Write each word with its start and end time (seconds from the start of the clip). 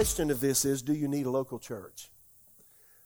question 0.00 0.30
of 0.30 0.40
this 0.40 0.64
is 0.64 0.80
do 0.80 0.94
you 0.94 1.06
need 1.06 1.26
a 1.26 1.30
local 1.30 1.58
church? 1.58 2.10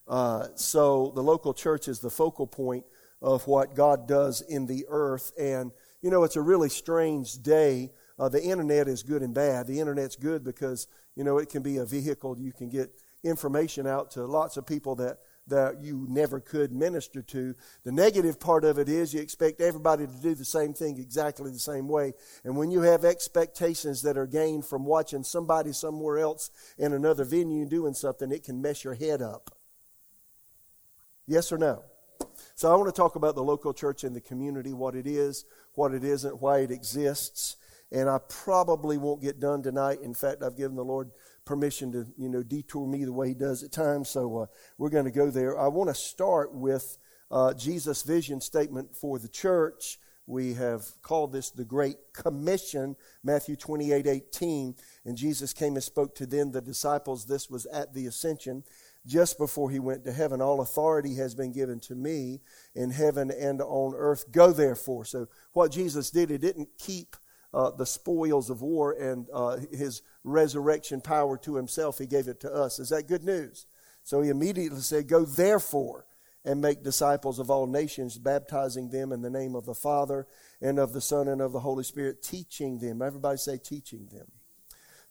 Uh, 0.07 0.47
so 0.55 1.11
the 1.13 1.21
local 1.21 1.53
church 1.53 1.89
is 1.89 1.99
the 1.99 2.09
focal 2.09 2.47
point 2.47 2.85
of 3.21 3.45
what 3.47 3.75
God 3.75 4.07
does 4.07 4.39
in 4.39 4.65
the 4.65 4.85
earth. 4.87 5.33
And, 5.37 5.73
you 6.01 6.09
know, 6.09 6.23
it's 6.23 6.37
a 6.37 6.41
really 6.41 6.69
strange 6.69 7.43
day. 7.43 7.91
Uh, 8.17 8.29
the 8.29 8.41
internet 8.41 8.87
is 8.87 9.03
good 9.03 9.23
and 9.23 9.33
bad. 9.33 9.67
The 9.67 9.77
internet's 9.81 10.15
good 10.15 10.45
because, 10.45 10.87
you 11.17 11.25
know, 11.25 11.37
it 11.37 11.49
can 11.49 11.61
be 11.61 11.75
a 11.79 11.85
vehicle. 11.85 12.39
You 12.39 12.53
can 12.53 12.69
get 12.69 12.91
information 13.25 13.85
out 13.85 14.11
to 14.11 14.25
lots 14.25 14.55
of 14.55 14.65
people 14.65 14.95
that 14.95 15.17
that 15.47 15.81
you 15.81 16.05
never 16.09 16.39
could 16.39 16.71
minister 16.71 17.21
to. 17.21 17.55
The 17.83 17.91
negative 17.91 18.39
part 18.39 18.63
of 18.63 18.79
it 18.79 18.89
is 18.89 19.13
you 19.13 19.21
expect 19.21 19.61
everybody 19.61 20.07
to 20.07 20.21
do 20.21 20.33
the 20.33 20.45
same 20.45 20.73
thing 20.73 20.97
exactly 20.97 21.51
the 21.51 21.59
same 21.59 21.87
way. 21.87 22.13
And 22.43 22.57
when 22.57 22.71
you 22.71 22.81
have 22.81 23.05
expectations 23.05 24.01
that 24.01 24.17
are 24.17 24.27
gained 24.27 24.65
from 24.65 24.85
watching 24.85 25.23
somebody 25.23 25.71
somewhere 25.71 26.17
else 26.17 26.49
in 26.77 26.93
another 26.93 27.23
venue 27.23 27.65
doing 27.65 27.93
something, 27.93 28.31
it 28.31 28.43
can 28.43 28.61
mess 28.61 28.83
your 28.83 28.95
head 28.95 29.21
up. 29.21 29.55
Yes 31.27 31.51
or 31.51 31.57
no? 31.57 31.83
So 32.55 32.71
I 32.71 32.75
want 32.75 32.93
to 32.93 33.01
talk 33.01 33.15
about 33.15 33.35
the 33.35 33.43
local 33.43 33.73
church 33.73 34.03
in 34.03 34.13
the 34.13 34.21
community, 34.21 34.73
what 34.73 34.95
it 34.95 35.07
is, 35.07 35.45
what 35.73 35.93
it 35.93 36.03
isn't, 36.03 36.41
why 36.41 36.59
it 36.59 36.71
exists. 36.71 37.57
And 37.91 38.09
I 38.09 38.19
probably 38.29 38.97
won't 38.97 39.21
get 39.21 39.39
done 39.39 39.61
tonight. 39.61 39.99
In 40.01 40.13
fact, 40.13 40.41
I've 40.41 40.57
given 40.57 40.75
the 40.75 40.83
Lord 40.83 41.11
permission 41.45 41.91
to, 41.91 42.05
you 42.17 42.29
know, 42.29 42.43
detour 42.43 42.87
me 42.87 43.05
the 43.05 43.13
way 43.13 43.29
he 43.29 43.33
does 43.33 43.63
at 43.63 43.71
times. 43.71 44.09
So 44.09 44.37
uh, 44.39 44.45
we're 44.77 44.89
going 44.89 45.05
to 45.05 45.11
go 45.11 45.29
there. 45.29 45.59
I 45.59 45.67
want 45.67 45.89
to 45.89 45.95
start 45.95 46.53
with 46.53 46.97
uh, 47.31 47.53
Jesus' 47.53 48.01
vision 48.01 48.41
statement 48.41 48.95
for 48.95 49.19
the 49.19 49.27
church. 49.27 49.99
We 50.27 50.53
have 50.55 50.85
called 51.03 51.31
this 51.31 51.51
the 51.51 51.65
Great 51.65 51.97
Commission, 52.13 52.95
Matthew 53.23 53.55
28 53.55 54.07
18. 54.07 54.75
And 55.05 55.15
Jesus 55.15 55.53
came 55.53 55.75
and 55.75 55.83
spoke 55.83 56.15
to 56.15 56.25
them, 56.25 56.51
the 56.51 56.61
disciples. 56.61 57.25
This 57.25 57.49
was 57.49 57.67
at 57.67 57.93
the 57.93 58.07
ascension, 58.07 58.63
just 59.05 59.37
before 59.37 59.69
he 59.69 59.77
went 59.77 60.03
to 60.05 60.11
heaven. 60.11 60.41
All 60.41 60.61
authority 60.61 61.15
has 61.15 61.35
been 61.35 61.51
given 61.51 61.79
to 61.81 61.95
me 61.95 62.41
in 62.73 62.89
heaven 62.89 63.29
and 63.29 63.61
on 63.61 63.93
earth. 63.95 64.31
Go 64.31 64.51
therefore. 64.51 65.05
So, 65.05 65.27
what 65.53 65.71
Jesus 65.71 66.09
did, 66.09 66.31
he 66.31 66.39
didn't 66.39 66.69
keep 66.79 67.15
uh, 67.55 67.71
the 67.71 67.85
spoils 67.85 68.49
of 68.49 68.61
war 68.61 68.91
and 68.91 69.27
uh, 69.33 69.57
his 69.71 70.01
resurrection 70.25 70.99
power 70.99 71.37
to 71.37 71.55
himself. 71.55 71.97
He 71.97 72.05
gave 72.05 72.27
it 72.27 72.41
to 72.41 72.53
us. 72.53 72.79
Is 72.79 72.89
that 72.89 73.07
good 73.07 73.23
news? 73.23 73.65
So 74.03 74.21
he 74.21 74.29
immediately 74.29 74.81
said, 74.81 75.07
Go 75.07 75.23
therefore 75.23 76.05
and 76.43 76.61
make 76.61 76.83
disciples 76.83 77.39
of 77.39 77.49
all 77.49 77.65
nations, 77.65 78.17
baptizing 78.17 78.89
them 78.89 79.13
in 79.13 79.21
the 79.21 79.29
name 79.29 79.55
of 79.55 79.65
the 79.65 79.73
Father 79.73 80.27
and 80.61 80.77
of 80.77 80.91
the 80.91 81.01
Son 81.01 81.29
and 81.29 81.41
of 81.41 81.53
the 81.53 81.61
Holy 81.61 81.85
Spirit, 81.85 82.21
teaching 82.21 82.77
them. 82.77 83.01
Everybody 83.01 83.37
say, 83.37 83.57
teaching 83.57 84.09
them. 84.11 84.27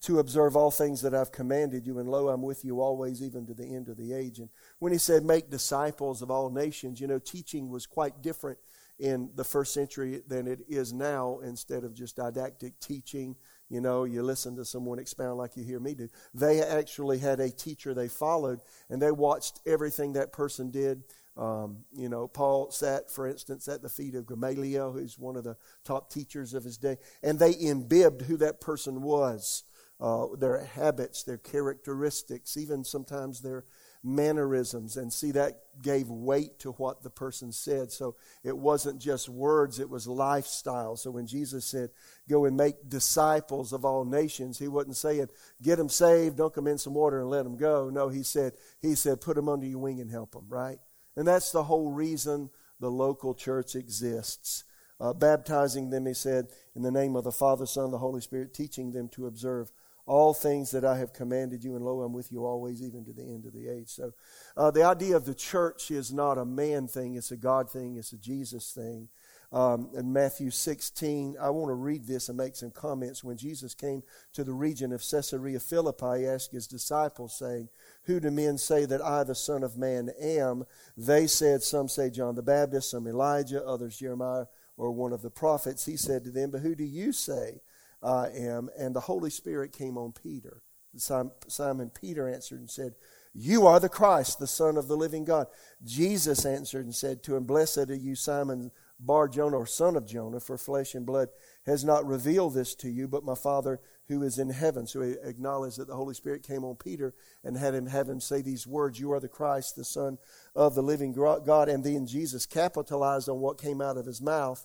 To 0.02 0.18
observe 0.18 0.54
all 0.54 0.70
things 0.70 1.00
that 1.00 1.14
I've 1.14 1.32
commanded 1.32 1.86
you, 1.86 1.98
and 1.98 2.10
lo, 2.10 2.28
I'm 2.28 2.42
with 2.42 2.62
you 2.62 2.82
always, 2.82 3.22
even 3.22 3.46
to 3.46 3.54
the 3.54 3.74
end 3.74 3.88
of 3.88 3.96
the 3.96 4.12
age. 4.12 4.38
And 4.38 4.50
when 4.78 4.92
he 4.92 4.98
said, 4.98 5.24
make 5.24 5.48
disciples 5.48 6.20
of 6.20 6.30
all 6.30 6.50
nations, 6.50 7.00
you 7.00 7.06
know, 7.06 7.18
teaching 7.18 7.70
was 7.70 7.86
quite 7.86 8.20
different 8.20 8.58
in 8.98 9.30
the 9.34 9.44
first 9.44 9.74
century 9.74 10.22
than 10.26 10.46
it 10.46 10.60
is 10.68 10.92
now 10.92 11.40
instead 11.42 11.84
of 11.84 11.94
just 11.94 12.16
didactic 12.16 12.78
teaching. 12.80 13.36
You 13.68 13.80
know, 13.80 14.04
you 14.04 14.22
listen 14.22 14.56
to 14.56 14.64
someone 14.64 14.98
expound 14.98 15.38
like 15.38 15.56
you 15.56 15.64
hear 15.64 15.80
me 15.80 15.94
do. 15.94 16.08
They 16.32 16.62
actually 16.62 17.18
had 17.18 17.40
a 17.40 17.50
teacher 17.50 17.92
they 17.94 18.08
followed, 18.08 18.60
and 18.88 19.00
they 19.00 19.10
watched 19.10 19.60
everything 19.66 20.12
that 20.12 20.32
person 20.32 20.70
did. 20.70 21.02
Um, 21.36 21.78
you 21.92 22.08
know, 22.08 22.28
Paul 22.28 22.70
sat, 22.70 23.10
for 23.10 23.26
instance, 23.26 23.66
at 23.66 23.82
the 23.82 23.88
feet 23.88 24.14
of 24.14 24.26
Gamaliel, 24.26 24.92
who's 24.92 25.18
one 25.18 25.36
of 25.36 25.42
the 25.42 25.56
top 25.84 26.10
teachers 26.12 26.54
of 26.54 26.62
his 26.62 26.76
day, 26.76 26.96
and 27.22 27.38
they 27.38 27.54
imbibed 27.58 28.22
who 28.22 28.36
that 28.36 28.60
person 28.60 29.02
was, 29.02 29.64
uh, 30.00 30.26
their 30.38 30.64
habits, 30.64 31.24
their 31.24 31.38
characteristics, 31.38 32.56
even 32.56 32.84
sometimes 32.84 33.40
their 33.40 33.64
mannerisms. 34.04 34.96
And 34.96 35.12
see 35.12 35.32
that 35.32 35.62
gave 35.82 36.08
weight 36.08 36.58
to 36.60 36.72
what 36.72 37.02
the 37.02 37.10
person 37.10 37.50
said. 37.50 37.90
So 37.90 38.16
it 38.44 38.56
wasn't 38.56 39.00
just 39.00 39.28
words 39.28 39.80
it 39.80 39.88
was 39.88 40.06
lifestyle. 40.06 40.96
So 40.96 41.10
when 41.10 41.26
jesus 41.26 41.64
said 41.64 41.90
go 42.28 42.44
and 42.44 42.56
make 42.56 42.88
disciples 42.88 43.72
of 43.72 43.84
all 43.84 44.04
nations 44.04 44.58
he 44.58 44.68
wasn't 44.68 44.96
saying 44.96 45.28
get 45.62 45.76
them 45.76 45.88
saved 45.88 46.36
dunk 46.36 46.54
them 46.54 46.66
in 46.66 46.78
some 46.78 46.94
water 46.94 47.20
and 47.20 47.30
let 47.30 47.44
them 47.44 47.56
go. 47.56 47.90
No 47.90 48.08
he 48.08 48.22
said 48.22 48.52
he 48.80 48.94
said 48.94 49.20
put 49.20 49.36
them 49.36 49.48
under 49.48 49.66
your 49.66 49.78
wing 49.78 50.00
and 50.00 50.10
help 50.10 50.32
them 50.32 50.44
right? 50.48 50.78
And 51.16 51.26
that's 51.26 51.50
the 51.50 51.64
whole 51.64 51.90
reason 51.90 52.50
the 52.80 52.90
local 52.90 53.34
church 53.34 53.74
exists. 53.74 54.64
Uh, 55.00 55.12
baptizing 55.12 55.90
them 55.90 56.06
he 56.06 56.14
said 56.14 56.46
in 56.76 56.82
the 56.82 56.90
name 56.90 57.16
of 57.16 57.24
the 57.24 57.32
father 57.32 57.66
son 57.66 57.90
the 57.90 57.98
holy 57.98 58.20
spirit 58.20 58.54
teaching 58.54 58.92
them 58.92 59.08
to 59.08 59.26
observe 59.26 59.72
all 60.06 60.34
things 60.34 60.70
that 60.72 60.84
I 60.84 60.98
have 60.98 61.12
commanded 61.12 61.64
you, 61.64 61.76
and 61.76 61.84
lo, 61.84 62.02
I'm 62.02 62.12
with 62.12 62.30
you 62.30 62.44
always, 62.44 62.82
even 62.82 63.04
to 63.06 63.12
the 63.12 63.22
end 63.22 63.46
of 63.46 63.52
the 63.52 63.68
age. 63.68 63.88
So, 63.88 64.12
uh, 64.56 64.70
the 64.70 64.82
idea 64.82 65.16
of 65.16 65.24
the 65.24 65.34
church 65.34 65.90
is 65.90 66.12
not 66.12 66.36
a 66.36 66.44
man 66.44 66.88
thing, 66.88 67.14
it's 67.14 67.30
a 67.30 67.36
God 67.36 67.70
thing, 67.70 67.96
it's 67.96 68.12
a 68.12 68.18
Jesus 68.18 68.72
thing. 68.72 69.08
Um, 69.54 69.90
in 69.94 70.12
Matthew 70.12 70.50
16, 70.50 71.36
I 71.40 71.48
want 71.50 71.70
to 71.70 71.74
read 71.74 72.06
this 72.06 72.28
and 72.28 72.36
make 72.36 72.56
some 72.56 72.72
comments. 72.72 73.22
When 73.22 73.36
Jesus 73.36 73.72
came 73.72 74.02
to 74.32 74.42
the 74.42 74.52
region 74.52 74.92
of 74.92 75.00
Caesarea 75.08 75.60
Philippi, 75.60 76.22
he 76.22 76.26
asked 76.26 76.50
his 76.50 76.66
disciples, 76.66 77.38
saying, 77.38 77.68
Who 78.02 78.18
do 78.18 78.32
men 78.32 78.58
say 78.58 78.84
that 78.84 79.00
I, 79.00 79.22
the 79.22 79.36
Son 79.36 79.62
of 79.62 79.78
Man, 79.78 80.10
am? 80.20 80.64
They 80.96 81.28
said, 81.28 81.62
Some 81.62 81.88
say 81.88 82.10
John 82.10 82.34
the 82.34 82.42
Baptist, 82.42 82.90
some 82.90 83.06
Elijah, 83.06 83.64
others 83.64 83.96
Jeremiah, 83.96 84.46
or 84.76 84.90
one 84.90 85.12
of 85.12 85.22
the 85.22 85.30
prophets. 85.30 85.86
He 85.86 85.96
said 85.96 86.24
to 86.24 86.32
them, 86.32 86.50
But 86.50 86.62
who 86.62 86.74
do 86.74 86.84
you 86.84 87.12
say? 87.12 87.60
I 88.04 88.28
am. 88.28 88.68
And 88.78 88.94
the 88.94 89.00
Holy 89.00 89.30
Spirit 89.30 89.72
came 89.72 89.96
on 89.96 90.12
Peter. 90.12 90.62
Simon 90.96 91.90
Peter 91.90 92.28
answered 92.28 92.60
and 92.60 92.70
said, 92.70 92.94
You 93.32 93.66
are 93.66 93.80
the 93.80 93.88
Christ, 93.88 94.38
the 94.38 94.46
Son 94.46 94.76
of 94.76 94.86
the 94.86 94.96
living 94.96 95.24
God. 95.24 95.48
Jesus 95.84 96.44
answered 96.44 96.84
and 96.84 96.94
said 96.94 97.22
to 97.24 97.36
him, 97.36 97.44
Blessed 97.44 97.90
are 97.90 97.96
you, 97.96 98.14
Simon 98.14 98.70
Bar 99.00 99.28
Jonah, 99.28 99.58
or 99.58 99.66
son 99.66 99.96
of 99.96 100.06
Jonah, 100.06 100.38
for 100.38 100.56
flesh 100.56 100.94
and 100.94 101.04
blood 101.04 101.28
has 101.66 101.84
not 101.84 102.06
revealed 102.06 102.54
this 102.54 102.74
to 102.76 102.88
you, 102.88 103.08
but 103.08 103.24
my 103.24 103.34
Father 103.34 103.80
who 104.08 104.22
is 104.22 104.38
in 104.38 104.50
heaven. 104.50 104.86
So 104.86 105.02
he 105.02 105.14
acknowledged 105.22 105.78
that 105.78 105.88
the 105.88 105.96
Holy 105.96 106.14
Spirit 106.14 106.42
came 106.42 106.64
on 106.64 106.76
Peter 106.76 107.14
and 107.42 107.56
had 107.56 107.74
him 107.74 107.86
have 107.86 108.08
him 108.08 108.20
say 108.20 108.42
these 108.42 108.66
words, 108.66 109.00
You 109.00 109.12
are 109.12 109.20
the 109.20 109.28
Christ, 109.28 109.76
the 109.76 109.84
Son 109.84 110.18
of 110.54 110.74
the 110.74 110.82
living 110.82 111.12
God. 111.12 111.68
And 111.68 111.82
then 111.82 112.06
Jesus 112.06 112.46
capitalized 112.46 113.28
on 113.28 113.40
what 113.40 113.60
came 113.60 113.80
out 113.80 113.96
of 113.96 114.06
his 114.06 114.20
mouth 114.20 114.64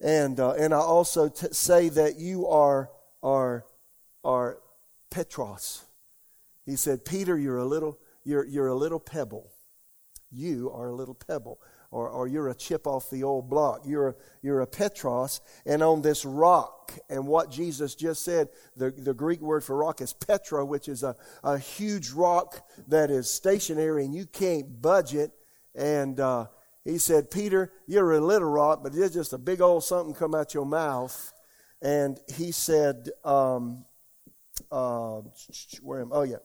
and, 0.00 0.40
uh, 0.40 0.52
and 0.52 0.72
I 0.72 0.78
also 0.78 1.28
t- 1.28 1.48
say 1.52 1.88
that 1.90 2.18
you 2.18 2.46
are, 2.46 2.90
are, 3.22 3.66
are 4.24 4.58
Petros. 5.10 5.84
He 6.64 6.76
said, 6.76 7.04
Peter, 7.04 7.38
you're 7.38 7.58
a 7.58 7.64
little, 7.64 7.98
you're, 8.24 8.44
you're 8.44 8.68
a 8.68 8.74
little 8.74 9.00
pebble. 9.00 9.50
You 10.30 10.70
are 10.72 10.88
a 10.88 10.94
little 10.94 11.14
pebble. 11.14 11.60
Or, 11.90 12.08
or 12.08 12.28
you're 12.28 12.48
a 12.48 12.54
chip 12.54 12.86
off 12.86 13.10
the 13.10 13.24
old 13.24 13.50
block. 13.50 13.82
You're 13.84 14.10
a, 14.10 14.14
you're 14.42 14.60
a 14.60 14.66
Petros. 14.66 15.40
And 15.66 15.82
on 15.82 16.02
this 16.02 16.24
rock, 16.24 16.96
and 17.08 17.26
what 17.26 17.50
Jesus 17.50 17.96
just 17.96 18.24
said, 18.24 18.48
the, 18.76 18.92
the 18.92 19.12
Greek 19.12 19.40
word 19.40 19.64
for 19.64 19.76
rock 19.76 20.00
is 20.00 20.12
Petra, 20.12 20.64
which 20.64 20.88
is 20.88 21.02
a, 21.02 21.16
a 21.42 21.58
huge 21.58 22.10
rock 22.10 22.64
that 22.86 23.10
is 23.10 23.28
stationary 23.28 24.04
and 24.04 24.14
you 24.14 24.26
can't 24.26 24.80
budge 24.80 25.14
it. 25.14 25.32
And, 25.74 26.20
uh, 26.20 26.46
he 26.90 26.98
said, 26.98 27.30
Peter, 27.30 27.72
you're 27.86 28.12
a 28.12 28.20
little 28.20 28.50
rock, 28.50 28.80
but 28.82 28.92
there's 28.92 29.14
just 29.14 29.32
a 29.32 29.38
big 29.38 29.60
old 29.60 29.84
something 29.84 30.14
come 30.14 30.34
out 30.34 30.54
your 30.54 30.66
mouth. 30.66 31.32
And 31.80 32.18
he 32.36 32.52
said, 32.52 33.08
um, 33.24 33.84
uh, 34.70 35.22
where 35.82 36.00
am 36.00 36.12
I? 36.12 36.16
Oh, 36.16 36.22
yeah. 36.22 36.36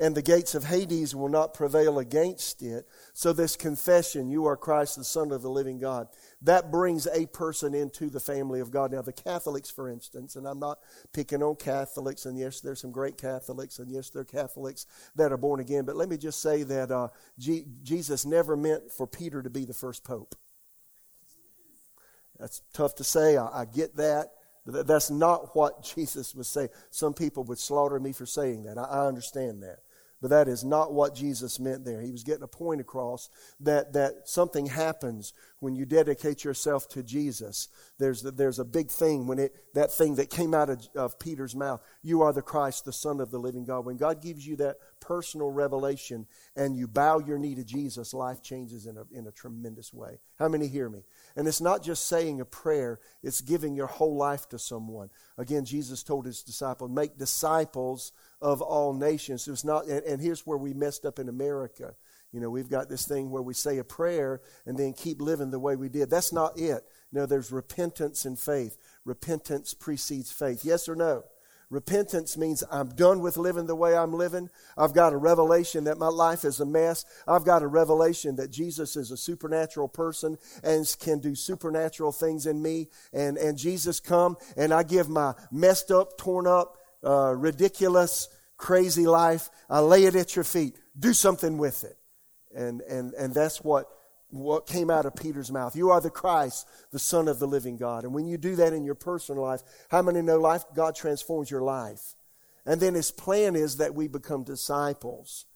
And 0.00 0.14
the 0.14 0.22
gates 0.22 0.54
of 0.54 0.64
Hades 0.64 1.14
will 1.14 1.28
not 1.28 1.54
prevail 1.54 1.98
against 1.98 2.62
it. 2.62 2.86
So, 3.12 3.32
this 3.32 3.56
confession, 3.56 4.28
you 4.28 4.46
are 4.46 4.56
Christ, 4.56 4.96
the 4.96 5.04
Son 5.04 5.30
of 5.30 5.42
the 5.42 5.50
living 5.50 5.78
God, 5.78 6.08
that 6.44 6.70
brings 6.70 7.06
a 7.06 7.26
person 7.26 7.74
into 7.74 8.10
the 8.10 8.20
family 8.20 8.60
of 8.60 8.70
God. 8.70 8.92
Now, 8.92 9.02
the 9.02 9.12
Catholics, 9.12 9.70
for 9.70 9.88
instance, 9.88 10.36
and 10.36 10.46
I'm 10.46 10.58
not 10.58 10.78
picking 11.12 11.42
on 11.42 11.56
Catholics, 11.56 12.26
and 12.26 12.38
yes, 12.38 12.60
there's 12.60 12.80
some 12.80 12.92
great 12.92 13.16
Catholics, 13.16 13.78
and 13.78 13.90
yes, 13.90 14.10
there 14.10 14.22
are 14.22 14.26
Catholics 14.26 14.86
that 15.16 15.32
are 15.32 15.38
born 15.38 15.60
again, 15.60 15.84
but 15.84 15.96
let 15.96 16.08
me 16.08 16.18
just 16.18 16.42
say 16.42 16.62
that 16.62 16.90
uh, 16.90 17.08
G- 17.38 17.64
Jesus 17.82 18.26
never 18.26 18.56
meant 18.56 18.92
for 18.92 19.06
Peter 19.06 19.42
to 19.42 19.50
be 19.50 19.64
the 19.64 19.74
first 19.74 20.04
pope. 20.04 20.34
That's 22.38 22.62
tough 22.72 22.94
to 22.96 23.04
say. 23.04 23.36
I, 23.36 23.62
I 23.62 23.64
get 23.64 23.96
that. 23.96 24.32
That's 24.66 25.10
not 25.10 25.54
what 25.56 25.82
Jesus 25.94 26.34
was 26.34 26.48
saying. 26.48 26.68
Some 26.90 27.14
people 27.14 27.44
would 27.44 27.58
slaughter 27.58 27.98
me 27.98 28.12
for 28.12 28.26
saying 28.26 28.64
that. 28.64 28.78
I, 28.78 28.84
I 28.84 29.06
understand 29.06 29.62
that. 29.62 29.78
But 30.20 30.30
that 30.30 30.48
is 30.48 30.64
not 30.64 30.92
what 30.92 31.14
Jesus 31.14 31.60
meant 31.60 31.84
there. 31.84 32.00
He 32.00 32.10
was 32.10 32.24
getting 32.24 32.42
a 32.42 32.48
point 32.48 32.80
across 32.80 33.28
that, 33.60 33.92
that 33.92 34.26
something 34.28 34.66
happens 34.66 35.34
when 35.60 35.74
you 35.74 35.84
dedicate 35.84 36.44
yourself 36.44 36.88
to 36.90 37.02
Jesus. 37.02 37.68
There's, 37.98 38.22
there's 38.22 38.58
a 38.58 38.64
big 38.64 38.90
thing 38.90 39.26
when 39.26 39.38
it, 39.38 39.54
that 39.74 39.92
thing 39.92 40.14
that 40.16 40.30
came 40.30 40.54
out 40.54 40.70
of, 40.70 40.88
of 40.94 41.18
Peter's 41.18 41.54
mouth, 41.54 41.82
you 42.02 42.22
are 42.22 42.32
the 42.32 42.42
Christ, 42.42 42.84
the 42.84 42.92
Son 42.92 43.20
of 43.20 43.30
the 43.30 43.38
living 43.38 43.64
God. 43.64 43.84
When 43.84 43.96
God 43.96 44.22
gives 44.22 44.46
you 44.46 44.56
that 44.56 44.76
personal 45.00 45.50
revelation 45.50 46.26
and 46.56 46.76
you 46.76 46.88
bow 46.88 47.18
your 47.18 47.38
knee 47.38 47.54
to 47.54 47.64
Jesus, 47.64 48.14
life 48.14 48.42
changes 48.42 48.86
in 48.86 48.96
a, 48.96 49.04
in 49.12 49.26
a 49.26 49.32
tremendous 49.32 49.92
way. 49.92 50.18
How 50.38 50.48
many 50.48 50.68
hear 50.68 50.88
me? 50.88 51.00
And 51.36 51.46
it's 51.46 51.60
not 51.60 51.82
just 51.82 52.08
saying 52.08 52.40
a 52.40 52.44
prayer, 52.44 52.98
it's 53.22 53.40
giving 53.40 53.74
your 53.74 53.86
whole 53.86 54.16
life 54.16 54.48
to 54.50 54.58
someone. 54.58 55.10
Again, 55.36 55.64
Jesus 55.64 56.02
told 56.02 56.26
his 56.26 56.42
disciples, 56.42 56.90
make 56.90 57.18
disciples 57.18 58.12
of 58.44 58.60
all 58.60 58.92
nations. 58.92 59.48
It's 59.48 59.64
not, 59.64 59.86
and, 59.86 60.04
and 60.04 60.20
here's 60.20 60.46
where 60.46 60.58
we 60.58 60.74
messed 60.74 61.06
up 61.06 61.18
in 61.18 61.30
America. 61.30 61.94
You 62.30 62.40
know, 62.40 62.50
we've 62.50 62.68
got 62.68 62.90
this 62.90 63.08
thing 63.08 63.30
where 63.30 63.42
we 63.42 63.54
say 63.54 63.78
a 63.78 63.84
prayer 63.84 64.42
and 64.66 64.76
then 64.76 64.92
keep 64.92 65.22
living 65.22 65.50
the 65.50 65.58
way 65.58 65.76
we 65.76 65.88
did. 65.88 66.10
That's 66.10 66.32
not 66.32 66.58
it. 66.58 66.84
No, 67.10 67.24
there's 67.24 67.50
repentance 67.50 68.26
and 68.26 68.38
faith. 68.38 68.76
Repentance 69.06 69.72
precedes 69.72 70.30
faith. 70.30 70.62
Yes 70.62 70.90
or 70.90 70.94
no? 70.94 71.24
Repentance 71.70 72.36
means 72.36 72.62
I'm 72.70 72.90
done 72.90 73.20
with 73.20 73.38
living 73.38 73.66
the 73.66 73.74
way 73.74 73.96
I'm 73.96 74.12
living. 74.12 74.50
I've 74.76 74.92
got 74.92 75.14
a 75.14 75.16
revelation 75.16 75.84
that 75.84 75.96
my 75.96 76.08
life 76.08 76.44
is 76.44 76.60
a 76.60 76.66
mess. 76.66 77.06
I've 77.26 77.46
got 77.46 77.62
a 77.62 77.66
revelation 77.66 78.36
that 78.36 78.50
Jesus 78.50 78.94
is 78.94 79.10
a 79.10 79.16
supernatural 79.16 79.88
person 79.88 80.36
and 80.62 80.86
can 81.00 81.18
do 81.20 81.34
supernatural 81.34 82.12
things 82.12 82.44
in 82.44 82.60
me. 82.60 82.88
And, 83.14 83.38
and 83.38 83.56
Jesus 83.56 84.00
come 84.00 84.36
and 84.54 84.74
I 84.74 84.82
give 84.82 85.08
my 85.08 85.32
messed 85.50 85.90
up, 85.90 86.18
torn 86.18 86.46
up, 86.46 86.76
uh, 87.04 87.34
ridiculous, 87.36 88.28
crazy 88.56 89.06
life. 89.06 89.50
I 89.68 89.80
lay 89.80 90.04
it 90.04 90.14
at 90.16 90.36
your 90.36 90.44
feet. 90.44 90.76
Do 90.98 91.12
something 91.12 91.58
with 91.58 91.84
it. 91.84 91.96
And, 92.54 92.80
and, 92.82 93.12
and 93.14 93.34
that's 93.34 93.62
what 93.62 93.86
what 94.34 94.66
came 94.66 94.90
out 94.90 95.06
of 95.06 95.14
Peter's 95.14 95.52
mouth. 95.52 95.76
You 95.76 95.90
are 95.90 96.00
the 96.00 96.10
Christ, 96.10 96.66
the 96.90 96.98
Son 96.98 97.28
of 97.28 97.38
the 97.38 97.46
living 97.46 97.76
God. 97.76 98.02
And 98.02 98.12
when 98.12 98.26
you 98.26 98.36
do 98.36 98.56
that 98.56 98.72
in 98.72 98.84
your 98.84 98.96
personal 98.96 99.44
life, 99.44 99.62
how 99.90 100.02
many 100.02 100.22
know 100.22 100.38
life? 100.38 100.64
God 100.74 100.96
transforms 100.96 101.50
your 101.50 101.62
life. 101.62 102.16
And 102.66 102.80
then 102.80 102.94
his 102.94 103.12
plan 103.12 103.54
is 103.54 103.76
that 103.76 103.94
we 103.94 104.08
become 104.08 104.42
disciples. 104.42 105.46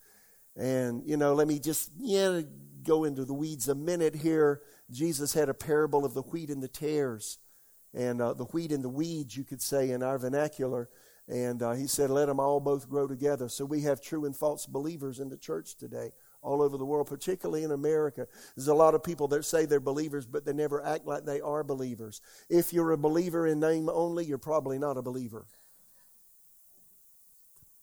And, 0.57 1.03
you 1.05 1.17
know, 1.17 1.35
let 1.35 1.49
me 1.49 1.59
just, 1.59 1.91
yeah, 1.99 2.43
go 2.85 3.05
into 3.05 3.25
the 3.25 3.35
weeds 3.35 3.69
a 3.69 3.75
minute 3.75 4.15
here. 4.15 4.61
Jesus 4.91 5.33
had 5.33 5.49
a 5.49 5.55
parable 5.55 6.05
of 6.05 6.15
the 6.15 6.23
wheat 6.23 6.49
and 6.51 6.63
the 6.63 6.69
tares. 6.69 7.39
And 7.93 8.21
uh, 8.21 8.35
the 8.35 8.45
wheat 8.45 8.71
and 8.71 8.85
the 8.85 8.89
weeds, 8.89 9.37
you 9.37 9.45
could 9.45 9.63
say 9.63 9.91
in 9.91 10.03
our 10.05 10.19
vernacular. 10.19 10.89
And 11.29 11.63
uh, 11.63 11.73
he 11.73 11.87
said, 11.87 12.09
let 12.09 12.27
them 12.27 12.41
all 12.41 12.59
both 12.59 12.89
grow 12.89 13.07
together. 13.07 13.49
So 13.49 13.65
we 13.67 13.83
have 13.83 14.01
true 14.01 14.25
and 14.25 14.35
false 14.35 14.65
believers 14.65 15.21
in 15.21 15.29
the 15.29 15.37
church 15.37 15.77
today 15.77 16.11
all 16.41 16.63
over 16.63 16.79
the 16.79 16.87
world, 16.87 17.07
particularly 17.07 17.65
in 17.65 17.73
America. 17.73 18.27
There's 18.57 18.69
a 18.69 18.75
lot 18.75 18.95
of 18.95 19.03
people 19.03 19.29
that 19.29 19.45
say 19.45 19.67
they're 19.67 19.81
believers, 19.81 20.27
but 20.27 20.47
they 20.47 20.53
never 20.53 20.85
act 20.85 21.07
like 21.07 21.25
they 21.25 21.41
are 21.41 21.63
believers. 21.65 22.23
If 22.49 22.73
you're 22.73 22.93
a 22.93 22.99
believer 22.99 23.47
in 23.47 23.61
name 23.61 23.91
only, 23.91 24.25
you're 24.25 24.39
probably 24.39 24.79
not 24.79 24.97
a 24.97 25.03
believer. 25.03 25.47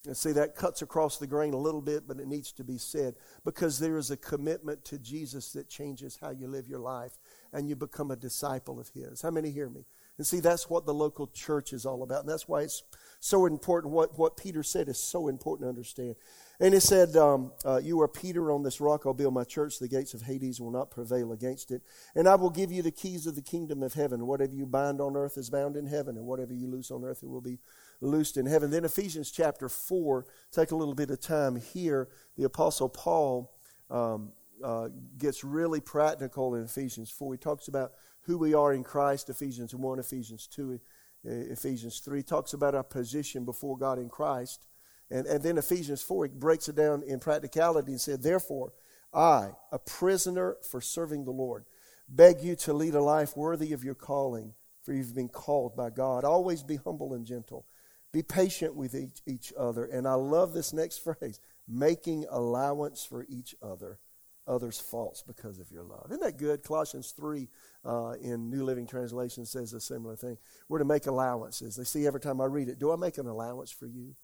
And 0.05 0.15
see, 0.15 0.31
that 0.33 0.55
cuts 0.55 0.81
across 0.81 1.17
the 1.17 1.27
grain 1.27 1.53
a 1.53 1.57
little 1.57 1.81
bit, 1.81 2.07
but 2.07 2.19
it 2.19 2.27
needs 2.27 2.51
to 2.53 2.63
be 2.63 2.77
said 2.77 3.15
because 3.43 3.79
there 3.79 3.97
is 3.97 4.11
a 4.11 4.17
commitment 4.17 4.85
to 4.85 4.99
Jesus 4.99 5.51
that 5.53 5.67
changes 5.67 6.17
how 6.21 6.29
you 6.29 6.47
live 6.47 6.67
your 6.67 6.79
life 6.79 7.17
and 7.51 7.67
you 7.67 7.75
become 7.75 8.11
a 8.11 8.15
disciple 8.15 8.79
of 8.79 8.89
His. 8.89 9.21
How 9.21 9.31
many 9.31 9.51
hear 9.51 9.69
me? 9.69 9.85
And 10.17 10.25
see, 10.25 10.39
that's 10.39 10.69
what 10.69 10.85
the 10.85 10.93
local 10.93 11.27
church 11.27 11.73
is 11.73 11.85
all 11.85 12.01
about. 12.03 12.21
And 12.21 12.29
that's 12.29 12.47
why 12.47 12.61
it's 12.61 12.83
so 13.19 13.45
important. 13.45 13.93
What, 13.93 14.17
what 14.17 14.37
Peter 14.37 14.63
said 14.63 14.87
is 14.87 14.97
so 14.97 15.27
important 15.27 15.65
to 15.65 15.69
understand. 15.69 16.15
And 16.59 16.73
he 16.73 16.79
said, 16.79 17.17
um, 17.17 17.51
uh, 17.65 17.81
You 17.83 17.99
are 18.01 18.07
Peter, 18.07 18.49
on 18.51 18.63
this 18.63 18.79
rock 18.79 19.05
I'll 19.05 19.13
build 19.13 19.33
my 19.33 19.43
church. 19.43 19.79
The 19.79 19.89
gates 19.89 20.13
of 20.13 20.21
Hades 20.21 20.61
will 20.61 20.71
not 20.71 20.89
prevail 20.89 21.33
against 21.33 21.71
it. 21.71 21.81
And 22.15 22.29
I 22.29 22.35
will 22.35 22.49
give 22.49 22.71
you 22.71 22.81
the 22.81 22.91
keys 22.91 23.27
of 23.27 23.35
the 23.35 23.41
kingdom 23.41 23.83
of 23.83 23.93
heaven. 23.93 24.25
Whatever 24.25 24.53
you 24.53 24.65
bind 24.65 25.01
on 25.01 25.17
earth 25.17 25.37
is 25.37 25.49
bound 25.49 25.75
in 25.75 25.85
heaven, 25.85 26.15
and 26.15 26.25
whatever 26.25 26.53
you 26.53 26.67
loose 26.67 26.91
on 26.91 27.03
earth, 27.03 27.23
it 27.23 27.29
will 27.29 27.41
be 27.41 27.59
loosed 27.99 28.37
in 28.37 28.45
heaven. 28.45 28.71
Then 28.71 28.85
Ephesians 28.85 29.31
chapter 29.31 29.67
4, 29.67 30.25
take 30.51 30.71
a 30.71 30.75
little 30.75 30.95
bit 30.95 31.09
of 31.09 31.19
time 31.19 31.57
here. 31.57 32.07
The 32.37 32.45
Apostle 32.45 32.89
Paul 32.89 33.53
um, 33.89 34.31
uh, 34.63 34.89
gets 35.17 35.43
really 35.43 35.81
practical 35.81 36.55
in 36.55 36.63
Ephesians 36.63 37.09
4. 37.11 37.33
He 37.33 37.37
talks 37.37 37.67
about 37.67 37.91
who 38.25 38.37
we 38.37 38.53
are 38.53 38.73
in 38.73 38.83
Christ, 38.83 39.29
Ephesians 39.29 39.73
1, 39.73 39.99
Ephesians 39.99 40.47
2, 40.47 40.79
uh, 41.25 41.29
Ephesians 41.29 41.99
3. 41.99 42.23
Talks 42.23 42.53
about 42.53 42.75
our 42.75 42.83
position 42.83 43.45
before 43.45 43.77
God 43.77 43.99
in 43.99 44.09
Christ. 44.09 44.65
And, 45.11 45.27
and 45.27 45.43
then 45.43 45.57
Ephesians 45.57 46.01
4 46.01 46.29
breaks 46.29 46.67
it 46.67 46.75
down 46.75 47.03
in 47.03 47.19
practicality 47.19 47.91
and 47.91 48.01
said, 48.01 48.23
Therefore, 48.23 48.73
I, 49.13 49.51
a 49.71 49.79
prisoner 49.79 50.57
for 50.69 50.81
serving 50.81 51.25
the 51.25 51.31
Lord, 51.31 51.65
beg 52.09 52.41
you 52.41 52.55
to 52.57 52.73
lead 52.73 52.95
a 52.95 53.01
life 53.01 53.37
worthy 53.37 53.71
of 53.73 53.83
your 53.83 53.95
calling, 53.95 54.53
for 54.83 54.93
you've 54.93 55.15
been 55.15 55.29
called 55.29 55.75
by 55.75 55.89
God. 55.89 56.23
Always 56.23 56.63
be 56.63 56.77
humble 56.77 57.13
and 57.13 57.25
gentle. 57.25 57.65
Be 58.11 58.23
patient 58.23 58.75
with 58.75 58.95
each, 58.95 59.21
each 59.27 59.53
other. 59.57 59.85
And 59.85 60.07
I 60.07 60.13
love 60.13 60.53
this 60.53 60.73
next 60.73 60.97
phrase 61.03 61.39
making 61.67 62.25
allowance 62.29 63.05
for 63.05 63.25
each 63.27 63.55
other, 63.61 63.99
others' 64.47 64.79
faults 64.79 65.23
because 65.25 65.59
of 65.59 65.71
your 65.71 65.83
love. 65.83 66.07
Isn't 66.09 66.21
that 66.21 66.37
good? 66.37 66.63
Colossians 66.63 67.11
3 67.11 67.47
uh, 67.85 68.13
in 68.21 68.49
New 68.49 68.63
Living 68.63 68.87
Translation 68.87 69.45
says 69.45 69.73
a 69.73 69.79
similar 69.79 70.15
thing. 70.15 70.37
We're 70.67 70.79
to 70.79 70.85
make 70.85 71.05
allowances. 71.05 71.75
They 71.75 71.83
see 71.83 72.07
every 72.07 72.19
time 72.19 72.41
I 72.41 72.45
read 72.45 72.69
it, 72.69 72.79
do 72.79 72.91
I 72.91 72.95
make 72.95 73.17
an 73.17 73.27
allowance 73.27 73.71
for 73.71 73.85
you? 73.85 74.15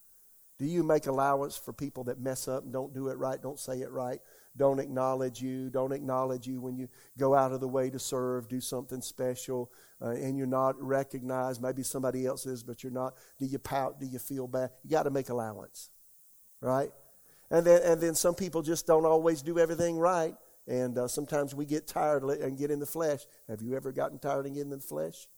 Do 0.58 0.68
you 0.68 0.84
make 0.84 1.08
allowance 1.08 1.58
for 1.58 1.74
people 1.74 2.04
that 2.04 2.20
mess 2.20 2.48
up 2.48 2.64
and 2.64 2.72
don't 2.72 2.94
do 2.94 3.08
it 3.08 3.18
right, 3.18 3.42
don't 3.42 3.60
say 3.60 3.82
it 3.82 3.90
right, 3.90 4.20
don't 4.56 4.80
acknowledge 4.80 5.42
you, 5.42 5.72
don't 5.72 5.92
acknowledge 5.92 6.46
you 6.46 6.62
when 6.62 6.78
you 6.78 6.88
go 7.18 7.34
out 7.34 7.52
of 7.52 7.62
the 7.62 7.68
way 7.68 7.90
to 7.90 7.98
serve, 7.98 8.48
do 8.48 8.62
something 8.62 9.02
special, 9.02 9.72
uh, 10.02 10.10
and 10.10 10.38
you're 10.38 10.46
not 10.46 10.80
recognized? 10.80 11.64
Maybe 11.64 11.82
somebody 11.82 12.28
else 12.28 12.46
is, 12.46 12.62
but 12.62 12.84
you're 12.84 12.92
not. 12.92 13.16
Do 13.40 13.48
you 13.48 13.58
pout? 13.58 14.00
Do 14.00 14.06
you 14.06 14.20
feel 14.20 14.48
bad? 14.48 14.70
You 14.84 14.92
got 14.92 15.04
to 15.04 15.10
make 15.10 15.30
allowance, 15.30 15.90
right? 16.62 16.92
And 17.50 17.66
then, 17.66 17.82
and 17.84 18.00
then 18.00 18.14
some 18.14 18.36
people 18.36 18.62
just 18.62 18.86
don't 18.86 19.06
always 19.06 19.42
do 19.42 19.58
everything 19.58 19.98
right, 19.98 20.36
and 20.72 20.98
uh, 20.98 21.08
sometimes 21.10 21.54
we 21.54 21.66
get 21.66 21.86
tired 21.86 22.24
and 22.24 22.58
get 22.58 22.72
in 22.72 22.80
the 22.80 22.86
flesh. 22.86 23.20
Have 23.50 23.62
you 23.62 23.76
ever 23.76 23.92
gotten 23.92 24.20
tired 24.20 24.46
and 24.46 24.56
getting 24.56 24.72
in 24.72 24.78
the 24.78 24.84
flesh? 24.84 25.28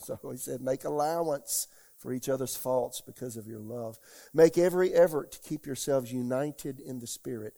So 0.00 0.16
he 0.30 0.36
said, 0.36 0.60
make 0.60 0.84
allowance 0.84 1.66
for 1.96 2.12
each 2.12 2.28
other's 2.28 2.54
faults 2.54 3.02
because 3.04 3.36
of 3.36 3.48
your 3.48 3.58
love. 3.58 3.98
Make 4.32 4.56
every 4.56 4.94
effort 4.94 5.32
to 5.32 5.40
keep 5.40 5.66
yourselves 5.66 6.12
united 6.12 6.78
in 6.78 7.00
the 7.00 7.08
Spirit, 7.08 7.54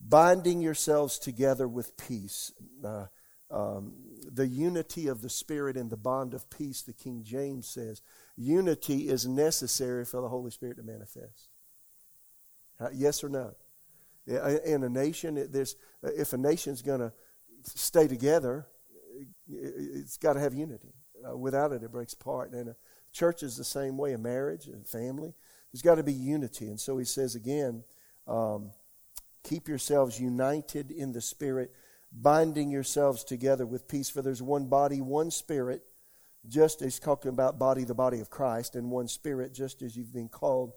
binding 0.00 0.60
yourselves 0.60 1.18
together 1.18 1.66
with 1.66 1.96
peace. 1.96 2.52
Uh, 2.84 3.06
um, 3.50 3.94
the 4.30 4.46
unity 4.46 5.08
of 5.08 5.22
the 5.22 5.28
Spirit 5.28 5.76
and 5.76 5.90
the 5.90 5.96
bond 5.96 6.34
of 6.34 6.48
peace, 6.50 6.82
the 6.82 6.92
King 6.92 7.24
James 7.24 7.66
says, 7.66 8.00
unity 8.36 9.08
is 9.08 9.26
necessary 9.26 10.04
for 10.04 10.20
the 10.20 10.28
Holy 10.28 10.52
Spirit 10.52 10.76
to 10.76 10.84
manifest. 10.84 11.48
Uh, 12.78 12.90
yes 12.92 13.24
or 13.24 13.28
no? 13.28 13.56
In 14.26 14.84
a 14.84 14.88
nation, 14.88 15.48
there's, 15.50 15.76
if 16.02 16.32
a 16.32 16.38
nation's 16.38 16.82
going 16.82 17.00
to 17.00 17.12
stay 17.64 18.06
together, 18.06 18.66
it's 19.48 20.16
got 20.16 20.34
to 20.34 20.40
have 20.40 20.54
unity. 20.54 20.94
Uh, 21.28 21.36
without 21.36 21.72
it, 21.72 21.82
it 21.82 21.92
breaks 21.92 22.14
apart. 22.14 22.52
And 22.52 22.70
a 22.70 22.76
Church 23.12 23.42
is 23.42 23.56
the 23.56 23.64
same 23.64 23.98
way, 23.98 24.14
a 24.14 24.18
marriage, 24.18 24.68
a 24.68 24.84
family. 24.84 25.34
There's 25.70 25.82
got 25.82 25.96
to 25.96 26.02
be 26.02 26.12
unity. 26.12 26.68
And 26.68 26.80
so 26.80 26.96
he 26.96 27.04
says 27.04 27.34
again, 27.34 27.84
um, 28.26 28.70
keep 29.44 29.68
yourselves 29.68 30.18
united 30.18 30.90
in 30.90 31.12
the 31.12 31.20
Spirit, 31.20 31.72
binding 32.10 32.70
yourselves 32.70 33.22
together 33.22 33.66
with 33.66 33.86
peace. 33.86 34.08
For 34.08 34.22
there's 34.22 34.42
one 34.42 34.66
body, 34.66 35.00
one 35.00 35.30
Spirit, 35.30 35.82
just 36.48 36.80
as 36.80 36.98
talking 36.98 37.28
about 37.28 37.58
body, 37.58 37.84
the 37.84 37.94
body 37.94 38.20
of 38.20 38.30
Christ, 38.30 38.76
and 38.76 38.90
one 38.90 39.08
Spirit, 39.08 39.52
just 39.52 39.82
as 39.82 39.96
you've 39.96 40.12
been 40.12 40.28
called 40.28 40.72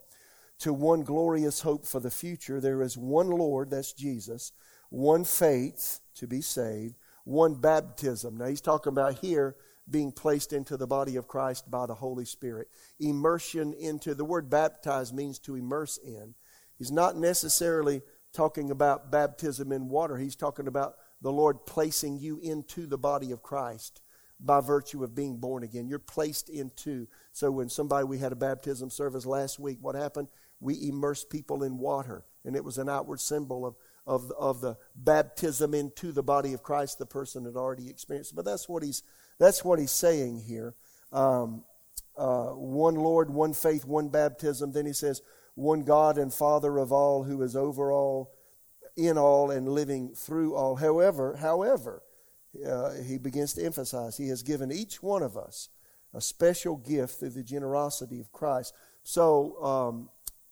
to 0.60 0.72
one 0.72 1.02
glorious 1.02 1.60
hope 1.60 1.86
for 1.86 2.00
the 2.00 2.10
future. 2.10 2.60
There 2.60 2.82
is 2.82 2.96
one 2.96 3.28
Lord, 3.28 3.70
that's 3.70 3.92
Jesus, 3.92 4.52
one 4.90 5.24
faith 5.24 6.00
to 6.14 6.26
be 6.26 6.40
saved, 6.40 6.94
one 7.24 7.54
baptism. 7.54 8.36
Now 8.36 8.46
he's 8.46 8.60
talking 8.60 8.92
about 8.92 9.18
here 9.18 9.56
being 9.88 10.12
placed 10.12 10.52
into 10.52 10.76
the 10.76 10.86
body 10.86 11.16
of 11.16 11.28
Christ 11.28 11.70
by 11.70 11.86
the 11.86 11.94
Holy 11.94 12.24
Spirit. 12.24 12.68
Immersion 12.98 13.72
into 13.74 14.14
the 14.14 14.24
word 14.24 14.50
baptize 14.50 15.12
means 15.12 15.38
to 15.40 15.54
immerse 15.54 15.98
in. 15.98 16.34
He's 16.78 16.90
not 16.90 17.16
necessarily 17.16 18.02
talking 18.32 18.70
about 18.70 19.10
baptism 19.10 19.72
in 19.72 19.88
water, 19.88 20.16
he's 20.16 20.36
talking 20.36 20.66
about 20.66 20.96
the 21.22 21.32
Lord 21.32 21.64
placing 21.66 22.18
you 22.18 22.38
into 22.40 22.86
the 22.86 22.98
body 22.98 23.32
of 23.32 23.42
Christ 23.42 24.02
by 24.38 24.60
virtue 24.60 25.02
of 25.02 25.14
being 25.14 25.38
born 25.38 25.62
again. 25.62 25.88
You're 25.88 25.98
placed 25.98 26.50
into. 26.50 27.08
So 27.32 27.50
when 27.50 27.68
somebody, 27.68 28.04
we 28.04 28.18
had 28.18 28.32
a 28.32 28.36
baptism 28.36 28.90
service 28.90 29.24
last 29.24 29.58
week, 29.58 29.78
what 29.80 29.94
happened? 29.94 30.28
We 30.60 30.88
immersed 30.88 31.30
people 31.30 31.62
in 31.62 31.78
water, 31.78 32.24
and 32.44 32.56
it 32.56 32.64
was 32.64 32.78
an 32.78 32.88
outward 32.88 33.20
symbol 33.20 33.66
of, 33.66 33.76
of, 34.06 34.32
of 34.38 34.60
the 34.60 34.76
baptism 34.94 35.74
into 35.74 36.12
the 36.12 36.22
body 36.22 36.52
of 36.52 36.62
Christ 36.62 36.98
the 36.98 37.06
person 37.06 37.44
had 37.44 37.56
already 37.56 37.88
experienced. 37.88 38.34
But 38.34 38.44
that's 38.44 38.68
what 38.68 38.82
he's 38.82 39.02
that's 39.38 39.64
what 39.64 39.78
he's 39.78 39.90
saying 39.90 40.44
here. 40.46 40.74
Um, 41.12 41.64
uh, 42.16 42.50
one 42.52 42.94
Lord, 42.94 43.30
one 43.30 43.52
faith, 43.52 43.84
one 43.84 44.08
baptism. 44.08 44.72
Then 44.72 44.86
he 44.86 44.94
says, 44.94 45.20
one 45.54 45.82
God 45.82 46.18
and 46.18 46.32
Father 46.32 46.78
of 46.78 46.92
all, 46.92 47.24
who 47.24 47.42
is 47.42 47.56
over 47.56 47.92
all, 47.92 48.32
in 48.96 49.18
all, 49.18 49.50
and 49.50 49.68
living 49.68 50.14
through 50.14 50.54
all. 50.54 50.76
However, 50.76 51.36
however, 51.36 52.02
uh, 52.66 52.92
he 53.06 53.18
begins 53.18 53.54
to 53.54 53.64
emphasize, 53.64 54.16
he 54.16 54.28
has 54.28 54.42
given 54.42 54.72
each 54.72 55.02
one 55.02 55.22
of 55.22 55.36
us 55.36 55.68
a 56.14 56.20
special 56.20 56.76
gift 56.76 57.18
through 57.18 57.30
the 57.30 57.42
generosity 57.42 58.20
of 58.20 58.32
Christ. 58.32 58.74
So 59.02 59.62
um, 59.62 60.08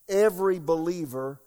every 0.08 0.58
believer 0.58 1.40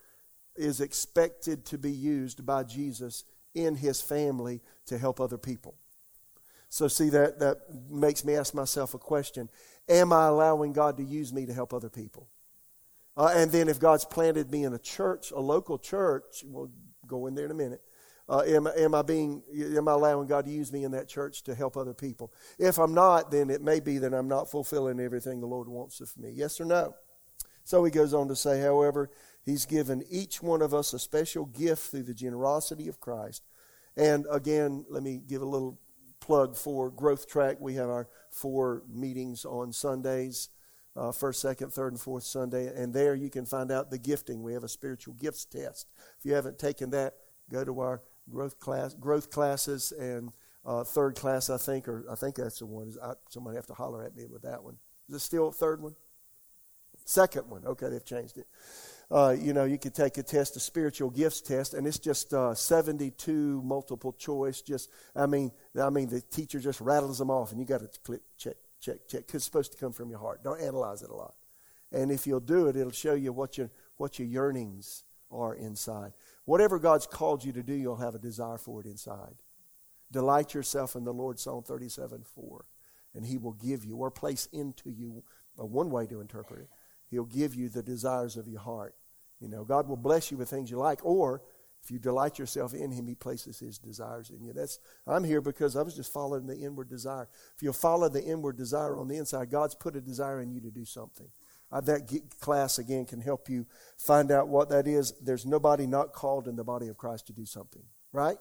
is 0.56 0.82
expected 0.82 1.66
to 1.66 1.78
be 1.78 1.92
used 1.92 2.46
by 2.46 2.64
Jesus 2.64 3.24
in 3.54 3.76
his 3.76 4.02
family 4.02 4.62
to 4.88 4.98
help 4.98 5.20
other 5.20 5.38
people. 5.38 5.76
So, 6.70 6.88
see, 6.88 7.10
that, 7.10 7.40
that 7.40 7.58
makes 7.90 8.26
me 8.26 8.36
ask 8.36 8.54
myself 8.54 8.94
a 8.94 8.98
question 8.98 9.50
Am 9.90 10.12
I 10.12 10.28
allowing 10.28 10.74
God 10.74 10.98
to 10.98 11.04
use 11.04 11.32
me 11.32 11.46
to 11.46 11.54
help 11.54 11.74
other 11.74 11.90
people? 11.90 12.28
Uh, 13.16 13.32
and 13.34 13.52
then 13.52 13.68
if 13.68 13.80
God's 13.80 14.06
planted 14.06 14.52
me 14.52 14.64
in 14.64 14.74
a 14.74 14.80
church, 14.80 15.32
a 15.32 15.40
local 15.40 15.80
church, 15.80 16.44
we'll 16.46 16.70
go 17.08 17.26
in 17.28 17.36
there 17.36 17.46
in 17.46 17.52
a 17.52 17.56
minute. 17.56 17.82
Uh, 18.30 18.44
am, 18.46 18.68
am 18.68 18.94
I 18.94 19.02
being, 19.02 19.42
am 19.56 19.88
I 19.88 19.94
allowing 19.94 20.28
God 20.28 20.46
to 20.46 20.52
use 20.52 20.72
me 20.74 20.84
in 20.84 20.92
that 20.92 21.08
church 21.08 21.44
to 21.44 21.56
help 21.56 21.78
other 21.78 21.94
people? 21.94 22.34
If 22.60 22.78
I'm 22.78 22.94
not, 22.94 23.32
then 23.32 23.50
it 23.50 23.62
may 23.62 23.80
be 23.80 24.00
that 24.00 24.14
I'm 24.14 24.28
not 24.28 24.52
fulfilling 24.52 25.00
everything 25.00 25.40
the 25.40 25.48
Lord 25.48 25.70
wants 25.70 26.02
of 26.02 26.16
me. 26.18 26.32
Yes 26.36 26.60
or 26.60 26.66
no? 26.66 26.94
So 27.68 27.84
he 27.84 27.92
goes 27.92 28.14
on 28.14 28.30
to 28.30 28.36
say, 28.38 28.62
however, 28.62 29.10
he's 29.44 29.66
given 29.66 30.02
each 30.10 30.42
one 30.42 30.62
of 30.62 30.74
us 30.74 30.94
a 30.94 31.00
special 31.00 31.48
gift 31.48 31.92
through 31.92 32.04
the 32.04 32.14
generosity 32.14 32.88
of 32.88 33.02
Christ. 33.02 33.44
And 33.98 34.26
again, 34.32 34.86
let 34.90 35.04
me 35.04 35.22
give 35.28 35.42
a 35.42 35.46
little 35.46 35.78
plug 36.22 36.56
for 36.56 36.90
Growth 36.90 37.28
Track. 37.28 37.58
We 37.60 37.76
have 37.76 37.90
our 37.90 38.08
four 38.30 38.84
meetings 38.90 39.44
on 39.44 39.74
Sundays 39.74 40.48
uh, 40.96 41.12
first, 41.12 41.42
second, 41.42 41.74
third, 41.74 41.92
and 41.92 42.00
fourth 42.00 42.24
Sunday. 42.24 42.68
And 42.74 42.94
there 42.94 43.16
you 43.16 43.30
can 43.30 43.46
find 43.46 43.70
out 43.70 43.92
the 43.92 43.98
gifting. 43.98 44.44
We 44.44 44.54
have 44.54 44.64
a 44.64 44.70
spiritual 44.70 45.16
gifts 45.16 45.44
test. 45.44 45.90
If 46.18 46.24
you 46.24 46.36
haven't 46.36 46.60
taken 46.60 46.92
that, 46.92 47.16
go 47.52 47.66
to 47.66 47.82
our 47.82 48.02
growth 48.30 48.62
class, 48.62 48.94
growth 48.94 49.30
classes, 49.30 49.92
and 49.92 50.32
uh, 50.66 50.86
third 50.86 51.18
class, 51.18 51.50
I 51.50 51.58
think, 51.58 51.90
or 51.90 52.06
I 52.10 52.16
think 52.16 52.36
that's 52.36 52.60
the 52.60 52.66
one. 52.66 52.94
I, 53.04 53.16
somebody 53.28 53.58
have 53.58 53.68
to 53.68 53.74
holler 53.74 54.06
at 54.06 54.16
me 54.16 54.26
with 54.26 54.44
that 54.44 54.64
one. 54.64 54.78
Is 55.10 55.16
it 55.16 55.20
still 55.20 55.50
a 55.50 55.52
third 55.52 55.82
one? 55.82 55.96
Second 57.08 57.50
one. 57.50 57.66
Okay, 57.66 57.88
they've 57.88 58.04
changed 58.04 58.38
it. 58.38 58.48
Uh, 59.10 59.34
you 59.40 59.54
know, 59.54 59.64
you 59.64 59.78
could 59.78 59.96
take 59.96 60.18
a 60.18 60.24
test, 60.24 60.58
a 60.58 60.60
spiritual 60.60 61.10
gifts 61.10 61.40
test, 61.40 61.74
and 61.74 61.88
it's 61.88 62.00
just 62.00 62.34
uh, 62.34 62.54
72 62.54 63.62
multiple 63.64 64.12
choice. 64.12 64.62
Just, 64.62 64.90
I 65.16 65.26
mean, 65.26 65.52
I 65.82 65.90
mean, 65.90 66.10
the 66.10 66.20
teacher 66.20 66.60
just 66.60 66.82
rattles 66.82 67.18
them 67.18 67.32
off, 67.32 67.52
and 67.52 67.62
you 67.62 67.66
got 67.66 67.80
to 67.80 67.90
click, 68.04 68.20
check, 68.38 68.56
check, 68.82 69.08
check. 69.08 69.26
Because 69.26 69.36
it's 69.36 69.46
supposed 69.46 69.72
to 69.72 69.78
come 69.78 69.94
from 69.94 70.10
your 70.10 70.20
heart. 70.20 70.44
Don't 70.44 70.60
analyze 70.60 71.02
it 71.02 71.10
a 71.10 71.16
lot. 71.16 71.36
And 71.94 72.12
if 72.12 72.28
you'll 72.28 72.42
do 72.42 72.68
it, 72.68 72.76
it'll 72.76 72.92
show 72.92 73.14
you 73.14 73.32
what 73.32 73.58
your 73.58 73.72
what 73.96 74.20
your 74.20 74.28
yearnings 74.28 75.06
are 75.32 75.56
inside. 75.56 76.12
Whatever 76.44 76.78
God's 76.78 77.08
called 77.08 77.46
you 77.46 77.54
to 77.54 77.64
do, 77.64 77.74
you'll 77.74 77.96
have 77.96 78.16
a 78.16 78.20
desire 78.20 78.58
for 78.58 78.82
it 78.82 78.86
inside. 78.86 79.36
Delight 80.12 80.54
yourself 80.54 80.98
in 80.98 81.06
the 81.06 81.14
Lord, 81.14 81.40
Psalm 81.40 81.64
37 81.64 82.24
4. 82.36 82.66
And 83.16 83.26
He 83.26 83.38
will 83.38 83.54
give 83.54 83.86
you, 83.86 83.96
or 83.96 84.12
place 84.12 84.50
into 84.52 84.90
you, 84.90 85.24
one 85.56 85.90
way 85.90 86.06
to 86.08 86.20
interpret 86.20 86.62
it, 86.62 86.70
He'll 87.10 87.26
give 87.26 87.56
you 87.56 87.70
the 87.70 87.84
desires 87.84 88.38
of 88.38 88.48
your 88.48 88.62
heart. 88.62 88.96
You 89.40 89.48
know, 89.48 89.64
God 89.64 89.88
will 89.88 89.98
bless 89.98 90.32
you 90.32 90.38
with 90.38 90.50
things 90.50 90.72
you 90.72 90.78
like, 90.78 91.06
or 91.06 91.42
if 91.84 91.92
you 91.92 92.00
delight 92.00 92.40
yourself 92.40 92.74
in 92.74 92.92
Him, 92.92 93.08
He 93.08 93.16
places 93.16 93.60
His 93.60 93.78
desires 93.78 94.30
in 94.30 94.44
you. 94.44 94.54
That's 94.54 94.80
I'm 95.06 95.24
here 95.24 95.42
because 95.42 95.76
I 95.76 95.84
was 95.84 95.96
just 95.96 96.12
following 96.12 96.48
the 96.48 96.58
inward 96.58 96.90
desire. 96.90 97.30
If 97.56 97.64
you'll 97.64 97.74
follow 97.74 98.10
the 98.10 98.24
inward 98.24 98.58
desire 98.58 98.98
on 98.98 99.08
the 99.08 99.18
inside, 99.18 99.52
God's 99.52 99.76
put 99.76 99.96
a 99.96 100.02
desire 100.02 100.42
in 100.42 100.52
you 100.52 100.60
to 100.62 100.72
do 100.72 100.86
something. 100.86 101.28
Uh, 101.72 101.82
that 101.82 102.10
class 102.40 102.80
again 102.80 103.06
can 103.06 103.20
help 103.20 103.50
you 103.50 103.66
find 103.98 104.32
out 104.32 104.48
what 104.48 104.70
that 104.70 104.88
is. 104.88 105.14
There's 105.22 105.46
nobody 105.46 105.86
not 105.86 106.14
called 106.14 106.48
in 106.48 106.56
the 106.56 106.64
body 106.64 106.88
of 106.88 106.98
Christ 106.98 107.28
to 107.28 107.34
do 107.34 107.46
something, 107.46 107.84
right? 108.14 108.38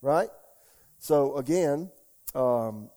Right? 0.00 0.30
So 0.98 1.36
again, 1.36 1.90
um, 2.34 2.90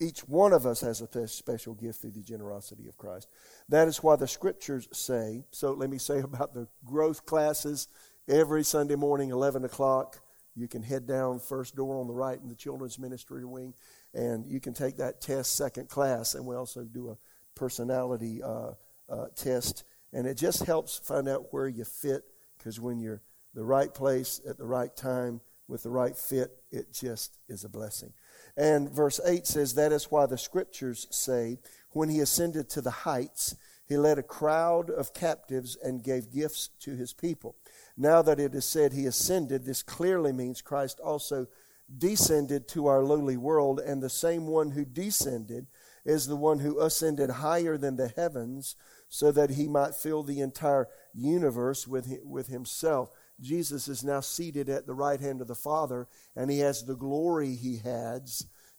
each 0.00 0.20
one 0.20 0.52
of 0.52 0.66
us 0.66 0.80
has 0.80 1.00
a 1.00 1.28
special 1.28 1.74
gift 1.74 2.00
through 2.00 2.10
the 2.12 2.22
generosity 2.22 2.88
of 2.88 2.96
Christ. 2.96 3.28
That 3.68 3.88
is 3.88 4.02
why 4.02 4.16
the 4.16 4.26
scriptures 4.26 4.88
say. 4.92 5.44
So 5.50 5.72
let 5.72 5.90
me 5.90 5.98
say 5.98 6.18
about 6.20 6.54
the 6.54 6.68
growth 6.84 7.26
classes 7.26 7.88
every 8.28 8.64
Sunday 8.64 8.96
morning, 8.96 9.30
11 9.30 9.64
o'clock. 9.64 10.20
You 10.56 10.68
can 10.68 10.82
head 10.82 11.06
down 11.06 11.40
first 11.40 11.74
door 11.74 12.00
on 12.00 12.06
the 12.06 12.14
right 12.14 12.40
in 12.40 12.48
the 12.48 12.54
children's 12.54 12.98
ministry 12.98 13.44
wing, 13.44 13.74
and 14.12 14.46
you 14.46 14.60
can 14.60 14.72
take 14.72 14.96
that 14.98 15.20
test 15.20 15.56
second 15.56 15.88
class. 15.88 16.34
And 16.34 16.46
we 16.46 16.54
also 16.54 16.84
do 16.84 17.10
a 17.10 17.18
personality 17.56 18.40
uh, 18.42 18.70
uh, 19.08 19.26
test, 19.34 19.84
and 20.12 20.26
it 20.26 20.36
just 20.36 20.64
helps 20.64 20.98
find 20.98 21.28
out 21.28 21.52
where 21.52 21.66
you 21.66 21.84
fit. 21.84 22.22
Because 22.56 22.78
when 22.80 23.00
you're 23.00 23.20
the 23.52 23.64
right 23.64 23.92
place 23.92 24.40
at 24.48 24.56
the 24.56 24.64
right 24.64 24.94
time 24.96 25.40
with 25.66 25.82
the 25.82 25.90
right 25.90 26.16
fit, 26.16 26.56
it 26.70 26.92
just 26.92 27.38
is 27.48 27.64
a 27.64 27.68
blessing. 27.68 28.12
And 28.56 28.90
verse 28.90 29.20
8 29.24 29.46
says, 29.46 29.74
That 29.74 29.92
is 29.92 30.10
why 30.10 30.26
the 30.26 30.38
scriptures 30.38 31.06
say, 31.10 31.58
When 31.90 32.08
he 32.08 32.20
ascended 32.20 32.68
to 32.70 32.80
the 32.80 32.90
heights, 32.90 33.56
he 33.86 33.96
led 33.96 34.18
a 34.18 34.22
crowd 34.22 34.90
of 34.90 35.12
captives 35.12 35.76
and 35.82 36.02
gave 36.02 36.32
gifts 36.32 36.70
to 36.80 36.94
his 36.94 37.12
people. 37.12 37.56
Now 37.96 38.22
that 38.22 38.40
it 38.40 38.54
is 38.54 38.64
said 38.64 38.92
he 38.92 39.06
ascended, 39.06 39.64
this 39.64 39.82
clearly 39.82 40.32
means 40.32 40.62
Christ 40.62 41.00
also 41.00 41.48
descended 41.96 42.66
to 42.68 42.86
our 42.86 43.02
lowly 43.02 43.36
world, 43.36 43.80
and 43.80 44.02
the 44.02 44.08
same 44.08 44.46
one 44.46 44.70
who 44.70 44.84
descended 44.84 45.66
is 46.04 46.26
the 46.26 46.36
one 46.36 46.60
who 46.60 46.80
ascended 46.80 47.30
higher 47.30 47.76
than 47.76 47.96
the 47.96 48.08
heavens 48.08 48.76
so 49.08 49.30
that 49.32 49.50
he 49.50 49.68
might 49.68 49.94
fill 49.94 50.22
the 50.22 50.40
entire 50.40 50.88
universe 51.12 51.86
with, 51.86 52.18
with 52.24 52.48
himself. 52.48 53.10
Jesus 53.40 53.88
is 53.88 54.04
now 54.04 54.20
seated 54.20 54.68
at 54.68 54.86
the 54.86 54.94
right 54.94 55.20
hand 55.20 55.40
of 55.40 55.48
the 55.48 55.54
Father, 55.54 56.08
and 56.36 56.50
he 56.50 56.60
has 56.60 56.84
the 56.84 56.96
glory 56.96 57.54
he 57.54 57.78
had 57.78 58.28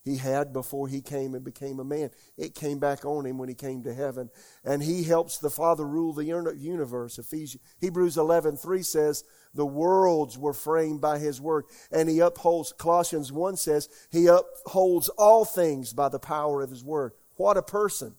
he 0.05 0.17
had 0.17 0.53
before 0.53 0.87
he 0.87 1.01
came 1.01 1.33
and 1.33 1.43
became 1.43 1.79
a 1.79 1.83
man. 1.83 2.11
It 2.37 2.53
came 2.53 2.77
back 2.77 3.05
on 3.05 3.25
him 3.25 3.39
when 3.39 3.49
he 3.49 3.55
came 3.55 3.81
to 3.83 3.93
heaven. 3.93 4.29
And 4.63 4.83
he 4.83 5.03
helps 5.03 5.39
the 5.39 5.49
Father 5.49 5.83
rule 5.83 6.13
the 6.13 6.23
universe. 6.23 7.17
Ephesians, 7.17 7.63
Hebrews 7.81 8.15
11, 8.15 8.57
3 8.57 8.83
says, 8.83 9.23
the 9.55 9.65
worlds 9.65 10.37
were 10.37 10.53
framed 10.53 11.01
by 11.01 11.17
his 11.17 11.41
word. 11.41 11.65
And 11.91 12.07
he 12.07 12.19
upholds, 12.19 12.71
Colossians 12.71 13.31
1 13.31 13.57
says, 13.57 13.89
he 14.11 14.27
upholds 14.27 15.09
all 15.09 15.43
things 15.43 15.91
by 15.91 16.09
the 16.09 16.19
power 16.19 16.61
of 16.61 16.69
his 16.69 16.83
word. 16.83 17.13
What 17.35 17.57
a 17.57 17.63
person. 17.63 18.13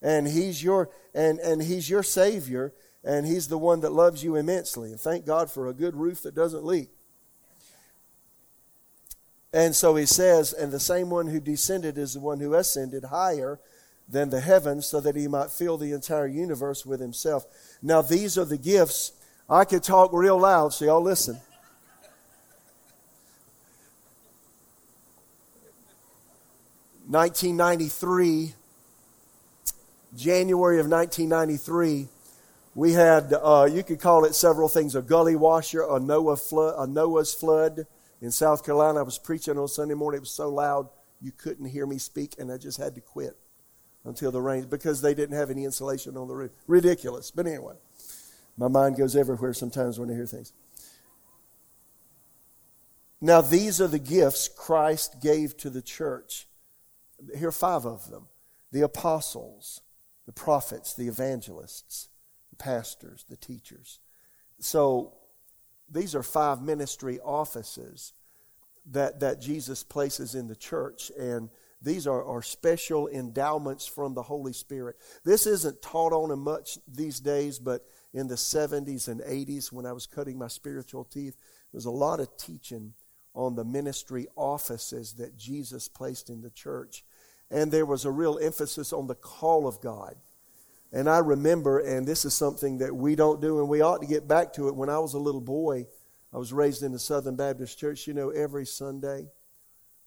And 0.00 0.26
he's 0.26 0.64
your, 0.64 0.88
and, 1.14 1.38
and 1.40 1.62
he's 1.62 1.90
your 1.90 2.02
Savior, 2.02 2.72
and 3.04 3.26
he's 3.26 3.48
the 3.48 3.58
one 3.58 3.80
that 3.80 3.92
loves 3.92 4.22
you 4.22 4.36
immensely. 4.36 4.90
And 4.90 5.00
thank 5.00 5.26
God 5.26 5.50
for 5.50 5.68
a 5.68 5.74
good 5.74 5.96
roof 5.96 6.22
that 6.22 6.34
doesn't 6.34 6.64
leak. 6.64 6.90
And 9.52 9.76
so 9.76 9.96
he 9.96 10.06
says, 10.06 10.52
and 10.52 10.72
the 10.72 10.80
same 10.80 11.10
one 11.10 11.26
who 11.26 11.40
descended 11.40 11.98
is 11.98 12.14
the 12.14 12.20
one 12.20 12.40
who 12.40 12.54
ascended 12.54 13.04
higher 13.04 13.60
than 14.08 14.30
the 14.30 14.40
heavens 14.40 14.86
so 14.86 15.00
that 15.00 15.14
he 15.14 15.28
might 15.28 15.50
fill 15.50 15.76
the 15.76 15.92
entire 15.92 16.26
universe 16.26 16.86
with 16.86 17.00
himself. 17.00 17.44
Now, 17.82 18.02
these 18.02 18.38
are 18.38 18.44
the 18.44 18.58
gifts. 18.58 19.12
I 19.48 19.64
could 19.64 19.82
talk 19.82 20.10
real 20.12 20.38
loud, 20.38 20.72
so 20.72 20.84
y'all 20.86 21.02
listen. 21.02 21.38
Nineteen 27.08 27.56
ninety 27.56 27.88
three, 27.88 28.54
January 30.16 30.80
of 30.80 30.88
nineteen 30.88 31.28
ninety 31.28 31.58
three, 31.58 32.08
we 32.74 32.92
had 32.92 33.32
uh, 33.32 33.68
you 33.70 33.82
could 33.82 34.00
call 34.00 34.24
it 34.24 34.34
several 34.34 34.68
things: 34.68 34.94
a 34.94 35.02
gully 35.02 35.36
washer, 35.36 35.82
a 35.82 36.00
Noah 36.00 36.36
flood, 36.36 36.74
a 36.78 36.86
Noah's 36.90 37.34
flood 37.34 37.86
in 38.22 38.30
South 38.30 38.64
Carolina, 38.64 39.00
I 39.00 39.02
was 39.02 39.18
preaching 39.18 39.58
on 39.58 39.66
Sunday 39.66 39.94
morning. 39.94 40.18
It 40.18 40.20
was 40.20 40.30
so 40.30 40.48
loud 40.48 40.88
you 41.20 41.32
couldn't 41.32 41.66
hear 41.66 41.86
me 41.86 41.98
speak, 41.98 42.36
and 42.38 42.52
I 42.52 42.56
just 42.56 42.78
had 42.78 42.94
to 42.94 43.00
quit 43.00 43.36
until 44.04 44.30
the 44.30 44.40
rain 44.40 44.66
because 44.66 45.02
they 45.02 45.12
didn't 45.12 45.36
have 45.36 45.50
any 45.50 45.64
insulation 45.64 46.16
on 46.16 46.28
the 46.28 46.34
roof. 46.34 46.52
Ridiculous. 46.68 47.32
But 47.32 47.48
anyway, 47.48 47.74
my 48.56 48.68
mind 48.68 48.96
goes 48.96 49.16
everywhere 49.16 49.52
sometimes 49.52 49.98
when 49.98 50.08
I 50.08 50.14
hear 50.14 50.26
things. 50.26 50.52
Now, 53.20 53.40
these 53.40 53.80
are 53.80 53.88
the 53.88 53.98
gifts 53.98 54.46
Christ 54.48 55.20
gave 55.20 55.56
to 55.58 55.70
the 55.70 55.82
church. 55.82 56.46
Here 57.36 57.48
are 57.48 57.52
five 57.52 57.84
of 57.84 58.08
them 58.08 58.28
the 58.70 58.82
apostles, 58.82 59.80
the 60.26 60.32
prophets, 60.32 60.94
the 60.94 61.08
evangelists, 61.08 62.08
pastors, 62.62 63.24
the 63.28 63.36
teachers. 63.36 63.98
So, 64.60 65.14
these 65.90 66.14
are 66.14 66.22
five 66.22 66.62
ministry 66.62 67.18
offices 67.20 68.12
that, 68.92 69.20
that 69.20 69.40
Jesus 69.40 69.82
places 69.82 70.34
in 70.34 70.46
the 70.46 70.56
church. 70.56 71.10
And 71.18 71.50
these 71.82 72.06
are, 72.06 72.24
are 72.24 72.40
special 72.40 73.08
endowments 73.08 73.86
from 73.86 74.14
the 74.14 74.22
Holy 74.22 74.52
Spirit. 74.52 74.96
This 75.24 75.46
isn't 75.46 75.82
taught 75.82 76.12
on 76.12 76.36
much 76.38 76.78
these 76.86 77.20
days, 77.20 77.58
but 77.58 77.84
in 78.14 78.28
the 78.28 78.36
70s 78.36 79.08
and 79.08 79.20
80s, 79.20 79.72
when 79.72 79.84
I 79.84 79.92
was 79.92 80.06
cutting 80.06 80.38
my 80.38 80.48
spiritual 80.48 81.04
teeth, 81.04 81.36
there 81.36 81.78
was 81.78 81.86
a 81.86 81.90
lot 81.90 82.20
of 82.20 82.36
teaching 82.36 82.94
on 83.34 83.56
the 83.56 83.64
ministry 83.64 84.28
offices 84.36 85.14
that 85.14 85.36
Jesus 85.36 85.88
placed 85.88 86.30
in 86.30 86.40
the 86.40 86.50
church. 86.50 87.04
And 87.50 87.72
there 87.72 87.86
was 87.86 88.04
a 88.04 88.10
real 88.10 88.38
emphasis 88.40 88.92
on 88.92 89.08
the 89.08 89.14
call 89.14 89.66
of 89.66 89.80
God. 89.80 90.14
And 90.92 91.08
I 91.08 91.18
remember, 91.18 91.78
and 91.78 92.06
this 92.06 92.24
is 92.24 92.34
something 92.34 92.78
that 92.78 92.94
we 92.94 93.14
don't 93.14 93.40
do, 93.40 93.60
and 93.60 93.68
we 93.68 93.80
ought 93.80 94.02
to 94.02 94.06
get 94.06 94.28
back 94.28 94.52
to 94.54 94.68
it. 94.68 94.76
When 94.76 94.90
I 94.90 94.98
was 94.98 95.14
a 95.14 95.18
little 95.18 95.40
boy, 95.40 95.86
I 96.32 96.38
was 96.38 96.52
raised 96.52 96.82
in 96.82 96.92
the 96.92 96.98
Southern 96.98 97.34
Baptist 97.34 97.78
Church. 97.78 98.06
You 98.06 98.12
know, 98.12 98.30
every 98.30 98.66
Sunday, 98.66 99.26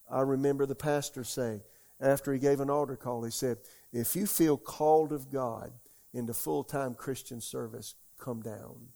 I 0.10 0.22
remember 0.22 0.66
the 0.66 0.76
pastor 0.76 1.24
saying, 1.24 1.62
after 2.00 2.32
he 2.34 2.40
gave 2.40 2.60
an 2.60 2.70
altar 2.70 2.96
call, 2.96 3.24
he 3.24 3.32
said, 3.32 3.58
If 3.92 4.16
you 4.16 4.28
feel 4.28 4.58
called 4.58 5.12
of 5.12 5.32
God 5.32 5.72
into 6.14 6.34
full 6.34 6.64
time 6.64 6.94
Christian 6.94 7.42
service, 7.42 7.96
come 8.20 8.42
down. 8.42 8.88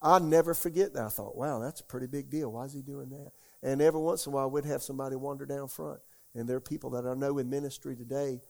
I 0.00 0.20
never 0.20 0.54
forget 0.54 0.94
that. 0.94 1.04
I 1.06 1.08
thought, 1.08 1.36
wow, 1.36 1.58
that's 1.58 1.80
a 1.80 1.84
pretty 1.84 2.06
big 2.06 2.30
deal. 2.30 2.52
Why 2.52 2.64
is 2.64 2.72
he 2.72 2.82
doing 2.82 3.08
that? 3.10 3.32
And 3.62 3.82
every 3.82 4.00
once 4.00 4.26
in 4.26 4.32
a 4.32 4.36
while, 4.36 4.48
we'd 4.48 4.64
have 4.64 4.82
somebody 4.82 5.16
wander 5.16 5.44
down 5.44 5.66
front. 5.66 5.98
And 6.34 6.48
there 6.48 6.56
are 6.56 6.60
people 6.60 6.90
that 6.90 7.04
I 7.04 7.14
know 7.14 7.38
in 7.38 7.50
ministry 7.50 7.96
today 7.96 8.40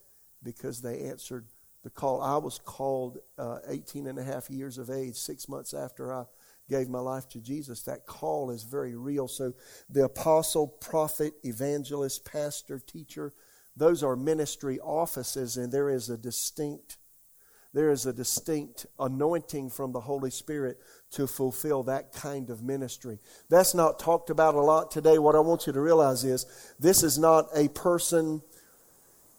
because 0.42 0.82
they 0.82 1.04
answered 1.04 1.46
the 1.88 2.00
call. 2.00 2.20
I 2.20 2.36
was 2.36 2.58
called 2.58 3.18
uh, 3.38 3.58
18 3.66 4.06
and 4.08 4.18
a 4.18 4.22
half 4.22 4.50
years 4.50 4.76
of 4.76 4.90
age, 4.90 5.16
six 5.16 5.48
months 5.48 5.72
after 5.72 6.12
I 6.12 6.24
gave 6.68 6.88
my 6.90 6.98
life 6.98 7.26
to 7.30 7.40
Jesus. 7.40 7.82
That 7.84 8.04
call 8.04 8.50
is 8.50 8.62
very 8.64 8.94
real. 8.94 9.26
So 9.26 9.54
the 9.88 10.04
apostle, 10.04 10.68
prophet, 10.68 11.32
evangelist, 11.44 12.26
pastor, 12.26 12.78
teacher, 12.78 13.32
those 13.74 14.02
are 14.02 14.16
ministry 14.16 14.78
offices, 14.80 15.56
and 15.56 15.72
there 15.72 15.88
is 15.88 16.10
a 16.10 16.18
distinct 16.18 16.98
there 17.74 17.90
is 17.90 18.06
a 18.06 18.14
distinct 18.14 18.86
anointing 18.98 19.68
from 19.68 19.92
the 19.92 20.00
Holy 20.00 20.30
Spirit 20.30 20.78
to 21.10 21.26
fulfill 21.26 21.82
that 21.82 22.12
kind 22.12 22.48
of 22.48 22.62
ministry. 22.62 23.18
That's 23.50 23.74
not 23.74 23.98
talked 23.98 24.30
about 24.30 24.54
a 24.54 24.60
lot 24.60 24.90
today. 24.90 25.18
What 25.18 25.36
I 25.36 25.40
want 25.40 25.66
you 25.66 25.74
to 25.74 25.80
realize 25.80 26.24
is 26.24 26.46
this 26.80 27.02
is 27.02 27.18
not 27.18 27.48
a 27.54 27.68
person 27.68 28.40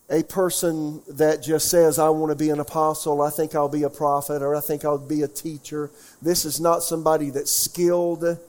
a 0.09 0.23
person 0.23 1.01
that 1.07 1.43
just 1.43 1.69
says, 1.69 1.99
I 1.99 2.09
want 2.09 2.31
to 2.31 2.35
be 2.35 2.49
an 2.49 2.59
apostle, 2.59 3.21
I 3.21 3.29
think 3.29 3.53
I'll 3.53 3.69
be 3.69 3.83
a 3.83 3.89
prophet, 3.89 4.41
or 4.41 4.55
I 4.55 4.59
think 4.59 4.83
I'll 4.83 4.97
be 4.97 5.21
a 5.21 5.27
teacher. 5.27 5.91
This 6.21 6.45
is 6.45 6.59
not 6.59 6.81
somebody 6.81 7.29
that's 7.29 7.51
skilled 7.51 8.39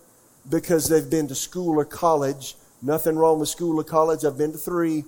because 0.49 0.89
they've 0.89 1.11
been 1.11 1.29
to 1.29 1.35
school 1.35 1.79
or 1.79 1.85
college. 1.85 2.57
Nothing 2.81 3.17
wrong 3.17 3.39
with 3.39 3.51
school 3.51 3.79
or 3.79 3.85
college. 3.85 4.25
I've 4.25 4.39
been 4.39 4.53
to 4.53 4.59
three 4.59 5.05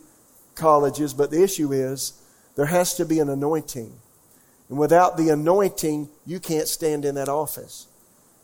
colleges, 0.55 1.15
but 1.15 1.31
the 1.31 1.43
issue 1.43 1.73
is 1.73 2.13
there 2.55 2.67
has 2.67 2.95
to 2.97 3.07
be 3.07 3.19
an 3.19 3.31
anointing. 3.31 3.93
And 4.69 4.79
without 4.79 5.17
the 5.17 5.31
anointing, 5.31 6.11
you 6.27 6.39
can't 6.39 6.69
stand 6.69 7.07
in 7.07 7.15
that 7.15 7.31
office. 7.31 7.87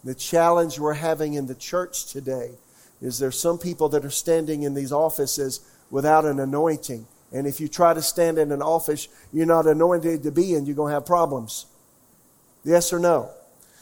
The 0.03 0.15
challenge 0.15 0.79
we're 0.79 0.95
having 0.95 1.35
in 1.35 1.47
the 1.47 1.55
church 1.55 2.07
today 2.07 2.53
is 3.03 3.19
there's 3.19 3.39
some 3.39 3.59
people 3.59 3.91
that 3.91 4.05
are 4.05 4.11
standing 4.11 4.63
in 4.63 4.73
these 4.73 4.93
offices 4.93 5.61
without 5.91 6.25
an 6.25 6.41
anointing. 6.41 7.07
And 7.33 7.47
if 7.47 7.61
you 7.61 7.69
try 7.69 7.95
to 7.95 8.03
stand 8.03 8.39
in 8.39 8.53
an 8.53 8.63
office 8.63 9.09
you're 9.33 9.47
not 9.47 9.67
anointed 9.67 10.23
to 10.23 10.31
be 10.31 10.55
in, 10.55 10.67
you're 10.67 10.77
going 10.77 10.91
to 10.91 10.95
have 10.95 11.07
problems. 11.07 11.67
Yes 12.65 12.93
or 12.93 12.99
no? 12.99 13.31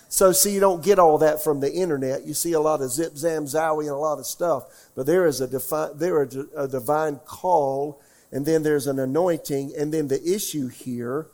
So, 0.09 0.33
see, 0.33 0.55
you 0.55 0.61
don't 0.61 0.85
get 0.85 0.99
all 0.99 1.19
that 1.19 1.43
from 1.43 1.61
the 1.61 1.73
internet. 1.73 2.25
You 2.25 2.35
see 2.35 2.53
a 2.53 2.61
lot 2.61 2.81
of 2.81 2.91
zip, 2.91 3.17
zam, 3.17 3.45
zowie, 3.45 3.83
and 3.83 3.91
a 3.91 3.97
lot 3.97 4.19
of 4.19 4.27
stuff. 4.27 4.65
But 4.95 5.07
there 5.07 5.27
is 5.27 5.41
a, 5.41 5.49
defi- 5.49 5.95
there 5.97 6.23
is 6.23 6.37
a 6.57 6.69
divine 6.69 7.17
call, 7.25 8.01
and 8.31 8.47
then 8.47 8.63
there's 8.63 8.87
an 8.87 9.01
anointing. 9.01 9.73
And 9.77 9.93
then 9.93 10.07
the 10.07 10.23
issue 10.23 10.69
here, 10.69 11.27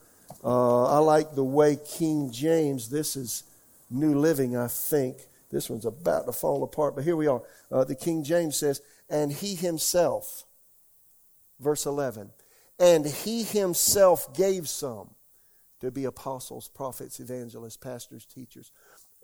uh, 0.43 0.85
I 0.87 0.99
like 0.99 1.35
the 1.35 1.45
way 1.45 1.77
King 1.77 2.33
James, 2.33 2.89
this 2.89 3.15
is 3.15 3.45
New 3.91 4.19
Living, 4.19 4.57
I 4.57 4.69
think. 4.69 5.19
This 5.51 5.69
one's 5.69 5.85
about 5.85 6.25
to 6.25 6.33
fall 6.33 6.63
apart, 6.65 6.95
but 6.95 7.05
here 7.05 7.17
we 7.17 7.27
are. 7.27 7.43
Uh, 7.71 7.85
the 7.85 7.95
King 7.95 8.25
James 8.25 8.57
says, 8.57 8.81
And 9.11 9.31
he 9.31 9.55
himself 9.55 10.45
Verse 11.63 11.87
11. 11.87 12.31
And 12.79 13.07
he 13.07 13.45
himself 13.45 14.35
gave 14.35 14.69
some 14.69 15.15
to 15.81 15.91
be 15.91 16.05
apostles, 16.05 16.69
prophets, 16.69 17.21
evangelists, 17.21 17.77
pastors, 17.77 18.27
teachers. 18.27 18.73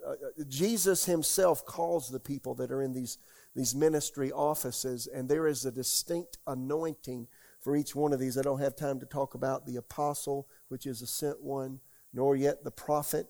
Uh, 0.07 0.11
uh, 0.11 0.15
Jesus 0.49 1.05
himself 1.05 1.65
calls 1.65 2.09
the 2.09 2.21
people 2.21 2.55
that 2.55 2.71
are 2.71 2.83
in 2.83 2.93
these, 2.93 3.19
these 3.55 3.75
ministry 3.75 4.31
offices, 4.31 5.09
and 5.09 5.29
there 5.29 5.49
is 5.49 5.65
a 5.65 5.73
distinct 5.73 6.39
anointing 6.47 7.27
for 7.61 7.77
each 7.77 7.97
one 7.97 8.13
of 8.13 8.21
these. 8.21 8.39
I 8.39 8.43
don't 8.43 8.61
have 8.61 8.77
time 8.77 9.01
to 9.01 9.07
talk 9.07 9.35
about 9.35 9.67
the 9.67 9.77
apostle, 9.77 10.49
which 10.69 10.87
is 10.87 11.03
a 11.03 11.07
sent 11.07 11.43
one, 11.43 11.81
nor 12.13 12.37
yet 12.37 12.63
the 12.63 12.71
prophet, 12.71 13.27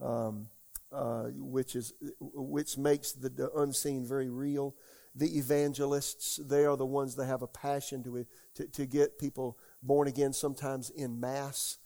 um, 0.00 0.48
uh, 0.90 1.26
which, 1.34 1.76
is, 1.76 1.92
which 2.20 2.76
makes 2.76 3.12
the, 3.12 3.28
the 3.28 3.52
unseen 3.52 4.04
very 4.04 4.28
real 4.28 4.74
the 5.14 5.38
evangelists, 5.38 6.38
they 6.44 6.64
are 6.64 6.76
the 6.76 6.86
ones 6.86 7.14
that 7.16 7.26
have 7.26 7.42
a 7.42 7.46
passion 7.46 8.02
to, 8.04 8.26
to, 8.54 8.66
to 8.66 8.86
get 8.86 9.18
people 9.18 9.58
born 9.82 10.08
again, 10.08 10.32
sometimes 10.32 10.90
in 10.90 11.18
mass. 11.18 11.78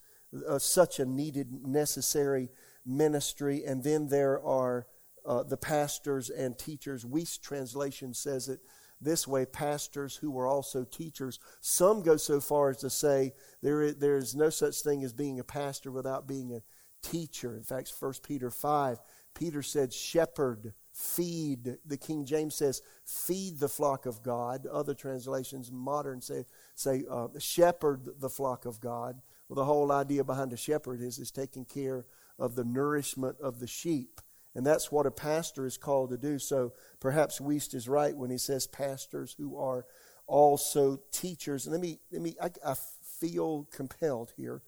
Uh, 0.49 0.59
such 0.59 0.99
a 0.99 1.05
needed, 1.05 1.53
necessary 1.67 2.49
ministry. 2.87 3.65
And 3.65 3.85
then 3.85 4.09
there 4.09 4.43
are 4.43 4.87
uh, 5.27 5.43
the 5.43 5.59
pastors 5.59 6.31
and 6.31 6.59
teachers. 6.59 7.05
Wuest 7.05 7.43
translation 7.43 8.15
says 8.15 8.49
it 8.49 8.61
this 9.03 9.27
way 9.27 9.45
pastors 9.45 10.17
who 10.17 10.39
are 10.39 10.47
also 10.47 10.85
teachers. 10.85 11.39
Some 11.61 12.03
go 12.03 12.17
so 12.17 12.41
far 12.41 12.71
as 12.71 12.79
to 12.79 12.91
say 12.91 13.33
there 13.63 13.83
is, 13.83 13.97
there 13.97 14.17
is 14.17 14.35
no 14.35 14.49
such 14.49 14.81
thing 14.81 15.05
as 15.05 15.13
being 15.13 15.41
a 15.41 15.45
pastor 15.45 15.91
without 15.91 16.27
being 16.29 16.55
a 16.55 16.63
teacher. 17.07 17.57
In 17.57 17.65
fact, 17.65 17.93
1 17.99 18.15
Peter 18.23 18.51
5, 18.51 18.99
Peter 19.35 19.63
said, 19.63 19.93
Shepherd 19.93 20.73
feed. 20.93 21.79
The 21.87 21.97
King 21.97 22.25
James 22.25 22.55
says, 22.55 22.83
feed 23.05 23.59
the 23.59 23.69
flock 23.69 24.07
of 24.07 24.23
God. 24.23 24.67
Other 24.67 24.95
translations, 24.95 25.71
modern, 25.73 26.21
say, 26.21 26.45
say 26.75 27.05
uh, 27.11 27.29
shepherd 27.39 28.21
the 28.21 28.31
flock 28.31 28.67
of 28.67 28.81
God. 28.81 29.21
Well, 29.49 29.57
the 29.57 29.65
whole 29.65 29.93
idea 29.93 30.25
behind 30.25 30.53
a 30.53 30.57
shepherd 30.57 31.01
is, 31.01 31.19
is 31.19 31.31
taking 31.31 31.65
care 31.65 32.07
of 32.39 32.55
the 32.55 32.65
nourishment 32.65 33.37
of 33.41 33.61
the 33.61 33.67
sheep. 33.67 34.21
And 34.55 34.67
that's 34.67 34.93
what 34.93 35.07
a 35.07 35.11
pastor 35.11 35.67
is 35.67 35.79
called 35.79 36.11
to 36.11 36.19
do. 36.19 36.39
So 36.39 36.73
perhaps 37.01 37.41
Wuest 37.41 37.75
is 37.75 37.89
right 37.89 38.17
when 38.17 38.31
he 38.31 38.39
says 38.39 38.67
pastors 38.67 39.35
who 39.39 39.57
are 39.57 39.87
also 40.27 41.01
teachers. 41.11 41.67
And 41.67 41.73
let 41.73 41.81
me, 41.81 42.01
let 42.11 42.21
me 42.21 42.37
I, 42.41 42.51
I 42.65 42.75
feel 43.19 43.67
compelled 43.73 44.33
here 44.37 44.63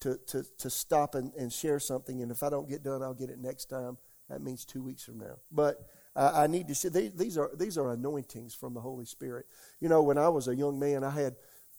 to, 0.00 0.18
to, 0.28 0.44
to 0.58 0.70
stop 0.70 1.14
and, 1.14 1.32
and 1.34 1.52
share 1.52 1.80
something. 1.80 2.22
And 2.22 2.30
if 2.30 2.42
I 2.42 2.50
don't 2.50 2.68
get 2.68 2.82
done, 2.82 3.02
I'll 3.02 3.14
get 3.14 3.30
it 3.30 3.38
next 3.40 3.66
time. 3.66 3.98
That 4.28 4.42
means 4.42 4.64
two 4.64 4.82
weeks 4.82 5.04
from 5.04 5.18
now. 5.18 5.38
But 5.52 5.86
uh, 6.16 6.32
I 6.34 6.46
need 6.46 6.68
to 6.68 6.74
see 6.74 6.88
these 6.88 7.36
are 7.36 7.50
these 7.54 7.76
are 7.76 7.90
anointings 7.90 8.54
from 8.54 8.74
the 8.74 8.80
Holy 8.80 9.04
Spirit. 9.04 9.46
You 9.80 9.88
know, 9.88 10.02
when 10.02 10.18
I 10.18 10.28
was 10.28 10.48
a 10.48 10.54
young 10.54 10.78
man, 10.78 11.04
I 11.04 11.10
had 11.10 11.36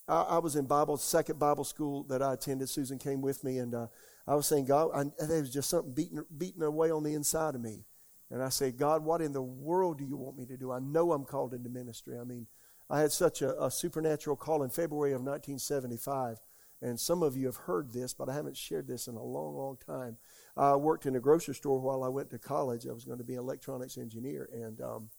I, 0.07 0.21
I 0.21 0.37
was 0.39 0.55
in 0.55 0.65
Bible 0.65 0.97
second 0.97 1.39
Bible 1.39 1.63
school 1.63 2.03
that 2.03 2.21
I 2.21 2.33
attended. 2.33 2.69
Susan 2.69 2.99
came 2.99 3.21
with 3.21 3.43
me, 3.43 3.57
and 3.57 3.73
uh, 3.73 3.87
I 4.27 4.35
was 4.35 4.45
saying, 4.45 4.65
God, 4.65 4.91
I, 4.93 5.25
there 5.25 5.41
was 5.41 5.53
just 5.53 5.69
something 5.69 5.93
beating 5.93 6.23
beating 6.37 6.63
away 6.63 6.91
on 6.91 7.03
the 7.03 7.13
inside 7.13 7.55
of 7.55 7.61
me. 7.61 7.85
And 8.31 8.41
I 8.41 8.49
said, 8.49 8.77
God, 8.77 9.03
what 9.03 9.21
in 9.21 9.33
the 9.33 9.41
world 9.41 9.99
do 9.99 10.03
you 10.03 10.17
want 10.17 10.37
me 10.37 10.45
to 10.47 10.57
do? 10.57 10.71
I 10.71 10.79
know 10.79 11.11
I'm 11.11 11.25
called 11.25 11.53
into 11.53 11.69
ministry. 11.69 12.17
I 12.19 12.23
mean, 12.23 12.47
I 12.89 12.99
had 12.99 13.11
such 13.11 13.41
a, 13.41 13.63
a 13.63 13.69
supernatural 13.69 14.35
call 14.35 14.63
in 14.63 14.69
February 14.69 15.11
of 15.11 15.21
1975. 15.21 16.39
And 16.81 16.99
some 16.99 17.23
of 17.23 17.37
you 17.37 17.45
have 17.45 17.55
heard 17.55 17.93
this, 17.93 18.13
but 18.13 18.29
I 18.29 18.33
haven't 18.33 18.57
shared 18.57 18.87
this 18.87 19.07
in 19.07 19.15
a 19.15 19.23
long, 19.23 19.55
long 19.55 19.77
time. 19.85 20.17
I 20.57 20.75
worked 20.75 21.05
in 21.05 21.15
a 21.15 21.19
grocery 21.19 21.55
store 21.55 21.79
while 21.79 22.03
I 22.03 22.07
went 22.07 22.29
to 22.31 22.39
college. 22.39 22.87
I 22.87 22.93
was 22.93 23.03
going 23.03 23.17
to 23.17 23.23
be 23.23 23.33
an 23.33 23.39
electronics 23.39 23.97
engineer, 23.97 24.49
and 24.53 24.79
um, 24.81 25.09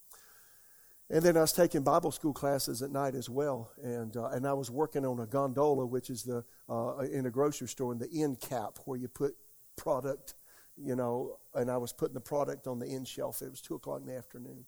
and 1.09 1.23
then 1.23 1.37
I 1.37 1.41
was 1.41 1.53
taking 1.53 1.83
Bible 1.83 2.11
school 2.11 2.33
classes 2.33 2.81
at 2.81 2.91
night 2.91 3.15
as 3.15 3.29
well. 3.29 3.71
And 3.81 4.15
uh, 4.17 4.29
and 4.29 4.47
I 4.47 4.53
was 4.53 4.71
working 4.71 5.05
on 5.05 5.19
a 5.19 5.27
gondola, 5.27 5.85
which 5.85 6.09
is 6.09 6.23
the 6.23 6.43
uh, 6.69 6.97
in 7.11 7.27
a 7.27 7.29
grocery 7.29 7.67
store 7.67 7.91
in 7.91 7.99
the 7.99 8.09
end 8.11 8.39
cap 8.41 8.79
where 8.85 8.97
you 8.97 9.07
put 9.07 9.35
product, 9.75 10.33
you 10.75 10.95
know. 10.95 11.37
And 11.53 11.69
I 11.69 11.77
was 11.77 11.93
putting 11.93 12.15
the 12.15 12.19
product 12.19 12.65
on 12.65 12.79
the 12.79 12.87
end 12.87 13.07
shelf. 13.07 13.41
It 13.41 13.49
was 13.49 13.61
two 13.61 13.75
o'clock 13.75 14.01
in 14.01 14.07
the 14.07 14.17
afternoon, 14.17 14.65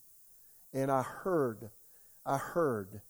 and 0.73 0.91
I 0.91 1.01
heard, 1.01 1.71
I 2.25 2.37
heard. 2.37 3.01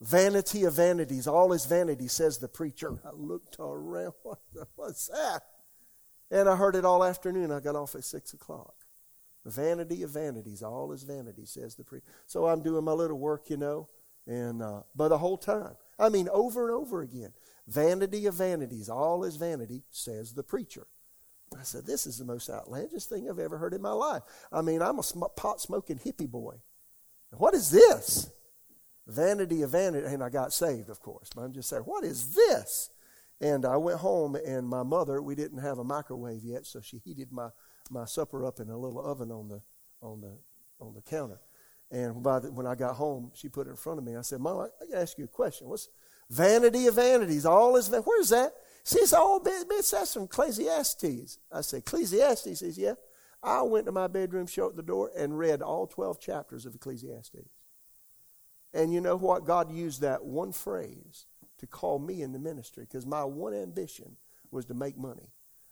Vanity 0.00 0.64
of 0.64 0.74
vanities, 0.74 1.28
all 1.28 1.52
is 1.52 1.64
vanity, 1.64 2.08
says 2.08 2.38
the 2.38 2.48
preacher. 2.48 2.98
I 3.04 3.10
looked 3.14 3.56
around. 3.60 4.14
What 4.24 4.68
was 4.76 5.08
that? 5.12 5.42
And 6.32 6.48
I 6.48 6.56
heard 6.56 6.74
it 6.74 6.86
all 6.86 7.04
afternoon. 7.04 7.52
I 7.52 7.60
got 7.60 7.76
off 7.76 7.94
at 7.94 8.04
6 8.04 8.32
o'clock. 8.32 8.74
Vanity 9.44 10.02
of 10.02 10.10
vanities. 10.10 10.62
All 10.62 10.90
is 10.92 11.02
vanity, 11.02 11.44
says 11.44 11.74
the 11.74 11.84
priest. 11.84 12.06
So 12.26 12.46
I'm 12.46 12.62
doing 12.62 12.84
my 12.84 12.92
little 12.92 13.18
work, 13.18 13.50
you 13.50 13.58
know. 13.58 13.88
And 14.26 14.62
uh, 14.62 14.80
But 14.96 15.08
the 15.08 15.18
whole 15.18 15.36
time, 15.36 15.74
I 15.98 16.08
mean, 16.08 16.28
over 16.32 16.68
and 16.68 16.74
over 16.74 17.02
again. 17.02 17.34
Vanity 17.66 18.24
of 18.26 18.34
vanities. 18.34 18.88
All 18.88 19.24
is 19.24 19.36
vanity, 19.36 19.82
says 19.90 20.32
the 20.32 20.42
preacher. 20.42 20.86
I 21.58 21.64
said, 21.64 21.84
this 21.84 22.06
is 22.06 22.16
the 22.16 22.24
most 22.24 22.48
outlandish 22.48 23.04
thing 23.04 23.28
I've 23.28 23.38
ever 23.38 23.58
heard 23.58 23.74
in 23.74 23.82
my 23.82 23.92
life. 23.92 24.22
I 24.50 24.62
mean, 24.62 24.80
I'm 24.80 24.98
a 24.98 25.02
sm- 25.02 25.24
pot 25.36 25.60
smoking 25.60 25.98
hippie 25.98 26.30
boy. 26.30 26.54
What 27.32 27.52
is 27.52 27.70
this? 27.70 28.30
Vanity 29.06 29.60
of 29.60 29.70
vanity. 29.70 30.06
And 30.06 30.24
I 30.24 30.30
got 30.30 30.54
saved, 30.54 30.88
of 30.88 31.00
course. 31.00 31.28
But 31.34 31.42
I'm 31.42 31.52
just 31.52 31.68
saying, 31.68 31.82
what 31.82 32.04
is 32.04 32.34
this? 32.34 32.88
And 33.42 33.66
I 33.66 33.76
went 33.76 33.98
home, 33.98 34.36
and 34.36 34.68
my 34.68 34.84
mother, 34.84 35.20
we 35.20 35.34
didn't 35.34 35.58
have 35.58 35.78
a 35.78 35.84
microwave 35.84 36.44
yet, 36.44 36.64
so 36.64 36.80
she 36.80 36.98
heated 36.98 37.32
my, 37.32 37.48
my 37.90 38.04
supper 38.04 38.46
up 38.46 38.60
in 38.60 38.70
a 38.70 38.78
little 38.78 39.04
oven 39.04 39.32
on 39.32 39.48
the, 39.48 39.60
on 40.00 40.20
the, 40.20 40.38
on 40.78 40.94
the 40.94 41.02
counter. 41.02 41.40
And 41.90 42.22
by 42.22 42.38
the, 42.38 42.52
when 42.52 42.68
I 42.68 42.76
got 42.76 42.94
home, 42.94 43.32
she 43.34 43.48
put 43.48 43.66
it 43.66 43.70
in 43.70 43.76
front 43.76 43.98
of 43.98 44.04
me. 44.04 44.14
I 44.14 44.22
said, 44.22 44.40
Mom, 44.40 44.60
I, 44.60 44.62
I 44.62 44.86
got 44.86 44.94
to 44.94 45.00
ask 45.00 45.18
you 45.18 45.24
a 45.24 45.28
question. 45.28 45.66
What's 45.66 45.88
vanity 46.30 46.86
of 46.86 46.94
vanities? 46.94 47.44
All 47.44 47.74
is, 47.76 47.90
where's 47.90 48.28
that? 48.28 48.52
She 48.84 48.98
says, 48.98 49.14
oh, 49.16 49.42
it's 49.44 49.90
that's 49.90 50.14
from 50.14 50.24
Ecclesiastes. 50.24 51.38
I 51.50 51.60
said, 51.62 51.78
Ecclesiastes? 51.78 52.44
He 52.44 52.54
says, 52.54 52.78
yeah. 52.78 52.94
I 53.42 53.62
went 53.62 53.86
to 53.86 53.92
my 53.92 54.06
bedroom, 54.06 54.46
shut 54.46 54.76
the 54.76 54.84
door, 54.84 55.10
and 55.16 55.36
read 55.36 55.62
all 55.62 55.88
12 55.88 56.20
chapters 56.20 56.64
of 56.64 56.76
Ecclesiastes. 56.76 57.48
And 58.72 58.92
you 58.92 59.00
know 59.00 59.16
what? 59.16 59.44
God 59.44 59.72
used 59.72 60.00
that 60.02 60.24
one 60.24 60.52
phrase 60.52 61.26
to 61.62 61.66
call 61.68 62.00
me 62.00 62.22
into 62.22 62.40
ministry 62.40 62.84
because 62.84 63.06
my 63.06 63.22
one 63.22 63.54
ambition 63.54 64.16
was 64.50 64.64
to 64.66 64.74
make 64.74 64.98
money. 64.98 65.30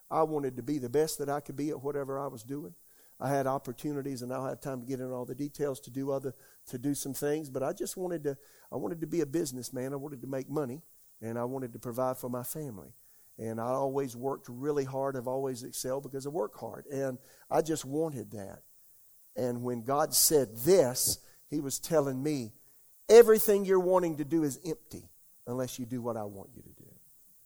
I 0.08 0.22
wanted 0.22 0.56
to 0.56 0.62
be 0.62 0.78
the 0.78 0.88
best 0.88 1.18
that 1.18 1.28
I 1.28 1.40
could 1.40 1.56
be 1.56 1.70
at 1.70 1.82
whatever 1.82 2.16
I 2.16 2.28
was 2.28 2.44
doing. 2.44 2.74
I 3.18 3.28
had 3.28 3.48
opportunities, 3.48 4.22
and 4.22 4.32
I'll 4.32 4.46
have 4.46 4.60
time 4.60 4.80
to 4.80 4.86
get 4.86 5.00
into 5.00 5.12
all 5.12 5.24
the 5.24 5.34
details 5.34 5.80
to 5.80 5.90
do 5.90 6.12
other 6.12 6.32
to 6.68 6.78
do 6.78 6.94
some 6.94 7.12
things. 7.12 7.50
But 7.50 7.64
I 7.64 7.72
just 7.72 7.96
wanted 7.96 8.22
to 8.22 8.38
I 8.72 8.76
wanted 8.76 9.00
to 9.00 9.08
be 9.08 9.20
a 9.20 9.26
businessman. 9.26 9.92
I 9.92 9.96
wanted 9.96 10.22
to 10.22 10.28
make 10.28 10.48
money, 10.48 10.80
and 11.20 11.36
I 11.36 11.44
wanted 11.44 11.72
to 11.72 11.80
provide 11.80 12.16
for 12.16 12.30
my 12.30 12.44
family. 12.44 12.94
And 13.36 13.60
I 13.60 13.66
always 13.66 14.16
worked 14.16 14.46
really 14.48 14.84
hard. 14.84 15.16
I've 15.16 15.26
always 15.26 15.64
excelled 15.64 16.04
because 16.04 16.24
I 16.24 16.30
work 16.30 16.54
hard. 16.58 16.86
And 16.86 17.18
I 17.50 17.62
just 17.62 17.84
wanted 17.84 18.30
that. 18.30 18.60
And 19.36 19.62
when 19.62 19.82
God 19.82 20.14
said 20.14 20.56
this, 20.58 21.18
He 21.48 21.58
was 21.58 21.80
telling 21.80 22.22
me, 22.22 22.52
everything 23.08 23.64
you're 23.64 23.80
wanting 23.80 24.18
to 24.18 24.24
do 24.24 24.44
is 24.44 24.60
empty 24.64 25.10
unless 25.46 25.78
you 25.78 25.86
do 25.86 26.00
what 26.02 26.16
I 26.16 26.24
want 26.24 26.50
you 26.54 26.62
to 26.62 26.68
do. 26.68 26.90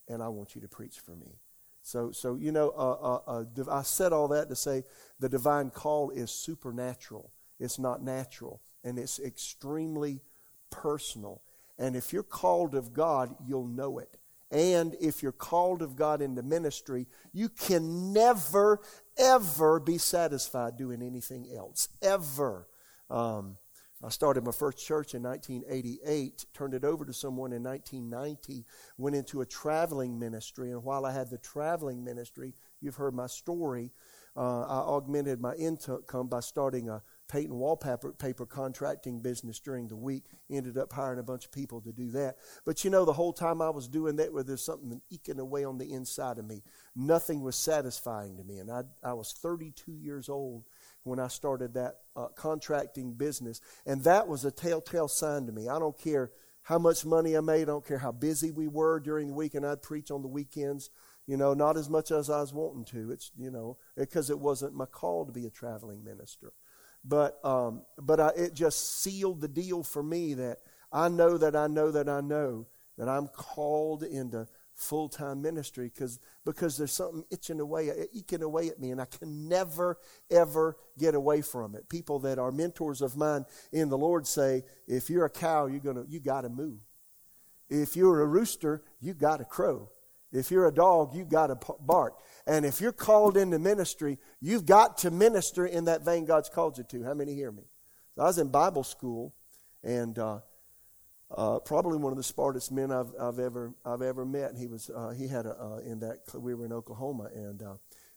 And 0.08 0.22
I 0.22 0.28
want 0.28 0.54
you 0.54 0.60
to 0.60 0.68
preach 0.68 1.00
for 1.00 1.16
me. 1.16 1.38
So, 1.82 2.12
so 2.12 2.36
you 2.36 2.50
know, 2.50 2.70
uh, 2.70 3.20
uh, 3.28 3.44
uh, 3.66 3.70
I 3.70 3.82
said 3.82 4.12
all 4.12 4.28
that 4.28 4.48
to 4.48 4.56
say 4.56 4.84
the 5.20 5.28
divine 5.28 5.70
call 5.70 6.10
is 6.10 6.30
supernatural. 6.30 7.30
It's 7.60 7.78
not 7.78 8.02
natural, 8.02 8.60
and 8.82 8.98
it's 8.98 9.20
extremely 9.20 10.20
personal. 10.70 11.42
And 11.78 11.94
if 11.94 12.12
you're 12.12 12.22
called 12.22 12.74
of 12.74 12.92
God, 12.92 13.34
you'll 13.46 13.66
know 13.66 13.98
it. 13.98 14.16
And 14.50 14.94
if 15.00 15.22
you're 15.22 15.32
called 15.32 15.82
of 15.82 15.96
God 15.96 16.22
into 16.22 16.42
ministry, 16.42 17.06
you 17.32 17.48
can 17.48 18.12
never, 18.12 18.80
ever 19.18 19.80
be 19.80 19.98
satisfied 19.98 20.76
doing 20.76 21.02
anything 21.02 21.48
else. 21.54 21.88
Ever. 22.00 22.68
Um, 23.10 23.58
I 24.04 24.10
started 24.10 24.44
my 24.44 24.52
first 24.52 24.84
church 24.84 25.14
in 25.14 25.22
1988, 25.22 26.44
turned 26.52 26.74
it 26.74 26.84
over 26.84 27.06
to 27.06 27.12
someone 27.14 27.52
in 27.54 27.62
1990, 27.62 28.66
went 28.98 29.16
into 29.16 29.40
a 29.40 29.46
traveling 29.46 30.18
ministry. 30.18 30.72
And 30.72 30.84
while 30.84 31.06
I 31.06 31.12
had 31.12 31.30
the 31.30 31.38
traveling 31.38 32.04
ministry, 32.04 32.52
you've 32.80 32.96
heard 32.96 33.14
my 33.14 33.28
story, 33.28 33.92
uh, 34.36 34.62
I 34.62 34.78
augmented 34.80 35.40
my 35.40 35.54
income 35.54 36.26
by 36.26 36.40
starting 36.40 36.88
a 36.88 37.02
paint 37.28 37.50
and 37.50 37.58
wallpaper 37.58 38.12
paper 38.12 38.44
contracting 38.44 39.20
business 39.20 39.60
during 39.60 39.86
the 39.86 39.96
week. 39.96 40.24
Ended 40.50 40.76
up 40.76 40.92
hiring 40.92 41.20
a 41.20 41.22
bunch 41.22 41.44
of 41.44 41.52
people 41.52 41.80
to 41.82 41.92
do 41.92 42.10
that. 42.10 42.36
But 42.66 42.84
you 42.84 42.90
know, 42.90 43.04
the 43.04 43.12
whole 43.12 43.32
time 43.32 43.62
I 43.62 43.70
was 43.70 43.86
doing 43.86 44.16
that, 44.16 44.32
where 44.32 44.42
there's 44.42 44.64
something 44.64 45.00
eking 45.08 45.38
away 45.38 45.64
on 45.64 45.78
the 45.78 45.92
inside 45.92 46.38
of 46.38 46.46
me. 46.46 46.62
Nothing 46.96 47.42
was 47.42 47.54
satisfying 47.54 48.36
to 48.36 48.44
me. 48.44 48.58
And 48.58 48.70
I, 48.70 48.82
I 49.04 49.12
was 49.12 49.32
32 49.32 49.92
years 49.92 50.28
old 50.28 50.64
when 51.04 51.20
I 51.20 51.28
started 51.28 51.74
that 51.74 51.98
uh, 52.16 52.28
contracting 52.34 53.12
business. 53.12 53.60
And 53.86 54.02
that 54.04 54.26
was 54.26 54.44
a 54.44 54.50
telltale 54.50 55.08
sign 55.08 55.46
to 55.46 55.52
me. 55.52 55.68
I 55.68 55.78
don't 55.78 55.98
care 55.98 56.32
how 56.62 56.78
much 56.78 57.04
money 57.04 57.36
I 57.36 57.40
made, 57.40 57.62
I 57.62 57.64
don't 57.66 57.86
care 57.86 57.98
how 57.98 58.12
busy 58.12 58.50
we 58.50 58.68
were 58.68 58.98
during 58.98 59.28
the 59.28 59.34
week, 59.34 59.54
and 59.54 59.66
I'd 59.66 59.82
preach 59.82 60.10
on 60.10 60.22
the 60.22 60.28
weekends. 60.28 60.90
You 61.26 61.36
know, 61.36 61.54
not 61.54 61.76
as 61.76 61.88
much 61.88 62.10
as 62.10 62.28
I 62.28 62.40
was 62.40 62.52
wanting 62.52 62.84
to. 62.86 63.10
It's, 63.10 63.30
you 63.36 63.50
know, 63.50 63.78
because 63.96 64.28
it 64.28 64.38
wasn't 64.38 64.74
my 64.74 64.86
call 64.86 65.24
to 65.24 65.32
be 65.32 65.46
a 65.46 65.50
traveling 65.50 66.04
minister. 66.04 66.52
But, 67.04 67.38
um, 67.44 67.82
but 67.98 68.20
I, 68.20 68.28
it 68.36 68.54
just 68.54 69.02
sealed 69.02 69.40
the 69.40 69.48
deal 69.48 69.82
for 69.82 70.02
me 70.02 70.34
that 70.34 70.58
I 70.90 71.08
know 71.08 71.36
that 71.38 71.54
I 71.54 71.66
know 71.66 71.90
that 71.90 72.08
I 72.08 72.20
know 72.20 72.66
that 72.96 73.08
I'm 73.08 73.28
called 73.28 74.02
into 74.02 74.46
full 74.74 75.08
time 75.08 75.40
ministry 75.40 75.90
because 75.92 76.18
because 76.44 76.76
there's 76.76 76.92
something 76.92 77.24
itching 77.30 77.60
away, 77.60 77.90
eking 78.12 78.42
away 78.42 78.68
at 78.68 78.80
me, 78.80 78.90
and 78.90 79.00
I 79.00 79.06
can 79.06 79.48
never 79.48 79.98
ever 80.30 80.76
get 80.98 81.14
away 81.14 81.42
from 81.42 81.74
it. 81.74 81.88
People 81.88 82.18
that 82.20 82.38
are 82.38 82.52
mentors 82.52 83.00
of 83.00 83.16
mine 83.16 83.44
in 83.72 83.88
the 83.88 83.98
Lord 83.98 84.26
say, 84.26 84.64
if 84.86 85.08
you're 85.08 85.24
a 85.24 85.30
cow, 85.30 85.66
you're 85.66 85.80
gonna 85.80 86.04
you 86.08 86.20
got 86.20 86.42
to 86.42 86.48
move. 86.48 86.78
If 87.68 87.96
you're 87.96 88.20
a 88.20 88.26
rooster, 88.26 88.82
you 89.00 89.14
got 89.14 89.38
to 89.38 89.44
crow. 89.44 89.90
If 90.32 90.50
you're 90.50 90.66
a 90.66 90.74
dog, 90.74 91.14
you 91.14 91.24
got 91.24 91.46
to 91.46 91.74
bark. 91.80 92.14
And 92.46 92.66
if 92.66 92.80
you're 92.80 92.92
called 92.92 93.36
into 93.36 93.58
ministry, 93.60 94.18
you've 94.40 94.66
got 94.66 94.98
to 94.98 95.10
minister 95.12 95.64
in 95.64 95.84
that 95.84 96.04
vein 96.04 96.24
God's 96.24 96.48
called 96.48 96.76
you 96.76 96.84
to. 96.84 97.04
How 97.04 97.14
many 97.14 97.34
hear 97.34 97.52
me? 97.52 97.62
So 98.14 98.22
I 98.22 98.24
was 98.26 98.38
in 98.38 98.48
Bible 98.48 98.82
school, 98.82 99.32
and 99.84 100.18
uh, 100.18 100.40
uh, 101.30 101.58
probably 101.60 101.98
one 101.98 102.12
of 102.12 102.16
the 102.16 102.22
smartest 102.22 102.70
men 102.72 102.90
I've, 102.90 103.12
I've 103.20 103.38
ever 103.38 103.74
I've 103.84 104.02
ever 104.02 104.24
met. 104.24 104.56
He 104.56 104.66
was 104.66 104.90
uh, 104.94 105.10
he 105.10 105.28
had 105.28 105.46
a 105.46 105.56
uh, 105.60 105.78
in 105.78 106.00
that 106.00 106.20
we 106.34 106.54
were 106.54 106.64
in 106.64 106.72
Oklahoma 106.72 107.30
and 107.34 107.62
uh, 107.62 107.74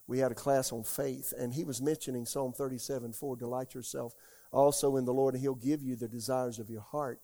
we 0.08 0.20
had 0.20 0.32
a 0.32 0.36
class 0.36 0.72
on 0.72 0.84
faith, 0.84 1.34
and 1.38 1.54
he 1.54 1.66
was 1.66 1.82
mentioning 1.82 2.26
Psalm 2.26 2.54
37 2.54 3.12
4, 3.12 3.36
delight 3.36 3.74
yourself 3.74 4.14
also 4.52 4.96
in 4.96 5.06
the 5.06 5.14
Lord, 5.14 5.34
and 5.34 5.42
He'll 5.42 5.56
give 5.56 5.84
you 5.84 5.96
the 5.96 6.08
desires 6.08 6.60
of 6.60 6.70
your 6.70 6.82
heart. 6.82 7.22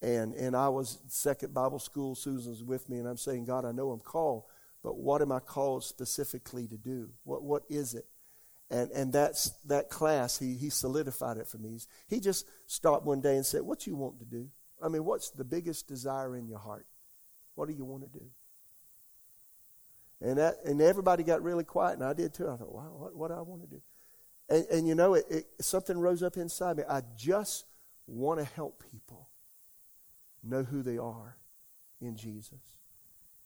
And 0.00 0.34
and 0.34 0.56
I 0.56 0.68
was 0.68 0.98
second 1.08 1.52
Bible 1.52 1.78
school. 1.78 2.14
Susan's 2.14 2.62
with 2.62 2.88
me, 2.88 2.98
and 2.98 3.08
I'm 3.08 3.16
saying, 3.16 3.44
God, 3.44 3.64
I 3.64 3.72
know 3.72 3.90
I'm 3.90 4.00
called, 4.00 4.44
but 4.82 4.96
what 4.98 5.22
am 5.22 5.32
I 5.32 5.40
called 5.40 5.84
specifically 5.84 6.66
to 6.68 6.76
do? 6.76 7.10
What 7.24 7.42
what 7.42 7.62
is 7.68 7.94
it? 7.94 8.06
And 8.70 8.90
and 8.92 9.12
that's 9.12 9.50
that 9.66 9.90
class. 9.90 10.38
He 10.38 10.54
he 10.54 10.70
solidified 10.70 11.36
it 11.36 11.46
for 11.46 11.58
me. 11.58 11.78
He 12.08 12.20
just 12.20 12.48
stopped 12.66 13.04
one 13.04 13.20
day 13.20 13.36
and 13.36 13.46
said, 13.46 13.62
"What 13.62 13.80
do 13.80 13.90
you 13.90 13.96
want 13.96 14.18
to 14.18 14.24
do?" 14.24 14.48
I 14.82 14.88
mean, 14.88 15.04
what's 15.04 15.30
the 15.30 15.44
biggest 15.44 15.88
desire 15.88 16.36
in 16.36 16.46
your 16.46 16.58
heart? 16.58 16.86
What 17.54 17.68
do 17.68 17.74
you 17.74 17.84
want 17.84 18.02
to 18.02 18.18
do? 18.18 18.24
And 20.20 20.38
that, 20.38 20.58
and 20.64 20.80
everybody 20.80 21.24
got 21.24 21.42
really 21.42 21.64
quiet, 21.64 21.94
and 21.94 22.04
I 22.04 22.12
did 22.12 22.32
too. 22.32 22.48
I 22.48 22.56
thought, 22.56 22.72
wow, 22.72 22.92
what, 22.96 23.16
what 23.16 23.28
do 23.28 23.34
I 23.34 23.42
want 23.42 23.62
to 23.62 23.68
do? 23.68 23.82
And, 24.48 24.66
and 24.70 24.88
you 24.88 24.94
know, 24.94 25.14
it, 25.14 25.24
it, 25.28 25.46
something 25.60 25.98
rose 25.98 26.22
up 26.22 26.36
inside 26.36 26.76
me. 26.76 26.84
I 26.88 27.02
just 27.16 27.64
want 28.06 28.38
to 28.38 28.44
help 28.44 28.82
people 28.90 29.28
know 30.44 30.62
who 30.62 30.82
they 30.82 30.98
are 30.98 31.36
in 32.00 32.16
Jesus. 32.16 32.60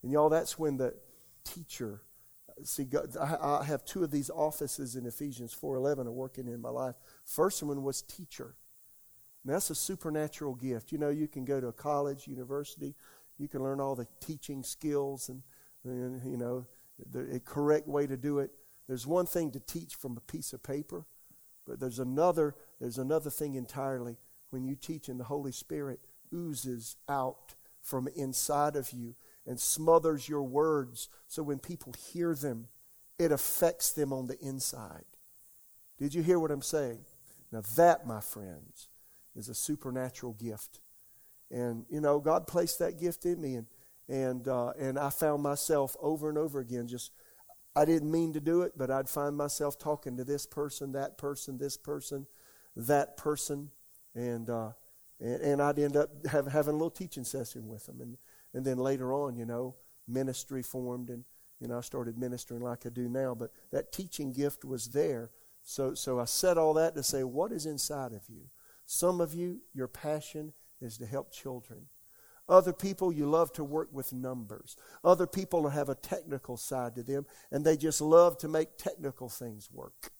And 0.03 0.11
y'all, 0.11 0.29
that's 0.29 0.59
when 0.59 0.77
the 0.77 0.93
teacher. 1.43 2.01
See, 2.63 2.85
God, 2.85 3.15
I, 3.19 3.59
I 3.61 3.63
have 3.63 3.85
two 3.85 4.03
of 4.03 4.11
these 4.11 4.29
offices 4.29 4.95
in 4.95 5.05
Ephesians 5.05 5.55
4:11 5.59 6.07
are 6.07 6.11
working 6.11 6.47
in 6.47 6.61
my 6.61 6.69
life. 6.69 6.95
First 7.23 7.61
one 7.63 7.83
was 7.83 8.01
teacher. 8.01 8.55
And 9.47 9.55
that's 9.55 9.69
a 9.69 9.75
supernatural 9.75 10.55
gift. 10.55 10.91
You 10.91 10.97
know, 10.97 11.07
you 11.07 11.29
can 11.29 11.45
go 11.45 11.61
to 11.61 11.67
a 11.67 11.73
college, 11.73 12.27
university, 12.27 12.93
you 13.37 13.47
can 13.47 13.63
learn 13.63 13.79
all 13.79 13.95
the 13.95 14.05
teaching 14.19 14.61
skills 14.61 15.29
and, 15.29 15.41
and 15.85 16.21
you 16.29 16.35
know, 16.35 16.65
the 17.09 17.39
correct 17.45 17.87
way 17.87 18.07
to 18.07 18.17
do 18.17 18.39
it. 18.39 18.51
There's 18.89 19.07
one 19.07 19.25
thing 19.25 19.51
to 19.51 19.61
teach 19.61 19.95
from 19.95 20.17
a 20.17 20.19
piece 20.19 20.51
of 20.51 20.61
paper, 20.63 21.05
but 21.65 21.79
there's 21.79 21.99
another 21.99 22.55
there's 22.81 22.97
another 22.97 23.29
thing 23.29 23.55
entirely 23.55 24.17
when 24.49 24.65
you 24.65 24.75
teach 24.75 25.07
and 25.07 25.17
the 25.17 25.23
Holy 25.23 25.53
Spirit 25.53 26.01
oozes 26.33 26.97
out 27.07 27.55
from 27.81 28.09
inside 28.17 28.75
of 28.75 28.91
you 28.91 29.15
and 29.45 29.57
smothers 29.61 30.27
your 30.27 30.43
words 30.43 31.07
so 31.29 31.41
when 31.41 31.59
people 31.59 31.93
hear 32.11 32.35
them, 32.35 32.67
it 33.17 33.31
affects 33.31 33.93
them 33.93 34.11
on 34.11 34.27
the 34.27 34.37
inside. 34.39 35.05
Did 35.97 36.13
you 36.13 36.21
hear 36.21 36.37
what 36.37 36.51
I'm 36.51 36.61
saying? 36.61 37.05
Now, 37.49 37.61
that, 37.77 38.05
my 38.05 38.19
friends, 38.19 38.89
is 39.37 39.47
a 39.47 39.55
supernatural 39.55 40.33
gift. 40.33 40.81
And, 41.49 41.85
you 41.89 42.01
know, 42.01 42.19
God 42.19 42.47
placed 42.47 42.79
that 42.79 42.99
gift 42.99 43.25
in 43.25 43.39
me, 43.39 43.55
and, 43.55 43.67
and, 44.09 44.47
uh, 44.47 44.71
and 44.77 44.99
I 44.99 45.09
found 45.09 45.43
myself 45.43 45.95
over 46.01 46.27
and 46.27 46.37
over 46.37 46.59
again 46.59 46.87
just, 46.87 47.11
I 47.75 47.85
didn't 47.85 48.11
mean 48.11 48.33
to 48.33 48.41
do 48.41 48.63
it, 48.63 48.73
but 48.75 48.89
I'd 48.89 49.07
find 49.07 49.37
myself 49.37 49.77
talking 49.77 50.17
to 50.17 50.23
this 50.23 50.45
person, 50.45 50.91
that 50.93 51.17
person, 51.17 51.57
this 51.57 51.77
person, 51.77 52.25
that 52.75 53.15
person, 53.15 53.69
and, 54.15 54.49
uh, 54.49 54.71
and, 55.19 55.41
and, 55.41 55.61
I'd 55.61 55.79
end 55.79 55.95
up 55.95 56.09
have, 56.27 56.47
having 56.47 56.73
a 56.73 56.77
little 56.77 56.89
teaching 56.89 57.23
session 57.23 57.67
with 57.67 57.85
them. 57.85 58.01
And, 58.01 58.17
and 58.53 58.65
then 58.65 58.77
later 58.77 59.13
on, 59.13 59.37
you 59.37 59.45
know, 59.45 59.75
ministry 60.07 60.63
formed, 60.63 61.09
and, 61.09 61.23
you 61.59 61.67
know, 61.67 61.77
I 61.77 61.81
started 61.81 62.17
ministering 62.17 62.61
like 62.61 62.85
I 62.85 62.89
do 62.89 63.07
now, 63.07 63.35
but 63.35 63.51
that 63.71 63.91
teaching 63.91 64.33
gift 64.33 64.65
was 64.65 64.87
there. 64.87 65.29
So, 65.63 65.93
so 65.93 66.19
I 66.19 66.25
said 66.25 66.57
all 66.57 66.73
that 66.75 66.95
to 66.95 67.03
say, 67.03 67.23
what 67.23 67.51
is 67.51 67.65
inside 67.65 68.13
of 68.13 68.23
you? 68.27 68.49
Some 68.87 69.19
of 69.19 69.33
you, 69.33 69.59
your 69.73 69.89
passion 69.89 70.53
is 70.81 70.97
to 70.97 71.05
help 71.05 71.31
children. 71.31 71.87
Other 72.49 72.71
people, 72.71 73.11
you 73.11 73.29
love 73.29 73.51
to 73.53 73.63
work 73.63 73.89
with 73.91 74.13
numbers. 74.13 74.77
Other 75.03 75.27
people 75.27 75.67
have 75.67 75.89
a 75.89 75.95
technical 75.95 76.55
side 76.55 76.95
to 76.95 77.03
them, 77.03 77.25
and 77.51 77.65
they 77.65 77.75
just 77.75 77.99
love 77.99 78.37
to 78.39 78.47
make 78.47 78.77
technical 78.77 79.27
things 79.27 79.69
work. 79.71 80.11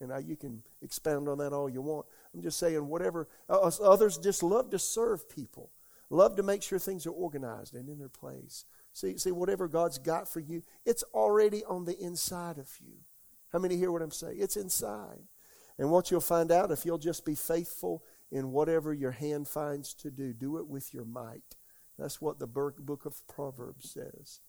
And 0.00 0.12
you 0.28 0.36
can 0.36 0.62
expound 0.82 1.28
on 1.28 1.38
that 1.38 1.54
all 1.54 1.68
you 1.68 1.80
want. 1.80 2.06
I'm 2.34 2.42
just 2.42 2.58
saying, 2.58 2.86
whatever. 2.86 3.26
Uh, 3.48 3.70
others 3.82 4.18
just 4.18 4.42
love 4.42 4.70
to 4.70 4.78
serve 4.78 5.28
people, 5.28 5.70
love 6.10 6.36
to 6.36 6.42
make 6.42 6.62
sure 6.62 6.78
things 6.78 7.06
are 7.06 7.10
organized 7.10 7.74
and 7.74 7.88
in 7.88 7.98
their 7.98 8.10
place. 8.10 8.66
See, 8.92 9.16
see, 9.16 9.30
whatever 9.30 9.66
God's 9.66 9.98
got 9.98 10.28
for 10.28 10.40
you, 10.40 10.62
it's 10.84 11.04
already 11.14 11.64
on 11.64 11.86
the 11.86 11.98
inside 11.98 12.58
of 12.58 12.70
you. 12.80 12.96
How 13.50 13.58
many 13.58 13.76
hear 13.76 13.90
what 13.90 14.02
I'm 14.02 14.10
saying? 14.10 14.36
It's 14.38 14.56
inside. 14.56 15.22
And 15.80 15.90
what 15.90 16.10
you'll 16.10 16.20
find 16.20 16.52
out, 16.52 16.70
if 16.70 16.84
you'll 16.84 16.98
just 16.98 17.24
be 17.24 17.34
faithful 17.34 18.04
in 18.30 18.52
whatever 18.52 18.92
your 18.92 19.12
hand 19.12 19.48
finds 19.48 19.94
to 19.94 20.10
do, 20.10 20.34
do 20.34 20.58
it 20.58 20.66
with 20.68 20.92
your 20.92 21.06
might. 21.06 21.56
That's 21.98 22.20
what 22.20 22.38
the 22.38 22.46
book 22.46 23.06
of 23.06 23.26
Proverbs 23.26 23.90
says. 23.90 24.40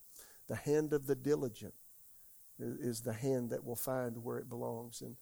The 0.49 0.57
hand 0.57 0.91
of 0.91 1.07
the 1.07 1.15
diligent 1.15 1.73
is 2.59 2.99
the 2.99 3.13
hand 3.13 3.51
that 3.51 3.63
will 3.63 3.77
find 3.77 4.21
where 4.25 4.39
it 4.39 4.49
belongs. 4.49 5.01
And, 5.01 5.15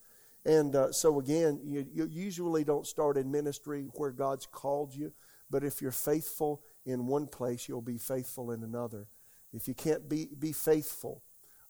and 0.43 0.75
uh, 0.75 0.91
so, 0.91 1.19
again, 1.19 1.59
you, 1.63 1.85
you 1.93 2.07
usually 2.09 2.63
don't 2.63 2.87
start 2.87 3.15
in 3.15 3.29
ministry 3.29 3.87
where 3.93 4.11
God's 4.11 4.47
called 4.47 4.95
you, 4.95 5.13
but 5.47 5.63
if 5.63 5.79
you're 5.79 5.91
faithful 5.91 6.63
in 6.87 7.05
one 7.05 7.27
place, 7.27 7.69
you'll 7.69 7.81
be 7.83 7.99
faithful 7.99 8.49
in 8.49 8.63
another. 8.63 9.09
If 9.53 9.67
you 9.67 9.75
can't 9.75 10.09
be, 10.09 10.29
be 10.39 10.53
faithful 10.53 11.21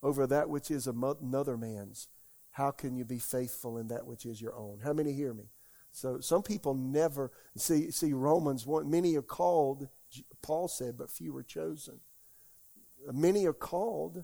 over 0.02 0.26
that 0.28 0.50
which 0.50 0.72
is 0.72 0.88
another 0.88 1.58
man's, 1.58 2.08
how 2.52 2.72
can 2.72 2.96
you 2.96 3.06
be 3.06 3.20
faithful 3.20 3.78
in 3.78 3.88
that 3.90 4.06
which 4.06 4.26
is 4.26 4.42
your 4.42 4.56
own? 4.56 4.80
How 4.84 4.94
many 4.94 5.14
hear 5.14 5.34
me? 5.34 5.46
So 5.92 6.20
some 6.20 6.44
people 6.44 6.74
never 6.74 7.32
see 7.56 7.92
see 7.92 8.14
Romans 8.14 8.66
one 8.66 8.90
many 8.90 9.16
are 9.16 9.22
called, 9.22 9.88
Paul 10.42 10.68
said, 10.68 10.98
but 10.98 11.10
few 11.10 11.36
are 11.36 11.44
chosen. 11.44 12.00
many 13.12 13.46
are 13.46 13.54
called, 13.54 14.24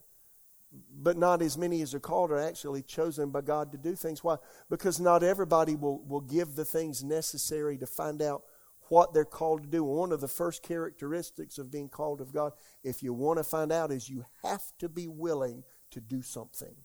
but 0.93 1.17
not 1.17 1.41
as 1.41 1.57
many 1.57 1.81
as 1.81 1.93
are 1.93 1.99
called 1.99 2.31
are 2.31 2.39
actually 2.39 2.81
chosen 2.81 3.31
by 3.31 3.41
God 3.41 3.71
to 3.71 3.77
do 3.77 3.95
things. 3.95 4.23
Why? 4.23 4.37
Because 4.69 4.99
not 4.99 5.23
everybody 5.23 5.75
will, 5.75 6.03
will 6.05 6.21
give 6.21 6.55
the 6.55 6.65
things 6.65 7.03
necessary 7.03 7.77
to 7.77 7.87
find 7.87 8.21
out 8.21 8.43
what 8.89 9.13
they're 9.13 9.25
called 9.25 9.63
to 9.63 9.69
do. 9.69 9.83
One 9.83 10.11
of 10.11 10.21
the 10.21 10.27
first 10.27 10.61
characteristics 10.61 11.57
of 11.57 11.71
being 11.71 11.89
called 11.89 12.21
of 12.21 12.33
God, 12.33 12.53
if 12.83 13.01
you 13.01 13.13
want 13.13 13.39
to 13.39 13.43
find 13.43 13.71
out, 13.71 13.91
is 13.91 14.09
you 14.09 14.25
have 14.43 14.63
to 14.79 14.89
be 14.89 15.07
willing 15.07 15.63
to 15.91 16.01
do 16.01 16.21
something. 16.21 16.75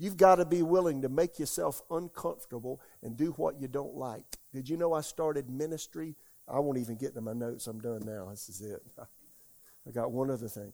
You've 0.00 0.16
got 0.16 0.36
to 0.36 0.44
be 0.44 0.62
willing 0.62 1.02
to 1.02 1.08
make 1.08 1.40
yourself 1.40 1.82
uncomfortable 1.90 2.80
and 3.02 3.16
do 3.16 3.32
what 3.32 3.60
you 3.60 3.66
don't 3.66 3.96
like. 3.96 4.38
Did 4.54 4.68
you 4.68 4.76
know 4.76 4.92
I 4.92 5.00
started 5.00 5.50
ministry? 5.50 6.14
I 6.46 6.60
won't 6.60 6.78
even 6.78 6.96
get 6.96 7.14
to 7.14 7.20
my 7.20 7.32
notes. 7.32 7.66
I'm 7.66 7.80
done 7.80 8.02
now. 8.06 8.28
This 8.30 8.48
is 8.48 8.60
it. 8.60 8.80
I 9.86 9.90
got 9.90 10.12
one 10.12 10.30
other 10.30 10.46
thing. 10.46 10.72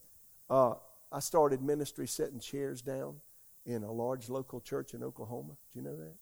Uh, 0.51 0.75
I 1.11 1.21
started 1.21 1.63
ministry 1.63 2.07
setting 2.07 2.39
chairs 2.39 2.83
down 2.83 3.17
in 3.65 3.83
a 3.83 3.91
large 3.91 4.29
local 4.29 4.61
church 4.61 4.93
in 4.93 5.03
Oklahoma. 5.03 5.57
Do 5.73 5.81
you 5.81 5.83
know 5.83 5.97
that? 5.97 6.15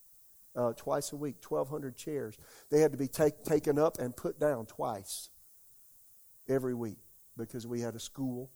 Uh, 0.55 0.73
twice 0.75 1.13
a 1.13 1.17
week, 1.17 1.37
1,200 1.47 1.97
chairs. 1.97 2.39
They 2.71 2.81
had 2.81 2.93
to 2.93 2.99
be 2.99 3.09
take, 3.09 3.43
taken 3.43 3.81
up 3.81 3.99
and 3.99 4.17
put 4.17 4.39
down 4.39 4.67
twice 4.67 5.31
every 6.49 6.75
week 6.75 6.99
because 7.37 7.67
we 7.67 7.81
had 7.81 7.97
a 7.97 8.01
school 8.01 8.51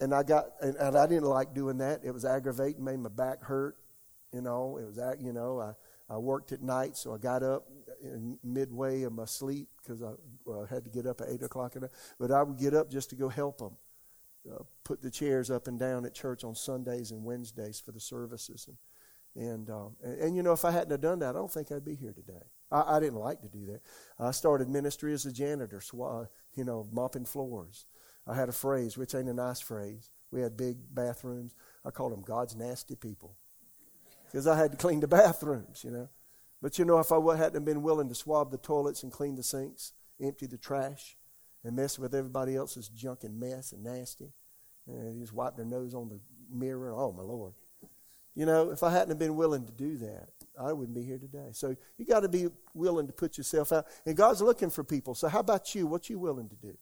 and 0.00 0.14
I 0.14 0.22
got 0.22 0.46
and, 0.60 0.76
and, 0.76 0.96
I 0.96 1.06
didn't 1.06 1.24
like 1.24 1.54
doing 1.54 1.78
that. 1.78 2.00
It 2.04 2.12
was 2.12 2.24
aggravating, 2.24 2.84
made 2.84 2.98
my 2.98 3.08
back 3.08 3.42
hurt. 3.42 3.76
You 4.32 4.42
know, 4.42 4.78
it 4.80 4.86
was 4.86 4.98
you 5.20 5.32
know 5.32 5.60
I 5.60 6.14
I 6.14 6.18
worked 6.18 6.52
at 6.52 6.62
night, 6.62 6.96
so 6.96 7.14
I 7.14 7.18
got 7.18 7.42
up 7.42 7.66
in 8.02 8.38
midway 8.42 9.02
of 9.02 9.12
my 9.12 9.24
sleep 9.24 9.68
because 9.82 10.02
I 10.02 10.12
well, 10.44 10.66
had 10.66 10.84
to 10.84 10.90
get 10.90 11.06
up 11.06 11.20
at 11.20 11.28
eight 11.28 11.42
o'clock. 11.42 11.80
Night. 11.80 11.90
But 12.18 12.30
I 12.30 12.42
would 12.42 12.58
get 12.58 12.74
up 12.74 12.90
just 12.90 13.10
to 13.10 13.16
go 13.16 13.28
help 13.28 13.58
them, 13.58 13.76
uh, 14.50 14.62
put 14.84 15.02
the 15.02 15.10
chairs 15.10 15.50
up 15.50 15.66
and 15.66 15.78
down 15.78 16.06
at 16.06 16.14
church 16.14 16.44
on 16.44 16.54
Sundays 16.54 17.10
and 17.10 17.24
Wednesdays 17.24 17.80
for 17.80 17.92
the 17.92 18.00
services. 18.00 18.66
And 18.68 18.76
and, 19.38 19.70
um, 19.70 19.96
and, 20.02 20.20
and 20.20 20.36
you 20.36 20.42
know, 20.42 20.52
if 20.52 20.64
I 20.64 20.70
hadn't 20.70 20.90
have 20.90 21.00
done 21.00 21.20
that, 21.20 21.30
I 21.30 21.38
don't 21.38 21.52
think 21.52 21.70
I'd 21.70 21.84
be 21.84 21.94
here 21.94 22.12
today. 22.12 22.42
I, 22.72 22.96
I 22.96 23.00
didn't 23.00 23.18
like 23.18 23.40
to 23.42 23.48
do 23.48 23.66
that. 23.66 23.80
I 24.18 24.32
started 24.32 24.68
ministry 24.68 25.12
as 25.12 25.26
a 25.26 25.32
janitor, 25.32 25.80
sw- 25.80 26.28
you 26.54 26.64
know, 26.64 26.86
mopping 26.90 27.24
floors. 27.24 27.86
I 28.28 28.34
had 28.34 28.48
a 28.48 28.52
phrase, 28.52 28.98
which 28.98 29.14
ain't 29.14 29.28
a 29.28 29.34
nice 29.34 29.60
phrase. 29.60 30.10
We 30.30 30.42
had 30.42 30.56
big 30.56 30.76
bathrooms. 30.94 31.54
I 31.84 31.90
called 31.90 32.12
them 32.12 32.22
God's 32.22 32.54
nasty 32.54 32.94
people 32.94 33.36
because 34.26 34.46
I 34.46 34.56
had 34.56 34.72
to 34.72 34.76
clean 34.76 35.00
the 35.00 35.08
bathrooms, 35.08 35.82
you 35.82 35.90
know. 35.90 36.08
But 36.60 36.78
you 36.78 36.84
know, 36.84 36.98
if 36.98 37.10
I 37.12 37.36
hadn't 37.36 37.64
been 37.64 37.82
willing 37.82 38.08
to 38.08 38.14
swab 38.14 38.50
the 38.50 38.58
toilets 38.58 39.02
and 39.02 39.12
clean 39.12 39.36
the 39.36 39.42
sinks, 39.42 39.92
empty 40.20 40.46
the 40.46 40.58
trash, 40.58 41.16
and 41.64 41.76
mess 41.76 41.98
with 41.98 42.14
everybody 42.14 42.56
else's 42.56 42.88
junk 42.88 43.24
and 43.24 43.38
mess 43.38 43.72
and 43.72 43.82
nasty, 43.82 44.32
and 44.86 45.06
they 45.06 45.18
just 45.18 45.32
wipe 45.32 45.56
their 45.56 45.64
nose 45.64 45.94
on 45.94 46.08
the 46.08 46.20
mirror, 46.52 46.92
oh 46.92 47.12
my 47.12 47.22
Lord. 47.22 47.54
You 48.34 48.46
know, 48.46 48.70
if 48.70 48.82
I 48.82 48.90
hadn't 48.90 49.18
been 49.18 49.34
willing 49.34 49.66
to 49.66 49.72
do 49.72 49.96
that, 49.98 50.28
I 50.60 50.72
wouldn't 50.72 50.94
be 50.94 51.02
here 51.02 51.18
today. 51.18 51.48
So 51.52 51.74
you 51.96 52.04
got 52.04 52.20
to 52.20 52.28
be 52.28 52.48
willing 52.74 53.06
to 53.08 53.12
put 53.12 53.36
yourself 53.36 53.72
out. 53.72 53.86
And 54.06 54.16
God's 54.16 54.40
looking 54.40 54.70
for 54.70 54.84
people. 54.84 55.14
So 55.14 55.26
how 55.28 55.40
about 55.40 55.74
you? 55.74 55.86
What 55.86 56.08
you 56.08 56.18
willing 56.18 56.48
to 56.48 56.56
do? 56.56 56.76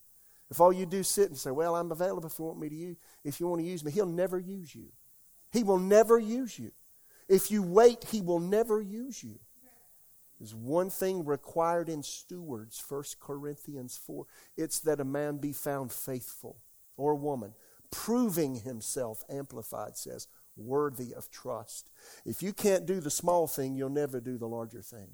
If 0.50 0.60
all 0.60 0.72
you 0.72 0.86
do 0.86 0.98
is 0.98 1.08
sit 1.08 1.28
and 1.28 1.36
say, 1.36 1.50
Well, 1.50 1.74
I'm 1.74 1.90
available 1.90 2.26
if 2.26 2.38
you 2.38 2.44
want 2.44 2.60
me 2.60 2.68
to 2.68 2.74
use 2.74 2.96
if 3.24 3.40
you 3.40 3.48
want 3.48 3.60
to 3.60 3.66
use 3.66 3.84
me, 3.84 3.90
he'll 3.90 4.06
never 4.06 4.38
use 4.38 4.74
you. 4.74 4.92
He 5.52 5.62
will 5.62 5.78
never 5.78 6.18
use 6.18 6.58
you. 6.58 6.72
If 7.28 7.50
you 7.50 7.62
wait, 7.62 8.04
he 8.04 8.20
will 8.20 8.38
never 8.38 8.80
use 8.80 9.22
you. 9.22 9.38
There's 10.38 10.54
one 10.54 10.90
thing 10.90 11.24
required 11.24 11.88
in 11.88 12.02
stewards, 12.02 12.82
1 12.86 13.02
Corinthians 13.20 13.96
4. 13.96 14.26
It's 14.56 14.80
that 14.80 15.00
a 15.00 15.04
man 15.04 15.38
be 15.38 15.52
found 15.52 15.92
faithful, 15.92 16.58
or 16.96 17.12
a 17.12 17.16
woman, 17.16 17.54
proving 17.90 18.56
himself, 18.56 19.24
amplified 19.30 19.96
says, 19.96 20.28
worthy 20.56 21.14
of 21.14 21.30
trust. 21.30 21.90
If 22.24 22.42
you 22.42 22.52
can't 22.52 22.86
do 22.86 23.00
the 23.00 23.10
small 23.10 23.46
thing, 23.46 23.74
you'll 23.74 23.88
never 23.88 24.20
do 24.20 24.36
the 24.36 24.48
larger 24.48 24.82
thing. 24.82 25.08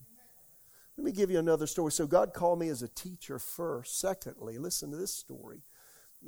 Let 0.97 1.05
me 1.05 1.13
give 1.13 1.31
you 1.31 1.39
another 1.39 1.67
story. 1.67 1.91
So, 1.91 2.07
God 2.07 2.35
called 2.35 2.59
me 2.59 2.69
as 2.69 2.83
a 2.83 2.89
teacher 2.89 3.39
first. 3.39 3.99
Secondly, 3.99 4.59
listen 4.59 4.91
to 4.91 4.97
this 4.97 5.15
story. 5.15 5.63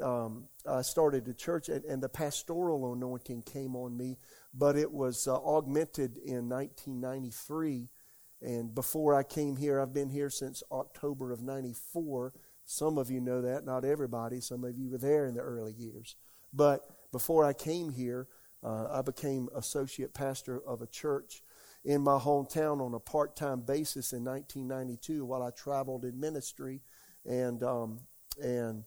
Um, 0.03 0.49
I 0.69 0.83
started 0.83 1.29
a 1.29 1.35
church, 1.35 1.69
and, 1.69 1.85
and, 1.85 2.03
the 2.03 2.09
pastoral 2.09 2.93
anointing 2.93 3.43
came 3.43 3.77
on 3.77 3.97
me, 3.97 4.17
but 4.53 4.77
it 4.77 4.91
was 4.91 5.29
uh, 5.29 5.37
augmented 5.37 6.17
in 6.17 6.49
1993. 6.49 7.89
And 8.43 8.75
before 8.75 9.15
I 9.15 9.23
came 9.23 9.57
here, 9.57 9.81
I've 9.81 9.95
been 9.95 10.11
here 10.11 10.31
since 10.31 10.65
October 10.73 11.31
of 11.31 11.43
94. 11.43 12.33
Some 12.65 12.99
of 12.99 13.11
you 13.11 13.21
know 13.21 13.41
that, 13.43 13.65
not 13.65 13.85
everybody. 13.85 14.41
Some 14.41 14.65
of 14.65 14.77
you 14.77 14.91
were 14.91 14.99
there 14.99 15.27
in 15.27 15.35
the 15.35 15.41
early 15.41 15.75
years. 15.75 16.17
But 16.53 16.81
before 17.13 17.45
I 17.45 17.53
came 17.53 17.91
here, 17.91 18.27
uh, 18.65 18.89
I 18.91 19.03
became 19.03 19.49
associate 19.55 20.13
pastor 20.13 20.61
of 20.67 20.83
a 20.83 20.87
church 20.87 21.43
in 21.85 22.01
my 22.01 22.19
hometown 22.19 22.81
on 22.81 22.95
a 22.95 22.99
part 22.99 23.37
time 23.37 23.61
basis 23.61 24.13
in 24.13 24.25
1992 24.25 25.25
while 25.25 25.43
I 25.43 25.51
traveled 25.51 26.05
in 26.05 26.19
ministry 26.19 26.81
and, 27.27 27.63
um, 27.63 28.01
and, 28.43 28.85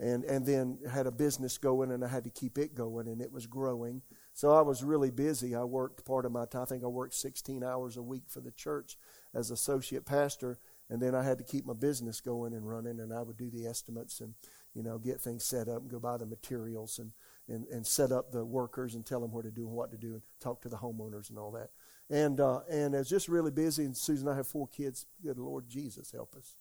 and, 0.00 0.24
and 0.24 0.44
then 0.44 0.78
had 0.90 1.06
a 1.06 1.12
business 1.12 1.58
going 1.58 1.92
and 1.92 2.04
I 2.04 2.08
had 2.08 2.24
to 2.24 2.30
keep 2.30 2.58
it 2.58 2.74
going 2.74 3.06
and 3.06 3.20
it 3.20 3.30
was 3.30 3.46
growing. 3.46 4.02
So 4.32 4.52
I 4.52 4.62
was 4.62 4.82
really 4.82 5.10
busy. 5.10 5.54
I 5.54 5.64
worked 5.64 6.04
part 6.04 6.24
of 6.24 6.32
my 6.32 6.44
time, 6.46 6.62
I 6.62 6.64
think 6.64 6.82
I 6.82 6.88
worked 6.88 7.14
16 7.14 7.62
hours 7.62 7.96
a 7.96 8.02
week 8.02 8.24
for 8.26 8.40
the 8.40 8.52
church 8.52 8.96
as 9.34 9.50
associate 9.50 10.04
pastor. 10.04 10.58
And 10.88 11.00
then 11.00 11.14
I 11.14 11.22
had 11.22 11.38
to 11.38 11.44
keep 11.44 11.64
my 11.64 11.72
business 11.72 12.20
going 12.20 12.52
and 12.52 12.68
running, 12.68 12.98
and 12.98 13.12
I 13.12 13.22
would 13.22 13.36
do 13.36 13.48
the 13.48 13.64
estimates 13.64 14.20
and, 14.20 14.34
you 14.74 14.82
know, 14.82 14.98
get 14.98 15.20
things 15.20 15.44
set 15.44 15.68
up 15.68 15.82
and 15.82 15.90
go 15.90 16.00
buy 16.00 16.16
the 16.16 16.26
materials 16.26 16.98
and, 16.98 17.12
and, 17.48 17.64
and 17.68 17.86
set 17.86 18.10
up 18.10 18.32
the 18.32 18.44
workers 18.44 18.96
and 18.96 19.06
tell 19.06 19.20
them 19.20 19.30
where 19.30 19.44
to 19.44 19.52
do 19.52 19.68
and 19.68 19.76
what 19.76 19.92
to 19.92 19.96
do 19.96 20.14
and 20.14 20.22
talk 20.40 20.60
to 20.62 20.68
the 20.68 20.76
homeowners 20.76 21.30
and 21.30 21.38
all 21.38 21.52
that. 21.52 21.70
And, 22.10 22.40
uh, 22.40 22.60
and 22.68 22.94
I 22.96 22.98
was 22.98 23.08
just 23.08 23.28
really 23.28 23.52
busy, 23.52 23.84
and 23.84 23.96
Susan 23.96 24.26
and 24.26 24.34
I 24.34 24.36
have 24.36 24.48
four 24.48 24.66
kids. 24.66 25.06
Good 25.22 25.38
Lord 25.38 25.68
Jesus, 25.68 26.10
help 26.10 26.34
us. 26.34 26.56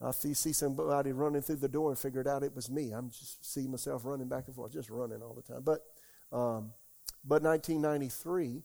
I 0.00 0.10
see, 0.10 0.34
see 0.34 0.52
somebody 0.52 1.12
running 1.12 1.42
through 1.42 1.56
the 1.56 1.68
door 1.68 1.90
and 1.90 1.98
figured 1.98 2.26
out 2.26 2.42
it 2.42 2.54
was 2.54 2.68
me. 2.68 2.90
I'm 2.90 3.10
just 3.10 3.52
seeing 3.52 3.70
myself 3.70 4.04
running 4.04 4.28
back 4.28 4.44
and 4.46 4.54
forth, 4.54 4.72
just 4.72 4.90
running 4.90 5.22
all 5.22 5.34
the 5.34 5.42
time. 5.42 5.62
But, 5.62 5.84
um, 6.32 6.72
but 7.24 7.42
1993, 7.42 8.62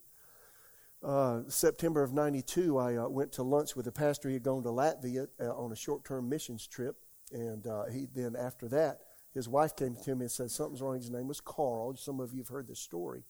uh, 1.04 1.42
September 1.48 2.02
of 2.02 2.12
92, 2.12 2.78
I 2.78 2.96
uh, 2.96 3.08
went 3.08 3.32
to 3.34 3.44
lunch 3.44 3.76
with 3.76 3.86
a 3.88 3.92
pastor. 3.92 4.30
He 4.30 4.36
had 4.36 4.44
gone 4.44 4.64
to 4.64 4.70
Latvia 4.70 5.28
uh, 5.40 5.56
on 5.56 5.72
a 5.72 5.76
short 5.76 6.06
term 6.06 6.28
missions 6.28 6.66
trip. 6.66 6.96
And 7.32 7.66
uh, 7.68 7.86
he 7.86 8.08
then, 8.14 8.36
after 8.36 8.68
that, 8.70 9.02
his 9.34 9.50
wife 9.50 9.76
came 9.76 9.96
to 10.04 10.16
me 10.16 10.26
and 10.26 10.32
said, 10.32 10.52
Something's 10.52 10.82
wrong. 10.82 10.96
His 10.96 11.10
name 11.10 11.28
was 11.28 11.42
Carl. 11.42 11.96
Some 11.98 12.20
of 12.20 12.32
you 12.32 12.40
have 12.40 12.50
heard 12.50 12.68
this 12.68 12.80
story 12.80 13.24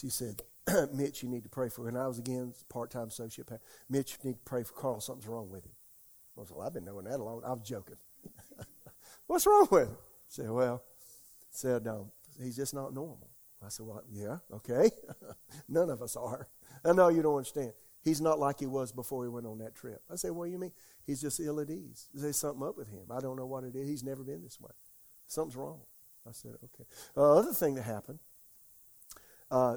she 0.00 0.08
said, 0.08 0.42
Mitch, 0.94 1.22
you 1.22 1.28
need 1.28 1.42
to 1.42 1.48
pray 1.48 1.68
for. 1.68 1.88
And 1.88 1.98
I 1.98 2.06
was 2.06 2.18
again 2.18 2.54
part 2.68 2.90
time 2.90 3.08
associate 3.08 3.46
pastor. 3.46 3.64
Mitch, 3.88 4.18
you 4.22 4.30
need 4.30 4.36
to 4.36 4.44
pray 4.44 4.62
for 4.62 4.72
Carl. 4.72 5.00
Something's 5.00 5.28
wrong 5.28 5.50
with 5.50 5.64
him. 5.64 5.72
I 6.40 6.44
said, 6.44 6.56
well, 6.56 6.66
I've 6.66 6.72
been 6.72 6.84
knowing 6.84 7.04
that 7.04 7.20
a 7.20 7.22
long. 7.22 7.42
I 7.44 7.52
was 7.52 7.62
joking. 7.62 7.96
What's 9.26 9.46
wrong 9.46 9.68
with 9.70 9.88
him? 9.88 9.96
I 9.96 10.28
said, 10.28 10.50
well, 10.50 10.82
said 11.50 11.86
um, 11.86 12.10
he's 12.40 12.56
just 12.56 12.72
not 12.72 12.94
normal. 12.94 13.28
I 13.64 13.68
said, 13.68 13.84
well, 13.84 14.02
yeah, 14.10 14.38
okay. 14.54 14.90
None 15.68 15.90
of 15.90 16.00
us 16.00 16.16
are. 16.16 16.46
I 16.84 16.92
know 16.92 17.08
you 17.08 17.20
don't 17.20 17.36
understand. 17.36 17.72
He's 18.02 18.22
not 18.22 18.38
like 18.38 18.60
he 18.60 18.66
was 18.66 18.90
before 18.92 19.24
he 19.24 19.28
went 19.28 19.46
on 19.46 19.58
that 19.58 19.74
trip. 19.74 20.00
I 20.10 20.14
said, 20.14 20.30
what 20.30 20.46
do 20.46 20.52
you 20.52 20.58
mean? 20.58 20.72
He's 21.04 21.20
just 21.20 21.38
ill 21.40 21.60
at 21.60 21.68
ease. 21.68 22.08
There's 22.14 22.38
something 22.38 22.66
up 22.66 22.78
with 22.78 22.88
him. 22.88 23.04
I 23.10 23.20
don't 23.20 23.36
know 23.36 23.44
what 23.44 23.64
it 23.64 23.76
is. 23.76 23.86
He's 23.86 24.02
never 24.02 24.22
been 24.22 24.42
this 24.42 24.58
way. 24.58 24.70
Something's 25.26 25.56
wrong. 25.56 25.80
I 26.26 26.32
said, 26.32 26.52
okay. 26.64 26.88
Uh, 27.14 27.34
other 27.36 27.52
thing 27.52 27.74
that 27.74 27.82
happened 27.82 28.20
uh, 29.50 29.76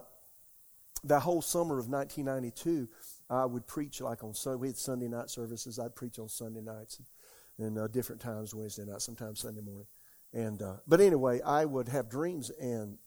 that 1.03 1.21
whole 1.21 1.41
summer 1.41 1.79
of 1.79 1.87
1992, 1.87 2.87
I 3.29 3.45
would 3.45 3.67
preach 3.67 4.01
like 4.01 4.23
on 4.23 4.33
Sunday. 4.33 4.59
We 4.59 4.67
had 4.67 4.77
Sunday 4.77 5.07
night 5.07 5.29
services. 5.29 5.79
I'd 5.79 5.95
preach 5.95 6.19
on 6.19 6.29
Sunday 6.29 6.61
nights 6.61 7.01
and, 7.57 7.77
uh, 7.77 7.87
different 7.87 8.21
times, 8.21 8.53
Wednesday 8.53 8.85
night, 8.85 9.01
sometimes 9.01 9.39
Sunday 9.41 9.61
morning. 9.61 9.87
And 10.33 10.61
uh, 10.61 10.77
but 10.87 10.99
anyway, 10.99 11.41
I 11.41 11.65
would 11.65 11.87
have 11.89 12.09
dreams 12.09 12.49
and 12.59 12.97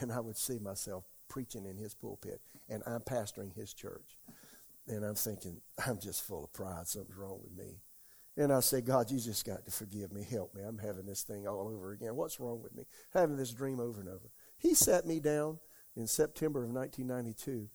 and 0.00 0.10
I 0.10 0.20
would 0.20 0.38
see 0.38 0.58
myself 0.58 1.04
preaching 1.28 1.66
in 1.66 1.76
his 1.76 1.94
pulpit, 1.94 2.40
and 2.68 2.82
I'm 2.86 3.00
pastoring 3.00 3.54
his 3.54 3.74
church, 3.74 4.16
and 4.88 5.04
I'm 5.04 5.14
thinking 5.14 5.60
I'm 5.86 5.98
just 5.98 6.22
full 6.22 6.44
of 6.44 6.52
pride. 6.54 6.88
Something's 6.88 7.16
wrong 7.16 7.40
with 7.42 7.56
me. 7.56 7.80
And 8.36 8.50
I 8.50 8.60
say, 8.60 8.80
God, 8.80 9.10
you 9.10 9.18
just 9.18 9.44
got 9.44 9.66
to 9.66 9.70
forgive 9.70 10.10
me. 10.10 10.26
Help 10.30 10.54
me. 10.54 10.62
I'm 10.62 10.78
having 10.78 11.04
this 11.04 11.22
thing 11.22 11.46
all 11.46 11.68
over 11.68 11.92
again. 11.92 12.16
What's 12.16 12.40
wrong 12.40 12.62
with 12.62 12.74
me? 12.74 12.84
Having 13.12 13.36
this 13.36 13.52
dream 13.52 13.78
over 13.78 14.00
and 14.00 14.08
over. 14.08 14.30
He 14.56 14.72
sat 14.74 15.06
me 15.06 15.20
down 15.20 15.58
in 15.96 16.06
September 16.06 16.64
of 16.64 16.70
1992 16.70 17.68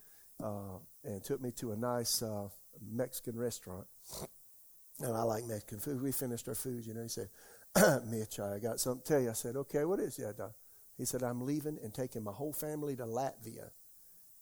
uh, 0.43 0.80
and 1.03 1.23
took 1.23 1.41
me 1.41 1.51
to 1.51 1.71
a 1.71 1.75
nice 1.75 2.21
uh, 2.21 2.47
Mexican 2.91 3.38
restaurant. 3.38 3.88
And 4.99 5.15
I 5.15 5.23
like 5.23 5.45
Mexican 5.45 5.80
food. 5.80 6.01
We 6.01 6.12
finished 6.12 6.47
our 6.47 6.56
food, 6.56 6.86
you 6.86 6.93
know. 6.93 7.03
He 7.03 7.10
said, 7.10 7.30
Mitch, 8.08 8.39
I 8.39 8.60
got 8.60 8.80
something 8.80 9.03
to 9.03 9.08
tell 9.08 9.21
you. 9.21 9.30
I 9.30 9.34
said, 9.34 9.56
okay, 9.56 9.86
what 9.86 9.99
is 9.99 10.17
it? 10.17 10.36
He 10.97 11.06
said, 11.06 11.21
I'm 11.21 11.41
leaving 11.41 11.77
and 11.84 11.93
taking 11.93 12.23
my 12.23 12.32
whole 12.32 12.53
family 12.53 12.95
to 12.95 13.03
Latvia 13.03 13.69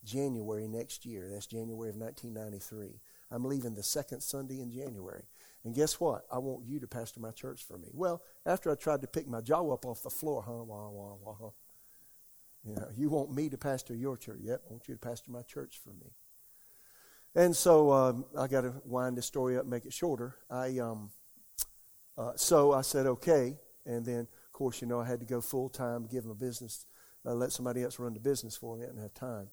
January 0.05 0.67
next 0.67 1.05
year. 1.05 1.29
That's 1.29 1.47
January 1.47 1.89
of 1.89 1.97
1993. 1.97 3.01
I'm 3.31 3.43
leaving 3.43 3.73
the 3.75 3.83
second 3.83 4.21
Sunday 4.21 4.61
in 4.61 4.71
January. 4.71 5.23
And 5.65 5.73
guess 5.73 5.99
what? 5.99 6.25
I 6.31 6.37
want 6.37 6.65
you 6.65 6.79
to 6.79 6.87
pastor 6.87 7.19
my 7.19 7.31
church 7.31 7.65
for 7.65 7.77
me. 7.77 7.89
Well, 7.91 8.21
after 8.45 8.71
I 8.71 8.75
tried 8.75 9.01
to 9.01 9.07
pick 9.07 9.27
my 9.27 9.41
jaw 9.41 9.73
up 9.73 9.85
off 9.85 10.03
the 10.03 10.09
floor, 10.09 10.43
huh, 10.43 10.63
wah, 10.63 10.89
wah, 10.89 11.15
wah, 11.21 11.35
huh. 11.41 11.49
You 12.65 12.75
know, 12.75 12.87
you 12.95 13.09
want 13.09 13.31
me 13.33 13.49
to 13.49 13.57
pastor 13.57 13.95
your 13.95 14.17
church. 14.17 14.39
Yep, 14.41 14.61
I 14.67 14.71
want 14.71 14.87
you 14.87 14.95
to 14.95 14.99
pastor 14.99 15.31
my 15.31 15.43
church 15.43 15.79
for 15.83 15.91
me. 15.91 16.11
And 17.35 17.55
so 17.55 17.91
um, 17.91 18.25
I 18.37 18.47
got 18.47 18.61
to 18.61 18.73
wind 18.85 19.17
the 19.17 19.21
story 19.21 19.57
up 19.57 19.65
make 19.65 19.85
it 19.85 19.93
shorter. 19.93 20.35
I 20.49 20.79
um, 20.79 21.11
uh, 22.17 22.31
so 22.35 22.71
I 22.71 22.81
said 22.81 23.05
okay, 23.05 23.57
and 23.85 24.05
then 24.05 24.21
of 24.21 24.51
course 24.53 24.81
you 24.81 24.87
know 24.87 25.01
I 25.01 25.05
had 25.05 25.19
to 25.19 25.25
go 25.25 25.41
full 25.41 25.69
time, 25.69 26.07
give 26.09 26.25
a 26.25 26.33
business, 26.33 26.85
uh, 27.25 27.33
let 27.33 27.51
somebody 27.51 27.83
else 27.83 27.99
run 27.99 28.13
the 28.13 28.19
business 28.19 28.55
for 28.55 28.77
me. 28.77 28.83
I 28.83 28.87
didn't 28.87 29.01
have 29.01 29.13
time. 29.13 29.49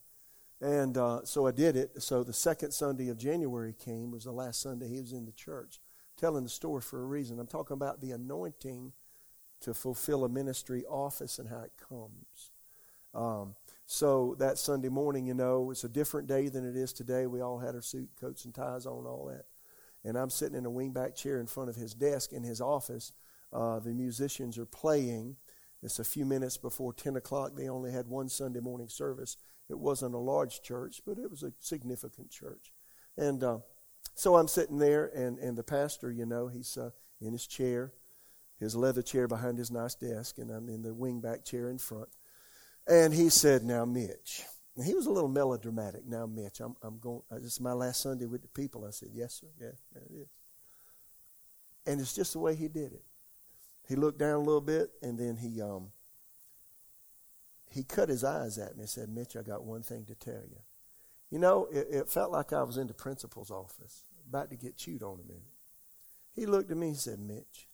And 0.61 0.96
uh, 0.96 1.25
so 1.25 1.48
I 1.48 1.51
did 1.51 1.75
it. 1.75 2.01
So 2.01 2.22
the 2.22 2.33
second 2.33 2.70
Sunday 2.70 3.09
of 3.09 3.18
January 3.18 3.75
came, 3.75 4.12
was 4.12 4.25
the 4.25 4.33
last 4.33 4.62
Sunday 4.62 4.88
he 4.88 5.01
was 5.01 5.12
in 5.12 5.27
the 5.27 5.33
church. 5.33 5.81
telling 6.16 6.44
the 6.44 6.48
story 6.48 6.81
for 6.81 7.03
a 7.03 7.05
reason. 7.05 7.40
I'm 7.40 7.48
talking 7.48 7.75
about 7.75 8.01
the 8.01 8.12
anointing 8.12 8.92
to 9.62 9.75
fulfill 9.75 10.25
a 10.25 10.29
ministry 10.29 10.85
office 10.88 11.40
and 11.40 11.48
how 11.48 11.62
it 11.62 11.72
comes. 11.77 12.52
Um, 13.14 13.55
so 13.87 14.37
that 14.38 14.59
Sunday 14.59 14.88
morning, 14.88 15.27
you 15.27 15.35
know, 15.35 15.70
it's 15.70 15.85
a 15.85 15.88
different 15.88 16.29
day 16.29 16.48
than 16.48 16.68
it 16.68 16.77
is 16.77 16.92
today. 16.92 17.27
We 17.27 17.40
all 17.40 17.59
had 17.59 17.75
our 17.75 17.83
suit, 17.83 18.09
coats, 18.20 18.44
and 18.44 18.55
ties 18.55 18.87
on, 18.87 19.07
all 19.07 19.27
that. 19.27 19.44
And 20.05 20.16
I'm 20.16 20.31
sitting 20.31 20.57
in 20.57 20.66
a 20.66 20.70
wingback 20.70 21.14
chair 21.14 21.38
in 21.40 21.46
front 21.46 21.68
of 21.68 21.77
his 21.77 21.94
desk 21.94 22.33
in 22.33 22.42
his 22.42 22.61
office. 22.61 23.12
Uh, 23.53 23.79
the 23.79 23.90
musicians 23.90 24.59
are 24.59 24.66
playing. 24.66 25.37
It's 25.83 25.98
a 25.98 26.05
few 26.05 26.25
minutes 26.25 26.57
before 26.57 26.92
10 26.92 27.16
o'clock. 27.16 27.53
They 27.55 27.68
only 27.68 27.92
had 27.92 28.09
one 28.09 28.29
Sunday 28.29 28.61
morning 28.61 28.88
service. 28.88 29.37
It 29.68 29.79
wasn't 29.79 30.14
a 30.14 30.18
large 30.18 30.62
church, 30.62 31.03
but 31.07 31.18
it 31.18 31.31
was 31.31 31.42
a 31.42 31.53
significant 31.59 32.31
church. 32.31 32.72
And 33.16 33.44
uh, 33.44 33.59
so 34.14 34.37
I'm 34.37 34.48
sitting 34.48 34.79
there, 34.79 35.07
and, 35.14 35.38
and 35.38 35.57
the 35.57 35.62
pastor, 35.62 36.11
you 36.11 36.27
know, 36.27 36.48
he's 36.48 36.77
uh, 36.77 36.90
in 37.20 37.33
his 37.33 37.46
chair, 37.46 37.92
his 38.59 38.75
leather 38.75 39.03
chair 39.03 39.29
behind 39.29 39.59
his 39.59 39.70
nice 39.70 39.94
desk, 39.94 40.38
and 40.38 40.51
I'm 40.51 40.68
in 40.68 40.83
the 40.83 40.94
wingback 40.94 41.44
chair 41.44 41.68
in 41.68 41.79
front. 41.79 42.09
And 42.87 43.14
he 43.14 43.29
said, 43.29 43.62
Now, 43.62 43.85
Mitch. 43.85 44.42
And 44.77 44.87
he 44.87 44.95
was 44.95 45.07
a 45.07 45.11
little 45.11 45.29
melodramatic. 45.29 46.07
Now, 46.07 46.27
Mitch, 46.27 46.61
I'm, 46.61 46.77
I'm 46.83 46.99
going, 46.99 47.23
uh, 47.31 47.37
this 47.37 47.53
is 47.53 47.61
my 47.61 47.73
last 47.73 48.03
Sunday 48.03 48.27
with 48.27 48.42
the 48.42 48.49
people. 48.49 48.85
I 48.87 48.90
said, 48.90 49.11
Yes, 49.12 49.40
sir. 49.40 49.49
Yeah, 49.61 49.73
yeah, 49.95 50.01
it 50.01 50.23
is. 50.23 50.29
And 51.87 52.01
it's 52.01 52.14
just 52.14 52.33
the 52.33 52.38
way 52.38 52.55
he 52.55 52.68
did 52.68 52.92
it. 52.92 53.05
He 53.88 53.97
looked 53.97 54.18
down 54.18 54.37
a 54.37 54.38
little 54.38 54.61
bit, 54.61 54.90
and 55.03 55.18
then 55.18 55.37
he 55.37 55.61
um, 55.61 55.88
he 57.71 57.83
cut 57.83 58.09
his 58.09 58.23
eyes 58.23 58.59
at 58.59 58.77
me 58.77 58.83
and 58.83 58.88
said, 58.88 59.09
Mitch, 59.09 59.37
I 59.37 59.42
got 59.42 59.64
one 59.64 59.83
thing 59.83 60.05
to 60.07 60.14
tell 60.14 60.42
you. 60.49 60.59
You 61.31 61.38
know, 61.38 61.66
it, 61.73 61.87
it 61.90 62.09
felt 62.09 62.31
like 62.31 62.53
I 62.53 62.62
was 62.62 62.77
in 62.77 62.87
the 62.87 62.95
principal's 62.95 63.51
office, 63.51 64.05
about 64.29 64.51
to 64.51 64.57
get 64.57 64.77
chewed 64.77 65.03
on 65.03 65.18
a 65.18 65.27
minute. 65.27 65.42
He 66.35 66.47
looked 66.47 66.71
at 66.71 66.77
me 66.77 66.88
and 66.88 66.97
said, 66.97 67.18
Mitch, 67.18 67.68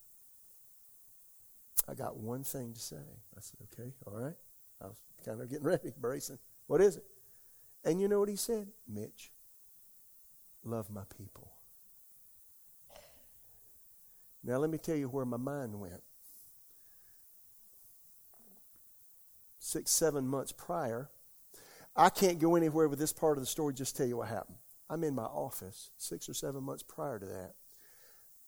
I 1.88 1.94
got 1.94 2.16
one 2.16 2.44
thing 2.44 2.72
to 2.72 2.80
say. 2.80 2.96
I 3.36 3.40
said, 3.40 3.60
okay, 3.72 3.92
all 4.06 4.14
right. 4.14 4.34
I 4.82 4.86
was 4.86 4.96
kind 5.24 5.40
of 5.40 5.48
getting 5.48 5.64
ready, 5.64 5.92
bracing. 5.98 6.38
What 6.66 6.80
is 6.80 6.96
it? 6.96 7.04
And 7.84 8.00
you 8.00 8.08
know 8.08 8.20
what 8.20 8.28
he 8.28 8.36
said? 8.36 8.68
Mitch, 8.86 9.32
love 10.64 10.90
my 10.90 11.02
people. 11.16 11.52
Now, 14.44 14.58
let 14.58 14.70
me 14.70 14.78
tell 14.78 14.96
you 14.96 15.08
where 15.08 15.24
my 15.24 15.36
mind 15.36 15.78
went. 15.78 16.02
six, 19.68 19.90
seven 19.90 20.26
months 20.26 20.52
prior. 20.52 21.10
I 21.94 22.08
can't 22.08 22.38
go 22.38 22.56
anywhere 22.56 22.88
with 22.88 22.98
this 22.98 23.12
part 23.12 23.36
of 23.36 23.42
the 23.42 23.46
story, 23.46 23.74
just 23.74 23.96
tell 23.96 24.06
you 24.06 24.16
what 24.18 24.28
happened. 24.28 24.58
I'm 24.88 25.04
in 25.04 25.14
my 25.14 25.24
office 25.24 25.90
six 25.98 26.28
or 26.28 26.34
seven 26.34 26.62
months 26.62 26.82
prior 26.82 27.18
to 27.18 27.26
that. 27.26 27.52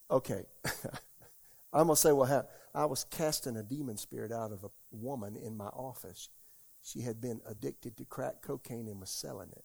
Okay. 0.09 0.43
I'm 1.73 1.87
going 1.87 1.95
to 1.95 2.01
say 2.01 2.11
what 2.11 2.29
happened. 2.29 2.49
I 2.73 2.85
was 2.85 3.03
casting 3.03 3.57
a 3.57 3.63
demon 3.63 3.97
spirit 3.97 4.31
out 4.31 4.51
of 4.51 4.63
a 4.63 4.69
woman 4.91 5.35
in 5.35 5.55
my 5.55 5.67
office. 5.67 6.29
She 6.81 7.01
had 7.01 7.21
been 7.21 7.41
addicted 7.47 7.97
to 7.97 8.05
crack 8.05 8.41
cocaine 8.41 8.87
and 8.87 8.99
was 8.99 9.09
selling 9.09 9.49
it. 9.51 9.63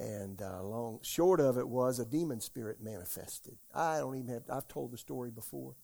And 0.00 0.40
uh, 0.40 0.62
long 0.62 1.00
short 1.02 1.40
of 1.40 1.58
it 1.58 1.68
was 1.68 1.98
a 1.98 2.04
demon 2.04 2.40
spirit 2.40 2.78
manifested. 2.80 3.56
I 3.74 3.98
don't 3.98 4.16
even 4.16 4.28
have. 4.28 4.42
I've 4.50 4.68
told 4.68 4.92
the 4.92 4.98
story 4.98 5.30
before. 5.30 5.74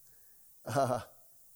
Uh, 0.66 1.00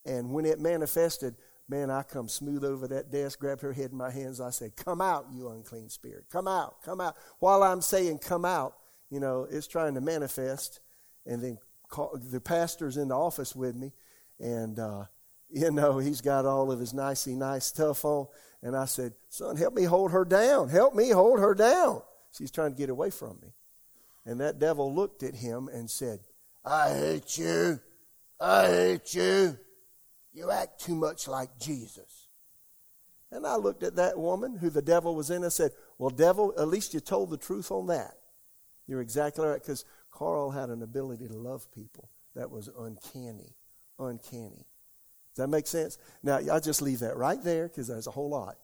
and 0.04 0.30
when 0.30 0.44
it 0.44 0.60
manifested, 0.60 1.36
Man, 1.70 1.90
I 1.90 2.02
come 2.02 2.28
smooth 2.28 2.64
over 2.64 2.88
that 2.88 3.12
desk, 3.12 3.40
grab 3.40 3.60
her 3.60 3.74
head 3.74 3.90
in 3.90 3.98
my 3.98 4.10
hands. 4.10 4.40
I 4.40 4.50
said, 4.50 4.74
Come 4.74 5.02
out, 5.02 5.26
you 5.30 5.50
unclean 5.50 5.90
spirit. 5.90 6.24
Come 6.32 6.48
out, 6.48 6.82
come 6.82 7.00
out. 7.00 7.14
While 7.40 7.62
I'm 7.62 7.82
saying 7.82 8.18
come 8.18 8.46
out, 8.46 8.74
you 9.10 9.20
know, 9.20 9.46
it's 9.50 9.66
trying 9.66 9.94
to 9.94 10.00
manifest. 10.00 10.80
And 11.26 11.42
then 11.42 11.58
call, 11.88 12.18
the 12.20 12.40
pastor's 12.40 12.96
in 12.96 13.08
the 13.08 13.16
office 13.16 13.54
with 13.54 13.76
me. 13.76 13.92
And, 14.38 14.78
uh, 14.78 15.04
you 15.50 15.70
know, 15.70 15.98
he's 15.98 16.20
got 16.20 16.46
all 16.46 16.70
of 16.70 16.80
his 16.80 16.94
nicey 16.94 17.34
nice 17.34 17.66
stuff 17.66 18.04
on. 18.04 18.26
And 18.62 18.76
I 18.76 18.86
said, 18.86 19.14
Son, 19.28 19.56
help 19.56 19.74
me 19.74 19.84
hold 19.84 20.12
her 20.12 20.24
down. 20.24 20.68
Help 20.68 20.94
me 20.94 21.10
hold 21.10 21.40
her 21.40 21.54
down. 21.54 22.02
She's 22.32 22.50
trying 22.50 22.72
to 22.72 22.78
get 22.78 22.90
away 22.90 23.10
from 23.10 23.38
me. 23.42 23.52
And 24.24 24.40
that 24.40 24.58
devil 24.58 24.94
looked 24.94 25.22
at 25.22 25.34
him 25.34 25.68
and 25.68 25.88
said, 25.88 26.20
I 26.64 26.90
hate 26.90 27.38
you. 27.38 27.80
I 28.40 28.66
hate 28.66 29.14
you. 29.14 29.58
You 30.32 30.50
act 30.50 30.80
too 30.80 30.94
much 30.94 31.26
like 31.26 31.58
Jesus. 31.58 32.28
And 33.30 33.46
I 33.46 33.56
looked 33.56 33.82
at 33.82 33.96
that 33.96 34.18
woman 34.18 34.56
who 34.56 34.70
the 34.70 34.82
devil 34.82 35.14
was 35.14 35.30
in 35.30 35.42
and 35.42 35.52
said, 35.52 35.72
Well, 35.98 36.10
devil, 36.10 36.54
at 36.58 36.68
least 36.68 36.94
you 36.94 37.00
told 37.00 37.30
the 37.30 37.36
truth 37.36 37.70
on 37.70 37.86
that. 37.88 38.14
You're 38.86 39.02
exactly 39.02 39.46
right, 39.46 39.60
because 39.60 39.84
Carl 40.18 40.50
had 40.50 40.68
an 40.68 40.82
ability 40.82 41.28
to 41.28 41.36
love 41.36 41.70
people 41.70 42.10
that 42.34 42.50
was 42.50 42.68
uncanny. 42.76 43.54
Uncanny. 44.00 44.66
Does 45.34 45.44
that 45.44 45.48
make 45.48 45.68
sense? 45.68 45.96
Now, 46.24 46.40
I'll 46.50 46.60
just 46.60 46.82
leave 46.82 46.98
that 47.00 47.16
right 47.16 47.42
there 47.42 47.68
because 47.68 47.86
there's 47.86 48.08
a 48.08 48.12
whole 48.12 48.30
lot. 48.30 48.56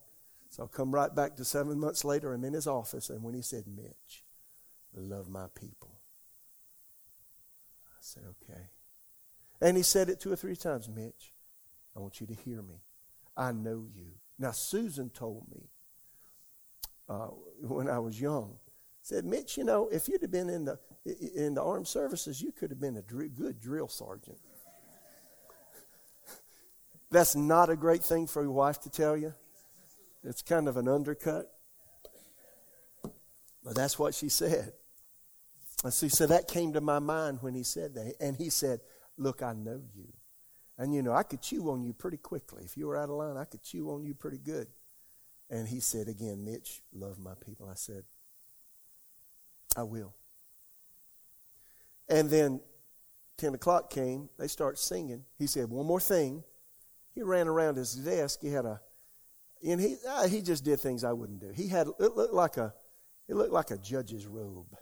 So 0.51 0.65
I'll 0.65 0.69
come 0.69 0.93
right 0.93 1.15
back 1.15 1.37
to 1.37 1.45
seven 1.45 1.79
months 1.79 2.05
later. 2.05 2.33
I'm 2.33 2.45
in 2.45 2.55
his 2.55 2.67
office, 2.67 3.09
and 3.09 3.23
when 3.23 3.35
he 3.35 3.43
said, 3.43 3.65
Mitch, 3.69 4.25
love 4.97 5.29
my 5.29 5.47
people, 5.55 6.01
I 7.87 7.99
said, 8.01 8.25
okay. 8.43 8.63
And 9.61 9.77
he 9.77 9.83
said 9.85 10.09
it 10.09 10.21
two 10.21 10.33
or 10.33 10.37
three 10.37 10.57
times, 10.57 10.89
Mitch, 10.89 11.35
I 11.97 12.01
want 12.01 12.21
you 12.21 12.27
to 12.27 12.35
hear 12.35 12.63
me. 12.63 12.83
I 13.37 13.53
know 13.53 13.87
you. 13.95 14.13
Now, 14.39 14.51
Susan 14.51 15.11
told 15.11 15.47
me 15.53 15.71
uh, 17.09 17.29
when 17.61 17.89
I 17.89 18.01
was 18.01 18.21
young, 18.21 18.59
said, 19.05 19.27
Mitch, 19.27 19.59
you 19.59 19.65
know, 19.65 19.89
if 19.89 20.09
you'd 20.09 20.23
have 20.23 20.31
been 20.31 20.49
in 20.49 20.65
the, 20.65 20.79
in 21.37 21.55
the 21.55 21.63
armed 21.63 21.87
services, 21.87 22.41
you 22.41 22.53
could 22.53 22.71
have 22.71 22.81
been 22.81 22.97
a 22.97 23.03
dr- 23.03 23.35
good 23.35 23.61
drill 23.61 23.87
sergeant. 23.87 24.39
That's 27.11 27.37
not 27.37 27.69
a 27.69 27.77
great 27.77 28.03
thing 28.03 28.27
for 28.27 28.43
your 28.43 28.53
wife 28.53 28.81
to 28.81 28.91
tell 28.91 29.15
you. 29.15 29.35
It's 30.25 30.41
kind 30.41 30.69
of 30.69 30.79
an 30.79 30.89
undercut. 30.89 31.51
But 33.63 33.75
that's 33.75 33.99
what 33.99 34.15
she 34.15 34.29
said. 34.29 34.73
And 35.83 35.93
see, 35.93 36.09
so 36.09 36.27
that 36.27 36.49
came 36.49 36.73
to 36.75 36.81
my 36.81 36.99
mind 36.99 37.39
when 37.41 37.55
he 37.55 37.63
said 37.63 37.95
that. 37.95 38.15
And 38.21 38.37
he 38.37 38.51
said, 38.51 38.81
Look, 39.17 39.43
I 39.43 39.53
know 39.53 39.83
you. 39.95 40.13
And 40.79 40.95
you 40.95 41.03
know, 41.03 41.13
I 41.13 41.23
could 41.23 41.43
chew 41.43 41.71
on 41.71 41.83
you 41.83 41.93
pretty 41.93 42.17
quickly. 42.17 42.63
If 42.65 42.77
you 42.77 42.87
were 42.87 42.97
out 42.97 43.11
of 43.11 43.17
line, 43.17 43.37
I 43.37 43.45
could 43.45 43.63
chew 43.63 43.91
on 43.91 44.03
you 44.03 44.15
pretty 44.15 44.39
good. 44.39 44.67
And 45.51 45.69
he 45.69 45.81
said 45.81 46.09
again, 46.09 46.45
Mitch, 46.45 46.83
love 46.93 47.19
my 47.19 47.35
people. 47.35 47.69
I 47.71 47.75
said, 47.75 48.05
I 49.77 49.83
will. 49.83 50.15
And 52.09 52.29
then 52.31 52.61
10 53.39 53.55
o'clock 53.55 53.91
came. 53.91 54.29
They 54.39 54.49
start 54.49 54.79
singing. 54.79 55.25
He 55.39 55.47
said, 55.47 55.71
one 55.71 55.87
more 55.87 56.01
thing. 56.01 56.45
He 57.15 57.23
ran 57.23 57.49
around 57.49 57.77
his 57.77 57.95
desk. 57.95 58.41
He 58.43 58.49
had 58.49 58.65
a, 58.65 58.81
and 59.67 59.81
he, 59.81 59.97
uh, 60.09 60.29
he 60.29 60.43
just 60.43 60.65
did 60.65 60.81
things 60.81 61.05
I 61.05 61.13
wouldn't 61.13 61.41
do. 61.41 61.51
He 61.55 61.69
had, 61.69 61.87
it 61.87 62.17
looked 62.17 62.35
like 62.35 62.57
a, 62.57 62.75
it 63.29 63.37
looked 63.37 63.53
like 63.53 63.71
a 63.71 63.79
judge's 63.79 64.27
robe 64.27 64.77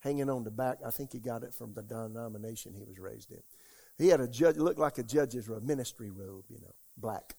hanging 0.00 0.30
on 0.30 0.44
the 0.44 0.50
back. 0.50 0.78
I 0.84 0.90
think 0.90 1.12
he 1.12 1.20
got 1.20 1.42
it 1.42 1.54
from 1.54 1.74
the 1.74 1.82
denomination 1.82 2.74
he 2.74 2.84
was 2.84 2.98
raised 2.98 3.30
in. 3.30 3.42
He 3.98 4.08
had 4.08 4.20
a 4.20 4.28
judge, 4.28 4.56
looked 4.56 4.78
like 4.78 4.98
a 4.98 5.02
judge's 5.02 5.48
robe, 5.48 5.64
ministry 5.64 6.10
robe, 6.10 6.44
you 6.48 6.60
know, 6.60 6.72
black, 6.96 7.34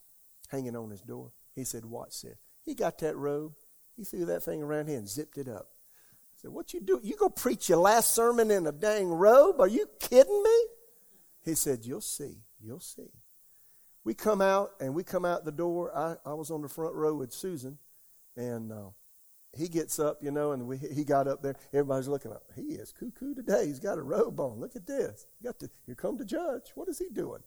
hanging 0.49 0.75
on 0.75 0.89
his 0.89 1.01
door. 1.01 1.31
He 1.55 1.63
said, 1.63 1.85
Watch 1.85 2.21
this. 2.21 2.37
He 2.63 2.75
got 2.75 2.99
that 2.99 3.15
robe. 3.15 3.53
He 3.95 4.03
threw 4.03 4.25
that 4.25 4.43
thing 4.43 4.61
around 4.61 4.87
here 4.87 4.97
and 4.97 5.07
zipped 5.07 5.37
it 5.37 5.47
up. 5.47 5.69
Said, 6.41 6.51
What 6.51 6.73
you 6.73 6.79
do? 6.79 7.01
You 7.03 7.17
go 7.17 7.29
preach 7.29 7.67
your 7.67 7.79
last 7.79 8.15
sermon 8.15 8.49
in 8.49 8.65
a 8.65 8.71
dang 8.71 9.09
robe? 9.09 9.59
Are 9.59 9.67
you 9.67 9.87
kidding 9.99 10.41
me? 10.41 10.65
He 11.43 11.53
said, 11.53 11.85
You'll 11.85 11.99
see. 11.99 12.37
You'll 12.61 12.79
see. 12.79 13.11
We 14.05 14.13
come 14.13 14.41
out 14.41 14.71
and 14.79 14.95
we 14.95 15.03
come 15.03 15.25
out 15.25 15.43
the 15.43 15.51
door. 15.51 15.95
I, 15.95 16.15
I 16.25 16.33
was 16.33 16.49
on 16.49 16.61
the 16.61 16.69
front 16.69 16.95
row 16.95 17.13
with 17.13 17.33
Susan, 17.33 17.77
and 18.37 18.71
uh, 18.71 18.89
he 19.53 19.67
gets 19.67 19.99
up, 19.99 20.19
you 20.21 20.31
know, 20.31 20.53
and 20.53 20.65
we, 20.65 20.77
he 20.77 21.03
got 21.03 21.27
up 21.27 21.41
there. 21.41 21.55
Everybody's 21.73 22.07
looking 22.07 22.31
up. 22.31 22.43
He 22.55 22.73
is 22.73 22.93
cuckoo 22.93 23.35
today. 23.35 23.65
He's 23.65 23.79
got 23.79 23.97
a 23.97 24.01
robe 24.01 24.39
on. 24.39 24.61
Look 24.61 24.77
at 24.77 24.87
this. 24.87 25.27
He 25.39 25.45
got 25.45 25.59
to, 25.59 25.69
here 25.85 25.95
come 25.95 26.17
the 26.17 26.25
judge. 26.25 26.71
What 26.75 26.87
is 26.87 26.99
he 26.99 27.09
doing? 27.11 27.43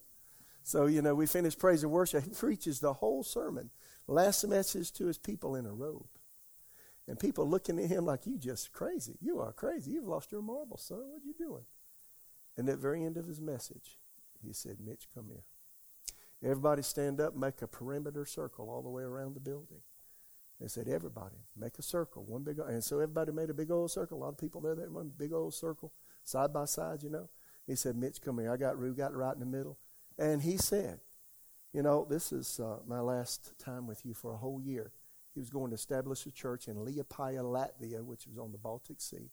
So, 0.65 0.85
you 0.85 1.01
know, 1.01 1.15
we 1.15 1.27
finish 1.27 1.57
praise 1.57 1.83
and 1.83 1.91
worship. 1.91 2.25
He 2.25 2.31
preaches 2.31 2.79
the 2.79 2.93
whole 2.93 3.23
sermon. 3.23 3.71
Last 4.07 4.45
message 4.45 4.93
to 4.93 5.07
his 5.07 5.17
people 5.17 5.57
in 5.57 5.65
a 5.65 5.73
robe. 5.73 6.07
And 7.09 7.19
people 7.19 7.49
looking 7.49 7.79
at 7.79 7.91
him 7.91 8.07
like, 8.07 8.27
you 8.27 8.39
just 8.39 8.73
crazy. 8.73 9.17
You 9.21 9.41
are 9.41 9.53
crazy. 9.53 9.93
You've 9.93 10.07
lost 10.07 10.31
your 10.31 10.43
marbles, 10.43 10.85
son. 10.85 10.99
What 10.99 11.23
are 11.23 11.27
you 11.27 11.35
doing? 11.37 11.65
And 12.57 12.69
at 12.69 12.77
the 12.77 12.81
very 12.81 13.05
end 13.05 13.17
of 13.17 13.27
his 13.27 13.41
message, 13.41 13.99
he 14.45 14.53
said, 14.53 14.77
Mitch, 14.85 15.09
come 15.15 15.27
here. 15.29 15.45
Everybody 16.43 16.83
stand 16.83 17.21
up, 17.21 17.37
make 17.37 17.63
a 17.63 17.67
perimeter 17.69 18.25
circle 18.25 18.69
all 18.69 18.83
the 18.83 18.89
way 18.89 19.03
around 19.03 19.35
the 19.35 19.41
building. 19.41 19.83
They 20.61 20.69
said, 20.69 20.89
everybody, 20.89 21.37
make 21.57 21.79
a 21.79 21.83
circle, 21.83 22.25
one 22.25 22.45
big, 22.45 22.59
and 22.59 22.85
so 22.85 22.97
everybody 22.97 23.33
made 23.33 23.51
a 23.51 23.55
big 23.55 23.71
old 23.71 23.91
circle. 23.91 24.19
A 24.19 24.21
lot 24.21 24.29
of 24.29 24.39
people 24.39 24.61
there, 24.61 24.77
that 24.77 24.93
one 24.93 25.11
big 25.17 25.33
old 25.33 25.55
circle, 25.55 25.93
side 26.23 26.53
by 26.53 26.67
side, 26.67 27.03
you 27.03 27.11
know. 27.11 27.29
He 27.67 27.75
said, 27.75 27.97
Mitch, 27.97 28.21
come 28.21 28.39
here. 28.39 28.53
I 28.53 28.57
got 28.57 28.79
Rue, 28.79 28.95
got 28.95 29.15
right 29.15 29.35
in 29.35 29.41
the 29.41 29.47
middle. 29.47 29.79
And 30.19 30.43
he 30.43 30.57
said, 30.57 31.01
you 31.73 31.83
know, 31.83 32.07
this 32.09 32.33
is 32.33 32.61
uh, 32.61 32.79
my 32.87 33.01
last 33.01 33.59
time 33.59 33.87
with 33.87 34.05
you 34.05 34.15
for 34.15 34.33
a 34.33 34.37
whole 34.37 34.61
year. 34.61 34.93
He 35.35 35.41
was 35.41 35.51
going 35.51 35.71
to 35.71 35.75
establish 35.75 36.27
a 36.27 36.31
church 36.31 36.69
in 36.69 36.77
Liepaja, 36.77 37.43
Latvia, 37.43 38.05
which 38.05 38.27
was 38.27 38.39
on 38.39 38.53
the 38.53 38.59
Baltic 38.59 39.01
Sea. 39.01 39.31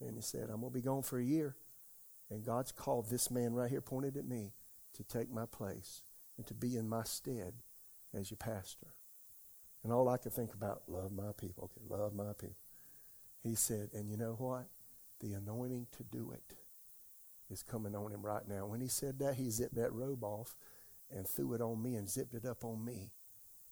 And 0.00 0.16
he 0.16 0.22
said, 0.22 0.44
I'm 0.44 0.60
going 0.60 0.72
to 0.72 0.78
be 0.78 0.82
gone 0.82 1.02
for 1.02 1.18
a 1.18 1.24
year. 1.24 1.56
And 2.30 2.44
God's 2.44 2.72
called 2.72 3.08
this 3.08 3.30
man 3.30 3.54
right 3.54 3.70
here, 3.70 3.80
pointed 3.80 4.16
at 4.16 4.26
me, 4.26 4.52
to 4.94 5.04
take 5.04 5.30
my 5.30 5.46
place 5.46 6.02
and 6.36 6.46
to 6.46 6.54
be 6.54 6.76
in 6.76 6.88
my 6.88 7.02
stead 7.02 7.54
as 8.14 8.30
your 8.30 8.38
pastor. 8.38 8.88
And 9.82 9.92
all 9.92 10.08
I 10.08 10.16
could 10.16 10.32
think 10.32 10.54
about, 10.54 10.82
love 10.88 11.12
my 11.12 11.32
people. 11.38 11.64
Okay, 11.64 11.86
love 11.88 12.14
my 12.14 12.32
people. 12.32 12.56
He 13.42 13.54
said, 13.54 13.90
and 13.94 14.08
you 14.08 14.16
know 14.16 14.34
what? 14.38 14.66
The 15.20 15.32
anointing 15.32 15.86
to 15.96 16.02
do 16.02 16.32
it 16.32 16.56
is 17.50 17.62
coming 17.62 17.94
on 17.94 18.10
him 18.10 18.22
right 18.24 18.46
now. 18.48 18.66
When 18.66 18.80
he 18.80 18.88
said 18.88 19.18
that, 19.20 19.34
he 19.36 19.50
zipped 19.50 19.76
that 19.76 19.92
robe 19.92 20.24
off 20.24 20.56
and 21.10 21.26
threw 21.26 21.54
it 21.54 21.60
on 21.60 21.82
me 21.82 21.94
and 21.94 22.08
zipped 22.08 22.34
it 22.34 22.44
up 22.44 22.64
on 22.64 22.84
me. 22.84 23.12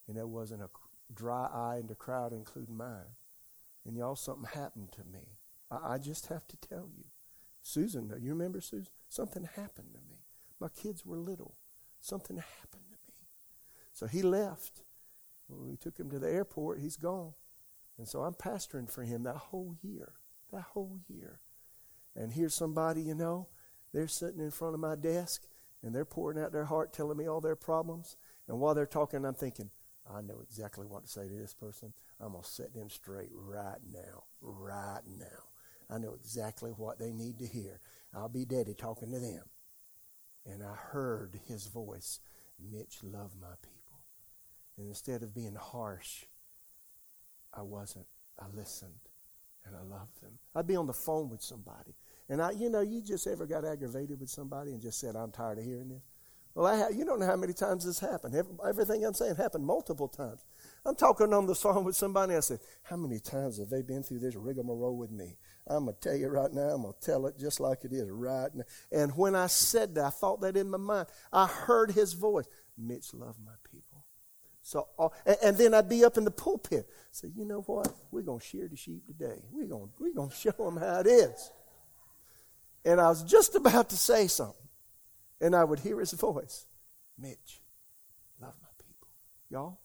And 0.07 0.17
there 0.17 0.27
wasn't 0.27 0.63
a 0.63 0.69
dry 1.13 1.47
eye 1.53 1.79
in 1.81 1.87
the 1.87 1.95
crowd, 1.95 2.33
including 2.33 2.77
mine. 2.77 3.17
And 3.87 3.97
y'all, 3.97 4.17
something 4.17 4.49
happened 4.55 4.93
to 4.93 5.05
me. 5.05 5.39
I, 5.71 5.95
I 5.95 5.99
just 5.99 6.27
have 6.27 6.47
to 6.49 6.57
tell 6.57 6.89
you. 6.97 7.05
Susan, 7.63 8.13
you 8.21 8.31
remember 8.31 8.61
Susan? 8.61 8.93
Something 9.09 9.49
happened 9.57 9.89
to 9.95 10.01
me. 10.01 10.19
My 10.61 10.69
kids 10.69 11.05
were 11.05 11.17
little. 11.17 11.55
Something 12.01 12.37
happened 12.37 12.85
to 12.91 12.99
me. 13.07 13.27
So 13.93 14.07
he 14.07 14.23
left. 14.23 14.83
We 15.49 15.77
took 15.77 15.99
him 15.99 16.11
to 16.11 16.19
the 16.19 16.31
airport, 16.31 16.81
he's 16.81 16.97
gone. 16.97 17.35
And 17.99 18.09
so 18.09 18.23
I'm 18.23 18.35
pastoring 18.35 18.91
for 18.91 19.03
him 19.03 19.23
that 19.23 19.37
whole 19.37 19.77
year. 19.83 20.13
That 20.53 20.63
whole 20.63 20.99
year. 21.09 21.41
And 22.17 22.33
here's 22.33 22.55
somebody, 22.55 23.03
you 23.03 23.15
know, 23.15 23.49
they're 23.93 24.09
sitting 24.09 24.41
in 24.41 24.51
front 24.51 24.75
of 24.75 24.81
my 24.81 24.97
desk 24.97 25.47
and 25.83 25.95
they're 25.95 26.05
pouring 26.05 26.43
out 26.43 26.53
their 26.53 26.65
heart, 26.65 26.93
telling 26.93 27.17
me 27.17 27.29
all 27.29 27.41
their 27.41 27.57
problems. 27.57 28.17
And 28.49 28.59
while 28.59 28.75
they're 28.75 28.87
talking, 28.87 29.25
I'm 29.25 29.35
thinking, 29.35 29.71
I 30.13 30.21
know 30.21 30.41
exactly 30.43 30.87
what 30.87 31.05
to 31.05 31.11
say 31.11 31.29
to 31.29 31.35
this 31.35 31.55
person. 31.55 31.93
I'm 32.21 32.33
going 32.33 32.43
to 32.43 32.49
set 32.49 32.75
them 32.75 32.91
straight 32.91 33.31
right 33.33 33.81
now. 33.93 34.25
Right 34.41 35.01
now. 35.19 35.49
I 35.91 35.99
know 35.99 36.15
exactly 36.15 36.71
what 36.71 36.99
they 36.99 37.13
need 37.13 37.39
to 37.39 37.47
hear. 37.47 37.81
I'll 38.15 38.29
be 38.29 38.45
daddy 38.45 38.75
talking 38.75 39.13
to 39.13 39.19
them. 39.19 39.45
And 40.47 40.63
I 40.63 40.75
heard 40.75 41.41
his 41.47 41.67
voice 41.67 42.21
Mitch, 42.73 42.99
love 43.03 43.33
my 43.41 43.55
people. 43.63 44.01
And 44.77 44.89
instead 44.89 45.23
of 45.23 45.35
being 45.35 45.57
harsh, 45.57 46.25
I 47.53 47.63
wasn't. 47.63 48.07
I 48.39 48.47
listened 48.55 48.93
and 49.65 49.77
I 49.77 49.83
loved 49.83 50.21
them. 50.21 50.39
I'd 50.55 50.67
be 50.67 50.77
on 50.77 50.87
the 50.87 50.93
phone 50.93 51.29
with 51.31 51.43
somebody. 51.43 51.95
And 52.29 52.43
I, 52.43 52.51
you 52.53 52.71
know, 52.71 52.81
you 52.81 53.01
just 53.01 53.27
ever 53.27 53.47
got 53.47 53.65
aggravated 53.65 54.19
with 54.21 54.31
somebody 54.31 54.73
and 54.73 54.81
just 54.81 54.99
said, 54.99 55.15
I'm 55.15 55.31
tired 55.31 55.59
of 55.59 55.65
hearing 55.65 55.89
this? 55.89 56.03
Well, 56.55 56.67
I 56.67 56.91
you 56.91 57.05
don't 57.05 57.19
know 57.19 57.27
how 57.27 57.37
many 57.37 57.53
times 57.53 57.85
this 57.85 57.99
happened. 57.99 58.41
Everything 58.67 59.05
I'm 59.05 59.15
saying 59.15 59.35
happened 59.37 59.67
multiple 59.67 60.07
times. 60.07 60.45
I'm 60.87 60.95
talking 60.95 61.33
on 61.33 61.47
the 61.47 61.55
phone 61.55 61.83
with 61.85 61.97
somebody. 61.97 62.35
I 62.35 62.41
said, 62.41 62.61
How 62.85 62.97
many 62.97 63.19
times 63.19 63.59
have 63.59 63.71
they 63.71 63.83
been 63.83 64.05
through 64.05 64.21
this 64.21 64.37
rigmarole 64.37 64.97
with 64.97 65.11
me? 65.11 65.37
I'm 65.67 65.87
going 65.87 65.97
to 65.97 66.09
tell 66.09 66.17
you 66.17 66.29
right 66.29 66.53
now, 66.53 66.69
I'm 66.69 66.83
going 66.83 66.95
to 66.95 67.07
tell 67.07 67.27
it 67.27 67.39
just 67.39 67.59
like 67.59 67.85
it 67.85 67.93
is 67.93 68.09
right 68.09 68.55
now. 68.55 68.65
And 68.93 69.17
when 69.17 69.35
I 69.35 69.49
said 69.49 69.97
that, 69.97 70.05
I 70.05 70.11
thought 70.11 70.43
that 70.43 70.57
in 70.57 70.71
my 70.71 70.79
mind. 70.79 71.09
I 71.33 71.47
heard 71.47 71.91
his 71.91 72.13
voice 72.13 72.47
Mitch, 72.79 73.15
love 73.15 73.37
my 73.45 73.53
people. 73.71 74.05
So, 74.63 74.89
uh, 74.99 75.09
and, 75.27 75.37
and, 75.45 75.59
then 75.59 75.75
I'd 75.75 75.89
be 75.89 76.05
up 76.05 76.17
in 76.17 76.25
the 76.25 76.31
pulpit. 76.31 76.89
Say, 77.11 77.29
you 77.35 77.45
know 77.45 77.61
what? 77.63 77.95
We're 78.11 78.23
going 78.23 78.41
to 78.41 78.47
shear 78.47 78.67
the 78.67 78.77
sheep 78.77 79.07
today. 79.07 79.43
We're 79.53 79.67
going 79.67 79.91
we're 79.99 80.15
going 80.15 80.31
to 80.31 80.37
show 80.37 80.53
them 80.53 80.77
how 80.77 81.01
it 81.01 81.07
is. 81.07 81.51
And 82.85 83.01
I 83.01 83.09
was 83.09 83.23
just 83.25 83.55
about 83.55 83.91
to 83.91 83.97
say 83.97 84.27
something. 84.27 84.64
And 85.45 85.55
I 85.55 85.63
would 85.63 85.81
hear 85.81 86.01
his 86.01 86.13
voice 86.13 86.65
Mitch, 87.19 87.61
love 88.41 88.55
my 88.63 88.69
people. 88.79 89.09
Y'all, 89.51 89.79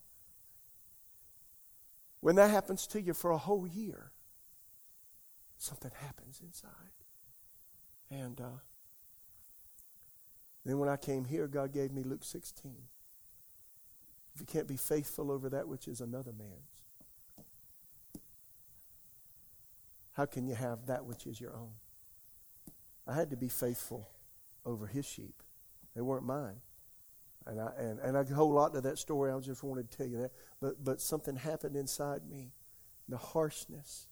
when 2.21 2.37
that 2.37 2.49
happens 2.49 2.87
to 2.87 3.01
you 3.01 3.13
for 3.13 3.31
a 3.31 3.37
whole 3.37 3.67
year, 3.67 4.13
something 5.57 5.91
happens 6.01 6.39
inside. 6.41 6.71
And 8.09 8.39
uh, 8.39 8.61
then 10.63 10.79
when 10.79 10.87
I 10.87 10.95
came 10.95 11.25
here, 11.25 11.45
God 11.45 11.73
gave 11.73 11.91
me 11.91 12.03
Luke 12.03 12.23
16. 12.23 12.71
If 14.33 14.39
you 14.39 14.47
can't 14.47 14.67
be 14.67 14.77
faithful 14.77 15.29
over 15.29 15.49
that 15.49 15.67
which 15.67 15.89
is 15.89 15.99
another 15.99 16.31
man's, 16.31 16.85
how 20.13 20.25
can 20.25 20.47
you 20.47 20.55
have 20.55 20.85
that 20.85 21.05
which 21.05 21.27
is 21.27 21.41
your 21.41 21.53
own? 21.53 21.73
I 23.05 23.13
had 23.13 23.29
to 23.31 23.35
be 23.35 23.49
faithful 23.49 24.07
over 24.65 24.87
his 24.87 25.05
sheep. 25.05 25.43
They 25.99 26.03
weren't 26.03 26.25
mine. 26.25 26.55
And 27.45 27.59
I 27.59 27.71
and, 27.77 27.99
and 27.99 28.17
I 28.17 28.23
could 28.23 28.37
hold 28.37 28.57
on 28.57 28.71
to 28.71 28.79
that 28.79 28.97
story. 28.97 29.33
I 29.33 29.39
just 29.41 29.63
wanted 29.63 29.91
to 29.91 29.97
tell 29.97 30.07
you 30.07 30.21
that. 30.21 30.31
But 30.61 30.81
but 30.81 31.01
something 31.01 31.35
happened 31.35 31.75
inside 31.75 32.21
me. 32.25 32.53
The 33.09 33.17
harshness. 33.17 34.07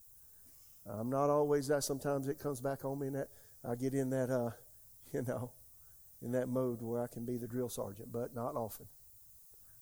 I'm 0.85 1.09
not 1.09 1.29
always 1.29 1.67
that. 1.67 1.85
Sometimes 1.85 2.27
it 2.27 2.39
comes 2.39 2.59
back 2.59 2.83
on 2.83 2.99
me 2.99 3.07
and 3.07 3.15
that 3.15 3.29
I 3.63 3.75
get 3.75 3.93
in 3.93 4.09
that 4.09 4.29
uh, 4.29 4.49
you 5.13 5.21
know, 5.21 5.51
in 6.21 6.33
that 6.33 6.49
mode 6.49 6.81
where 6.81 7.01
I 7.01 7.07
can 7.07 7.23
be 7.23 7.37
the 7.37 7.47
drill 7.47 7.69
sergeant, 7.69 8.11
but 8.11 8.35
not 8.35 8.57
often. 8.57 8.87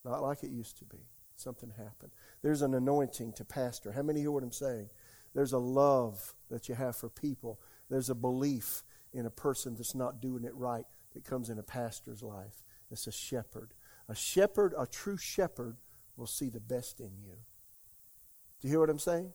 Not 0.04 0.22
like 0.22 0.44
it 0.44 0.52
used 0.52 0.78
to 0.78 0.86
be. 0.86 1.00
Something 1.36 1.72
happened. 1.76 2.12
There's 2.44 2.62
an 2.62 2.76
anointing 2.76 3.34
to 3.34 3.46
pastor. 3.46 3.92
How 3.92 4.04
many 4.04 4.20
hear 4.20 4.30
what 4.30 4.44
I'm 4.44 4.52
saying? 4.52 4.92
There's 5.34 5.54
a 5.54 5.58
love 5.58 6.36
that 6.52 6.70
you 6.70 6.76
have 6.76 6.96
for 6.96 7.10
people. 7.10 7.60
There's 7.90 8.12
a 8.12 8.16
belief 8.16 8.84
in 9.12 9.26
a 9.26 9.32
person 9.32 9.74
that's 9.76 9.96
not 9.96 10.22
doing 10.22 10.44
it 10.44 10.54
right 10.54 10.86
that 11.16 11.26
comes 11.26 11.50
in 11.50 11.58
a 11.58 11.64
pastor's 11.64 12.22
life. 12.22 12.64
It's 12.92 13.08
a 13.08 13.12
shepherd. 13.12 13.74
A 14.08 14.14
shepherd, 14.14 14.76
a 14.78 14.86
true 14.86 15.18
shepherd, 15.18 15.78
will 16.16 16.28
see 16.28 16.50
the 16.50 16.60
best 16.60 17.00
in 17.00 17.12
you. 17.18 17.38
Do 18.62 18.68
you 18.68 18.70
hear 18.70 18.80
what 18.80 18.92
I'm 18.92 19.00
saying? 19.00 19.34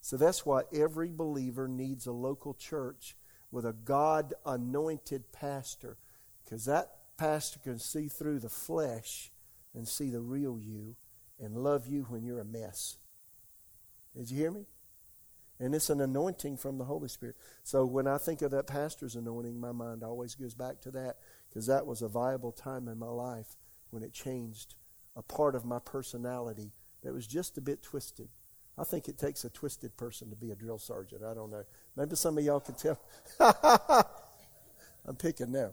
So 0.00 0.16
that's 0.16 0.44
why 0.44 0.62
every 0.72 1.10
believer 1.10 1.68
needs 1.68 2.06
a 2.06 2.12
local 2.12 2.54
church 2.54 3.16
with 3.50 3.64
a 3.64 3.72
God 3.72 4.34
anointed 4.44 5.32
pastor, 5.32 5.98
because 6.44 6.64
that 6.64 6.90
pastor 7.16 7.60
can 7.60 7.78
see 7.78 8.08
through 8.08 8.40
the 8.40 8.48
flesh 8.48 9.30
and 9.74 9.86
see 9.86 10.10
the 10.10 10.20
real 10.20 10.58
you 10.60 10.96
and 11.38 11.56
love 11.56 11.86
you 11.86 12.06
when 12.08 12.24
you're 12.24 12.40
a 12.40 12.44
mess. 12.44 12.98
Did 14.16 14.30
you 14.30 14.38
hear 14.38 14.50
me? 14.50 14.66
And 15.58 15.74
it's 15.74 15.88
an 15.88 16.00
anointing 16.00 16.58
from 16.58 16.76
the 16.78 16.84
Holy 16.84 17.08
Spirit. 17.08 17.36
So 17.64 17.86
when 17.86 18.06
I 18.06 18.18
think 18.18 18.42
of 18.42 18.50
that 18.50 18.66
pastor's 18.66 19.16
anointing, 19.16 19.58
my 19.58 19.72
mind 19.72 20.02
always 20.02 20.34
goes 20.34 20.54
back 20.54 20.80
to 20.82 20.90
that 20.90 21.16
because 21.48 21.66
that 21.66 21.86
was 21.86 22.02
a 22.02 22.08
viable 22.08 22.52
time 22.52 22.88
in 22.88 22.98
my 22.98 23.08
life 23.08 23.56
when 23.90 24.02
it 24.02 24.12
changed 24.12 24.74
a 25.16 25.22
part 25.22 25.54
of 25.54 25.64
my 25.64 25.78
personality 25.78 26.72
that 27.02 27.14
was 27.14 27.26
just 27.26 27.56
a 27.56 27.62
bit 27.62 27.82
twisted. 27.82 28.28
I 28.78 28.84
think 28.84 29.08
it 29.08 29.16
takes 29.16 29.44
a 29.44 29.50
twisted 29.50 29.96
person 29.96 30.28
to 30.28 30.36
be 30.36 30.50
a 30.50 30.54
drill 30.54 30.78
sergeant. 30.78 31.22
I 31.24 31.32
don't 31.32 31.50
know. 31.50 31.64
Maybe 31.96 32.14
some 32.16 32.36
of 32.36 32.44
y'all 32.44 32.60
can 32.60 32.74
tell. 32.74 33.00
I'm 35.06 35.16
picking 35.16 35.52
now. 35.52 35.72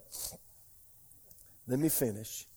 Let 1.68 1.80
me 1.80 1.90
finish. 1.90 2.48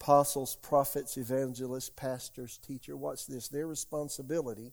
Apostles, 0.00 0.56
prophets, 0.56 1.16
evangelists, 1.16 1.88
pastors, 1.88 2.58
teacher. 2.58 2.94
Watch 2.94 3.26
this. 3.26 3.48
Their 3.48 3.66
responsibility 3.66 4.72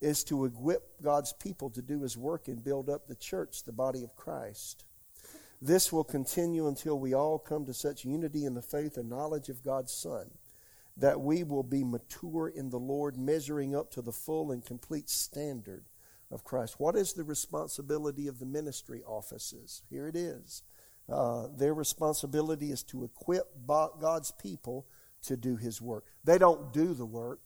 is 0.00 0.24
to 0.24 0.44
equip 0.44 1.02
God's 1.02 1.32
people 1.32 1.70
to 1.70 1.82
do 1.82 2.02
his 2.02 2.16
work 2.16 2.48
and 2.48 2.64
build 2.64 2.88
up 2.88 3.06
the 3.06 3.14
church, 3.14 3.64
the 3.64 3.72
body 3.72 4.02
of 4.02 4.16
Christ. 4.16 4.84
This 5.62 5.92
will 5.92 6.04
continue 6.04 6.68
until 6.68 6.98
we 6.98 7.14
all 7.14 7.38
come 7.38 7.66
to 7.66 7.74
such 7.74 8.04
unity 8.04 8.46
in 8.46 8.54
the 8.54 8.62
faith 8.62 8.96
and 8.96 9.10
knowledge 9.10 9.50
of 9.50 9.62
God's 9.62 9.92
Son 9.92 10.30
that 10.96 11.20
we 11.20 11.42
will 11.42 11.62
be 11.62 11.82
mature 11.82 12.48
in 12.48 12.70
the 12.70 12.78
Lord, 12.78 13.16
measuring 13.16 13.74
up 13.74 13.90
to 13.92 14.02
the 14.02 14.12
full 14.12 14.52
and 14.52 14.64
complete 14.64 15.08
standard 15.08 15.84
of 16.30 16.44
Christ. 16.44 16.78
What 16.78 16.94
is 16.94 17.12
the 17.12 17.24
responsibility 17.24 18.28
of 18.28 18.38
the 18.38 18.46
ministry 18.46 19.02
offices? 19.06 19.82
Here 19.88 20.06
it 20.06 20.16
is. 20.16 20.62
Uh, 21.10 21.48
their 21.56 21.74
responsibility 21.74 22.70
is 22.70 22.82
to 22.84 23.04
equip 23.04 23.66
God's 23.66 24.30
people 24.32 24.86
to 25.22 25.36
do 25.36 25.56
his 25.56 25.80
work. 25.80 26.04
They 26.22 26.38
don't 26.38 26.72
do 26.72 26.94
the 26.94 27.06
work. 27.06 27.40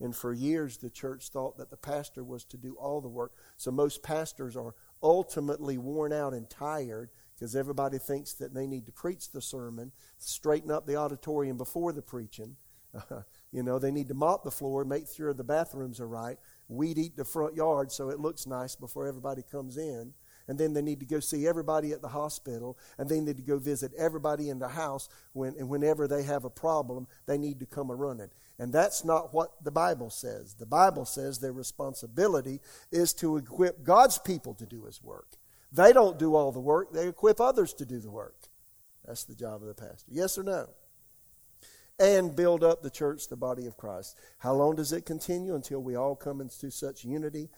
And 0.00 0.14
for 0.14 0.32
years, 0.32 0.78
the 0.78 0.90
church 0.90 1.28
thought 1.28 1.58
that 1.58 1.70
the 1.70 1.76
pastor 1.76 2.22
was 2.22 2.44
to 2.46 2.56
do 2.56 2.76
all 2.76 3.00
the 3.00 3.08
work. 3.08 3.32
So 3.56 3.70
most 3.70 4.02
pastors 4.02 4.56
are 4.56 4.74
ultimately 5.02 5.78
worn 5.78 6.12
out 6.12 6.34
and 6.34 6.48
tired 6.48 7.10
because 7.34 7.56
everybody 7.56 7.98
thinks 7.98 8.34
that 8.34 8.54
they 8.54 8.66
need 8.66 8.86
to 8.86 8.92
preach 8.92 9.30
the 9.30 9.40
sermon, 9.40 9.92
straighten 10.18 10.70
up 10.70 10.86
the 10.86 10.96
auditorium 10.96 11.56
before 11.56 11.92
the 11.92 12.02
preaching. 12.02 12.56
You 13.50 13.62
know, 13.62 13.78
they 13.78 13.90
need 13.90 14.08
to 14.08 14.14
mop 14.14 14.44
the 14.44 14.50
floor, 14.50 14.84
make 14.84 15.08
sure 15.08 15.32
the 15.32 15.42
bathrooms 15.42 16.00
are 16.00 16.06
right, 16.06 16.36
weed 16.68 16.98
eat 16.98 17.16
the 17.16 17.24
front 17.24 17.54
yard 17.54 17.90
so 17.90 18.10
it 18.10 18.20
looks 18.20 18.46
nice 18.46 18.76
before 18.76 19.06
everybody 19.06 19.42
comes 19.42 19.78
in. 19.78 20.12
And 20.48 20.58
then 20.58 20.74
they 20.74 20.82
need 20.82 21.00
to 21.00 21.06
go 21.06 21.18
see 21.18 21.46
everybody 21.46 21.92
at 21.92 22.02
the 22.02 22.08
hospital, 22.08 22.78
and 22.98 23.08
they 23.08 23.20
need 23.20 23.38
to 23.38 23.42
go 23.42 23.58
visit 23.58 23.92
everybody 23.96 24.50
in 24.50 24.58
the 24.58 24.68
house 24.68 25.08
when, 25.32 25.54
and 25.58 25.70
whenever 25.70 26.06
they 26.06 26.22
have 26.24 26.44
a 26.44 26.50
problem, 26.50 27.06
they 27.26 27.38
need 27.38 27.58
to 27.60 27.66
come 27.66 27.88
a 27.88 27.94
running. 27.94 28.28
And 28.58 28.72
that's 28.72 29.04
not 29.04 29.32
what 29.32 29.52
the 29.62 29.70
Bible 29.70 30.10
says. 30.10 30.54
The 30.54 30.66
Bible 30.66 31.04
says 31.04 31.38
their 31.38 31.52
responsibility 31.52 32.60
is 32.90 33.12
to 33.14 33.36
equip 33.36 33.84
God's 33.84 34.18
people 34.18 34.54
to 34.54 34.66
do 34.66 34.84
His 34.84 35.02
work. 35.02 35.28
They 35.70 35.92
don't 35.92 36.18
do 36.18 36.34
all 36.34 36.50
the 36.50 36.60
work, 36.60 36.92
they 36.92 37.08
equip 37.08 37.40
others 37.40 37.72
to 37.74 37.86
do 37.86 37.98
the 37.98 38.10
work. 38.10 38.48
That's 39.06 39.24
the 39.24 39.34
job 39.34 39.62
of 39.62 39.68
the 39.68 39.74
pastor. 39.74 40.10
Yes 40.10 40.36
or 40.36 40.42
no? 40.42 40.68
And 41.98 42.34
build 42.34 42.62
up 42.62 42.82
the 42.82 42.90
church, 42.90 43.28
the 43.28 43.36
body 43.36 43.66
of 43.66 43.76
Christ. 43.76 44.16
How 44.38 44.54
long 44.54 44.76
does 44.76 44.92
it 44.92 45.06
continue? 45.06 45.54
Until 45.54 45.82
we 45.82 45.96
all 45.96 46.14
come 46.14 46.40
into 46.40 46.70
such 46.70 47.04
unity 47.04 47.48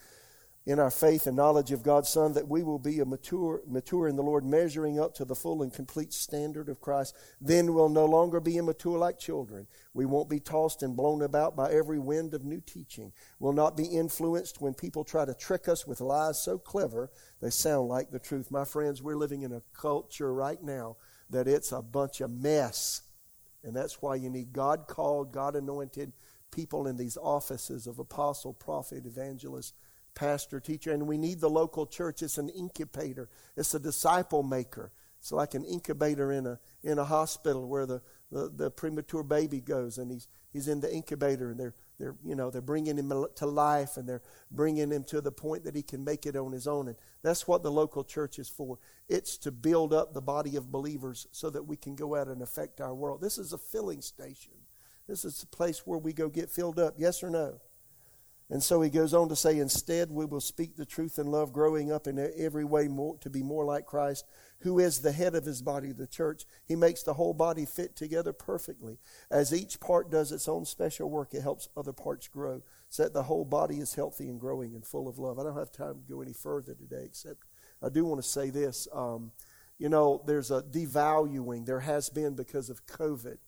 in 0.67 0.79
our 0.79 0.91
faith 0.91 1.27
and 1.27 1.37
knowledge 1.37 1.73
of 1.73 1.83
God's 1.83 2.11
Son 2.11 2.35
that 2.35 2.47
we 2.47 2.63
will 2.63 2.79
be 2.79 3.01
a 3.01 3.05
mature, 3.05 3.63
mature 3.67 4.09
in 4.09 4.17
the 4.17 4.23
Lord, 4.23 4.45
measuring 4.45 5.01
up 5.01 5.15
to 5.15 5.25
the 5.25 5.35
full 5.35 5.63
and 5.63 5.73
complete 5.73 6.13
standard 6.13 6.69
of 6.69 6.81
Christ. 6.81 7.17
Then 7.41 7.73
we'll 7.73 7.89
no 7.89 8.05
longer 8.05 8.41
be 8.41 8.59
immature 8.59 8.99
like 8.99 9.19
children. 9.19 9.67
We 9.95 10.05
won't 10.05 10.29
be 10.29 10.39
tossed 10.39 10.83
and 10.83 10.95
blown 10.95 11.23
about 11.23 11.57
by 11.57 11.73
every 11.73 11.99
wind 11.99 12.35
of 12.35 12.45
new 12.45 12.61
teaching. 12.61 13.13
We'll 13.39 13.55
not 13.55 13.77
be 13.77 13.87
influenced 13.87 14.61
when 14.61 14.75
people 14.75 15.03
try 15.03 15.25
to 15.25 15.35
trick 15.35 15.67
us 15.67 15.87
with 15.87 16.01
lies 16.01 16.43
so 16.43 16.59
clever 16.59 17.11
they 17.41 17.51
sound 17.51 17.89
like 17.89 18.11
the 18.11 18.19
truth. 18.19 18.51
My 18.51 18.65
friends, 18.65 19.03
we're 19.03 19.17
living 19.17 19.43
in 19.43 19.53
a 19.53 19.63
culture 19.73 20.33
right 20.33 20.63
now 20.63 20.97
that 21.31 21.49
it's 21.49 21.73
a 21.73 21.81
bunch 21.81 22.21
of 22.21 22.31
mess. 22.31 23.03
And 23.65 23.75
that's 23.75 24.03
why 24.03 24.17
you 24.17 24.29
need 24.29 24.53
God 24.53 24.87
called, 24.89 25.33
God 25.33 25.57
anointed 25.57 26.13
people 26.51 26.87
in 26.87 26.97
these 26.97 27.17
offices 27.17 27.87
of 27.87 27.99
apostle, 27.99 28.53
prophet, 28.53 29.07
evangelist 29.07 29.75
pastor, 30.15 30.61
teacher, 30.61 30.93
and 30.93 31.07
we 31.07 31.19
need 31.19 31.41
the 31.41 31.51
local 31.51 31.87
church. 31.87 32.23
It's 32.23 32.39
an 32.39 32.49
incubator, 32.49 33.29
it's 33.57 33.75
a 33.75 33.81
disciple 33.81 34.43
maker. 34.43 34.93
It's 35.21 35.33
like 35.33 35.53
an 35.53 35.65
incubator 35.67 36.33
in 36.33 36.47
a, 36.47 36.59
in 36.83 36.99
a 36.99 37.05
hospital 37.05 37.69
where 37.69 37.85
the, 37.85 38.01
the, 38.33 38.51
the 38.55 38.71
premature 38.71 39.23
baby 39.23 39.61
goes 39.61 39.99
and 39.99 40.11
he's, 40.11 40.27
he's 40.51 40.67
in 40.67 40.81
the 40.81 40.93
incubator 40.93 41.51
and 41.51 41.61
they're, 41.61 41.75
they're, 41.99 42.17
you 42.25 42.35
know, 42.35 42.51
they're 42.51 42.63
bringing 42.63 42.97
him 42.97 43.13
to 43.37 43.47
life 43.47 43.99
and 43.99 44.09
they're 44.09 44.23
bringing 44.51 44.91
him 44.91 45.05
to 45.05 45.21
the 45.21 45.31
point 45.31 45.65
that 45.65 45.77
he 45.77 45.83
can 45.83 46.03
make 46.03 46.25
it 46.25 46.37
on 46.37 46.53
his 46.53 46.67
own. 46.67 46.89
And 46.89 46.97
that's 47.23 47.47
what 47.47 47.63
the 47.63 47.71
local 47.71 48.03
church 48.03 48.39
is 48.39 48.49
for. 48.49 48.79
It's 49.11 49.37
to 49.39 49.51
build 49.53 49.93
up 49.93 50.15
the 50.15 50.23
body 50.23 50.57
of 50.57 50.73
believers 50.73 51.27
so 51.33 51.51
that 51.51 51.65
we 51.65 51.77
can 51.77 51.97
go 51.97 52.17
out 52.17 52.29
and 52.29 52.41
affect 52.41 52.81
our 52.81 52.95
world. 52.95 53.21
This 53.21 53.37
is 53.37 53.53
a 53.53 53.59
filling 53.59 54.01
station. 54.01 54.55
This 55.07 55.27
is 55.27 55.43
a 55.43 55.47
place 55.47 55.87
where 55.87 55.99
we 55.99 56.15
go 56.15 56.31
get 56.31 56.49
filled 56.49 56.79
up. 56.79 56.95
Yes 56.97 57.23
or 57.23 57.29
no? 57.29 57.61
And 58.51 58.61
so 58.61 58.82
he 58.82 58.90
goes 58.90 59.14
on 59.14 59.28
to 59.28 59.36
say, 59.36 59.59
instead, 59.59 60.11
we 60.11 60.24
will 60.24 60.40
speak 60.40 60.76
the 60.76 60.84
truth 60.84 61.20
in 61.20 61.28
love, 61.28 61.53
growing 61.53 61.92
up 61.92 62.09
in 62.09 62.18
every 62.36 62.64
way 62.64 62.88
more, 62.88 63.16
to 63.18 63.30
be 63.30 63.44
more 63.44 63.64
like 63.64 63.86
Christ, 63.86 64.26
who 64.61 64.80
is 64.80 64.98
the 64.98 65.12
head 65.12 65.36
of 65.36 65.44
his 65.44 65.62
body, 65.62 65.92
the 65.92 66.09
church. 66.09 66.44
He 66.66 66.74
makes 66.74 67.05
the 67.05 67.14
whole 67.14 67.32
body 67.32 67.64
fit 67.64 67.94
together 67.94 68.32
perfectly. 68.32 68.98
As 69.30 69.55
each 69.55 69.78
part 69.78 70.11
does 70.11 70.32
its 70.32 70.48
own 70.48 70.64
special 70.64 71.09
work, 71.09 71.32
it 71.32 71.42
helps 71.42 71.68
other 71.76 71.92
parts 71.92 72.26
grow, 72.26 72.62
so 72.88 73.05
that 73.05 73.12
the 73.12 73.22
whole 73.22 73.44
body 73.44 73.78
is 73.78 73.94
healthy 73.94 74.28
and 74.28 74.40
growing 74.40 74.74
and 74.74 74.84
full 74.84 75.07
of 75.07 75.20
love. 75.20 75.38
I 75.38 75.44
don't 75.44 75.57
have 75.57 75.70
time 75.70 75.94
to 75.94 76.12
go 76.12 76.20
any 76.20 76.32
further 76.32 76.74
today, 76.74 77.05
except 77.05 77.44
I 77.80 77.88
do 77.88 78.05
want 78.05 78.20
to 78.20 78.28
say 78.28 78.51
this. 78.51 78.88
Um, 78.92 79.30
you 79.78 79.88
know, 79.88 80.22
there's 80.26 80.51
a 80.51 80.61
devaluing, 80.61 81.66
there 81.66 81.80
has 81.80 82.11
been 82.11 82.34
because 82.34 82.68
of 82.68 82.84
COVID 82.86 83.38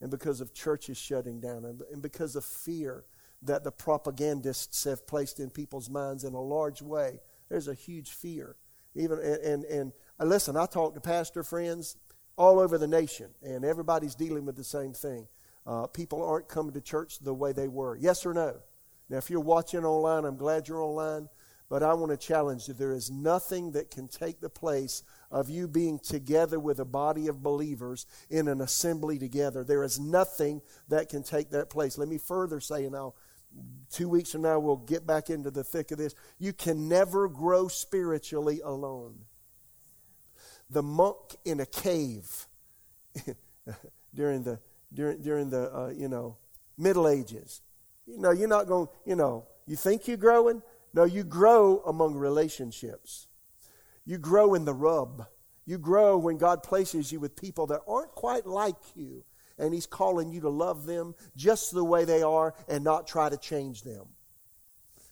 and 0.00 0.10
because 0.10 0.40
of 0.40 0.52
churches 0.52 0.98
shutting 0.98 1.40
down 1.40 1.64
and, 1.64 1.80
and 1.92 2.02
because 2.02 2.34
of 2.34 2.44
fear 2.44 3.04
that 3.42 3.64
the 3.64 3.70
propagandists 3.70 4.84
have 4.84 5.06
placed 5.06 5.40
in 5.40 5.50
people's 5.50 5.88
minds 5.88 6.24
in 6.24 6.34
a 6.34 6.40
large 6.40 6.82
way. 6.82 7.20
There's 7.48 7.68
a 7.68 7.74
huge 7.74 8.10
fear. 8.10 8.56
Even 8.94 9.18
and, 9.18 9.38
and, 9.42 9.64
and 9.64 9.92
uh, 10.18 10.24
listen, 10.24 10.56
I 10.56 10.66
talk 10.66 10.94
to 10.94 11.00
pastor 11.00 11.42
friends 11.42 11.96
all 12.36 12.58
over 12.58 12.78
the 12.78 12.86
nation, 12.86 13.28
and 13.42 13.64
everybody's 13.64 14.14
dealing 14.14 14.44
with 14.44 14.56
the 14.56 14.64
same 14.64 14.92
thing. 14.92 15.26
Uh, 15.66 15.86
people 15.86 16.24
aren't 16.24 16.48
coming 16.48 16.72
to 16.72 16.80
church 16.80 17.18
the 17.18 17.34
way 17.34 17.52
they 17.52 17.68
were. 17.68 17.96
Yes 17.96 18.24
or 18.24 18.32
no? 18.32 18.56
Now, 19.08 19.18
if 19.18 19.30
you're 19.30 19.40
watching 19.40 19.84
online, 19.84 20.24
I'm 20.24 20.36
glad 20.36 20.68
you're 20.68 20.82
online, 20.82 21.28
but 21.68 21.82
I 21.82 21.92
want 21.94 22.10
to 22.10 22.16
challenge 22.16 22.68
you. 22.68 22.74
There 22.74 22.92
is 22.92 23.10
nothing 23.10 23.72
that 23.72 23.90
can 23.90 24.08
take 24.08 24.40
the 24.40 24.48
place 24.48 25.02
of 25.30 25.50
you 25.50 25.68
being 25.68 25.98
together 25.98 26.58
with 26.58 26.78
a 26.78 26.84
body 26.84 27.28
of 27.28 27.42
believers 27.42 28.06
in 28.30 28.48
an 28.48 28.60
assembly 28.60 29.18
together. 29.18 29.64
There 29.64 29.84
is 29.84 29.98
nothing 29.98 30.62
that 30.88 31.08
can 31.08 31.22
take 31.22 31.50
that 31.50 31.70
place. 31.70 31.98
Let 31.98 32.08
me 32.08 32.18
further 32.18 32.60
say, 32.60 32.84
and 32.84 32.96
I'll 32.96 33.16
two 33.90 34.08
weeks 34.08 34.32
from 34.32 34.42
now, 34.42 34.58
we'll 34.58 34.76
get 34.76 35.06
back 35.06 35.30
into 35.30 35.50
the 35.50 35.64
thick 35.64 35.90
of 35.90 35.98
this. 35.98 36.14
You 36.38 36.52
can 36.52 36.88
never 36.88 37.28
grow 37.28 37.68
spiritually 37.68 38.60
alone. 38.64 39.24
The 40.70 40.82
monk 40.82 41.16
in 41.44 41.60
a 41.60 41.66
cave 41.66 42.46
during 44.14 44.42
the 44.42 44.60
during 44.92 45.22
during 45.22 45.50
the 45.50 45.74
uh, 45.74 45.92
you 45.96 46.08
know 46.08 46.36
Middle 46.76 47.08
Ages. 47.08 47.62
You 48.06 48.18
know, 48.18 48.30
you're 48.30 48.48
not 48.48 48.66
going. 48.66 48.88
You 49.06 49.16
know, 49.16 49.46
you 49.66 49.76
think 49.76 50.06
you're 50.06 50.16
growing. 50.16 50.62
No, 50.92 51.04
you 51.04 51.24
grow 51.24 51.78
among 51.86 52.14
relationships. 52.14 53.28
You 54.04 54.18
grow 54.18 54.54
in 54.54 54.64
the 54.64 54.74
rub. 54.74 55.26
You 55.66 55.78
grow 55.78 56.16
when 56.16 56.38
God 56.38 56.62
places 56.62 57.12
you 57.12 57.20
with 57.20 57.36
people 57.36 57.66
that 57.66 57.82
aren't 57.86 58.12
quite 58.12 58.46
like 58.46 58.76
you 58.94 59.24
and 59.58 59.74
He's 59.74 59.86
calling 59.86 60.30
you 60.30 60.40
to 60.42 60.48
love 60.48 60.86
them 60.86 61.14
just 61.36 61.72
the 61.72 61.84
way 61.84 62.04
they 62.04 62.22
are 62.22 62.54
and 62.68 62.84
not 62.84 63.06
try 63.06 63.28
to 63.28 63.36
change 63.36 63.82
them. 63.82 64.06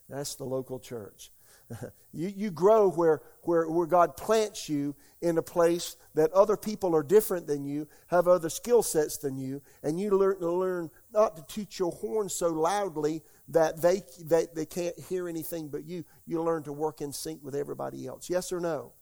That's 0.09 0.37
the 0.37 0.45
local 0.45 0.79
church. 0.79 1.31
you, 2.13 2.33
you 2.35 2.51
grow 2.51 2.91
where, 2.91 3.23
where, 3.43 3.69
where 3.69 3.87
God 3.87 4.17
plants 4.17 4.69
you 4.69 4.95
in 5.21 5.39
a 5.39 5.43
place 5.43 5.97
that 6.15 6.33
other 6.33 6.57
people 6.57 6.95
are 6.95 7.03
different 7.03 7.47
than 7.47 7.65
you, 7.65 7.89
have 8.09 8.29
other 8.29 8.49
skill 8.49 8.83
sets 8.83 9.17
than 9.19 9.37
you, 9.37 9.63
and 9.83 9.99
you 9.99 10.11
learn 10.11 10.39
to 10.41 10.51
learn 10.51 10.91
not 11.13 11.37
to 11.37 11.43
toot 11.43 11.79
your 11.79 11.93
horn 11.93 12.29
so 12.29 12.49
loudly 12.49 13.23
that 13.49 13.81
they, 13.81 14.03
they, 14.25 14.47
they 14.55 14.67
can't 14.67 14.99
hear 15.09 15.29
anything 15.29 15.69
but 15.69 15.85
you. 15.85 16.05
You 16.27 16.43
learn 16.43 16.63
to 16.65 16.73
work 16.73 17.01
in 17.01 17.13
sync 17.13 17.43
with 17.43 17.55
everybody 17.55 18.07
else. 18.07 18.29
Yes 18.31 18.53
or 18.53 18.61
no? 18.61 18.93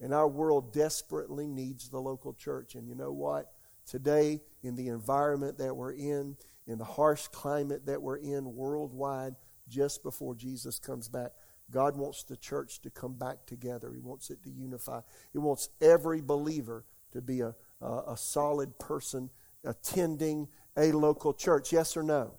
And 0.00 0.14
our 0.14 0.28
world 0.28 0.72
desperately 0.72 1.46
needs 1.46 1.88
the 1.88 2.00
local 2.00 2.32
church. 2.32 2.74
And 2.74 2.88
you 2.88 2.94
know 2.94 3.12
what? 3.12 3.52
Today, 3.90 4.40
in 4.62 4.76
the 4.76 4.86
environment 4.86 5.58
that 5.58 5.74
we're 5.74 5.94
in, 5.94 6.36
in 6.68 6.78
the 6.78 6.84
harsh 6.84 7.26
climate 7.26 7.86
that 7.86 8.00
we're 8.00 8.18
in 8.18 8.54
worldwide, 8.54 9.34
just 9.68 10.04
before 10.04 10.36
Jesus 10.36 10.78
comes 10.78 11.08
back, 11.08 11.32
God 11.72 11.96
wants 11.96 12.22
the 12.22 12.36
church 12.36 12.80
to 12.82 12.90
come 12.90 13.14
back 13.14 13.46
together. 13.46 13.92
He 13.92 14.00
wants 14.00 14.30
it 14.30 14.44
to 14.44 14.50
unify. 14.50 15.00
He 15.32 15.38
wants 15.38 15.70
every 15.80 16.20
believer 16.20 16.84
to 17.10 17.20
be 17.20 17.40
a, 17.40 17.52
a, 17.80 18.12
a 18.12 18.16
solid 18.16 18.78
person 18.78 19.28
attending 19.64 20.46
a 20.76 20.92
local 20.92 21.34
church. 21.34 21.72
Yes 21.72 21.96
or 21.96 22.04
no? 22.04 22.30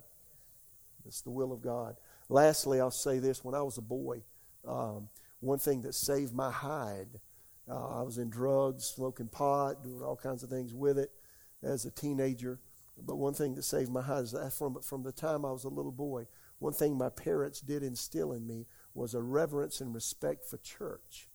It's 1.06 1.20
the 1.20 1.30
will 1.30 1.52
of 1.52 1.60
God. 1.60 1.96
Lastly, 2.30 2.80
I'll 2.80 2.90
say 2.90 3.18
this. 3.18 3.44
When 3.44 3.54
I 3.54 3.60
was 3.60 3.76
a 3.76 3.82
boy, 3.82 4.22
um, 4.66 5.10
one 5.40 5.58
thing 5.58 5.82
that 5.82 5.94
saved 5.94 6.32
my 6.32 6.50
hide, 6.50 7.20
uh, 7.70 7.98
I 8.00 8.02
was 8.02 8.16
in 8.16 8.30
drugs, 8.30 8.86
smoking 8.86 9.28
pot, 9.28 9.84
doing 9.84 10.02
all 10.02 10.16
kinds 10.16 10.42
of 10.42 10.48
things 10.48 10.72
with 10.72 10.98
it 10.98 11.10
as 11.62 11.84
a 11.84 11.90
teenager. 11.90 12.60
But 12.98 13.16
one 13.16 13.34
thing 13.34 13.54
that 13.54 13.62
saved 13.62 13.90
my 13.90 14.02
hide 14.02 14.24
is 14.24 14.32
that 14.32 14.52
from, 14.52 14.80
from 14.82 15.02
the 15.02 15.12
time 15.12 15.44
I 15.44 15.50
was 15.52 15.64
a 15.64 15.68
little 15.68 15.92
boy, 15.92 16.26
one 16.58 16.72
thing 16.72 16.96
my 16.96 17.08
parents 17.08 17.60
did 17.60 17.82
instill 17.82 18.32
in 18.32 18.46
me 18.46 18.66
was 18.94 19.14
a 19.14 19.22
reverence 19.22 19.80
and 19.80 19.94
respect 19.94 20.44
for 20.44 20.58
church. 20.58 21.28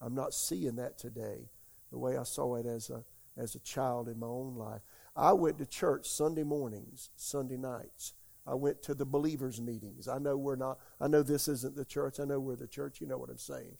I'm 0.00 0.14
not 0.14 0.34
seeing 0.34 0.76
that 0.76 0.98
today 0.98 1.50
the 1.90 1.98
way 1.98 2.16
I 2.16 2.22
saw 2.22 2.56
it 2.56 2.66
as 2.66 2.90
a, 2.90 3.04
as 3.36 3.54
a 3.54 3.60
child 3.60 4.08
in 4.08 4.18
my 4.18 4.26
own 4.26 4.54
life. 4.56 4.82
I 5.16 5.32
went 5.32 5.58
to 5.58 5.66
church 5.66 6.06
Sunday 6.08 6.44
mornings, 6.44 7.10
Sunday 7.16 7.56
nights. 7.56 8.14
I 8.46 8.54
went 8.54 8.82
to 8.84 8.94
the 8.94 9.04
believers' 9.04 9.60
meetings. 9.60 10.08
I 10.08 10.18
know 10.18 10.36
we're 10.36 10.56
not, 10.56 10.78
I 11.00 11.08
know 11.08 11.22
this 11.22 11.48
isn't 11.48 11.76
the 11.76 11.84
church. 11.84 12.18
I 12.20 12.24
know 12.24 12.40
we're 12.40 12.56
the 12.56 12.66
church. 12.66 13.00
You 13.00 13.06
know 13.06 13.18
what 13.18 13.30
I'm 13.30 13.38
saying. 13.38 13.76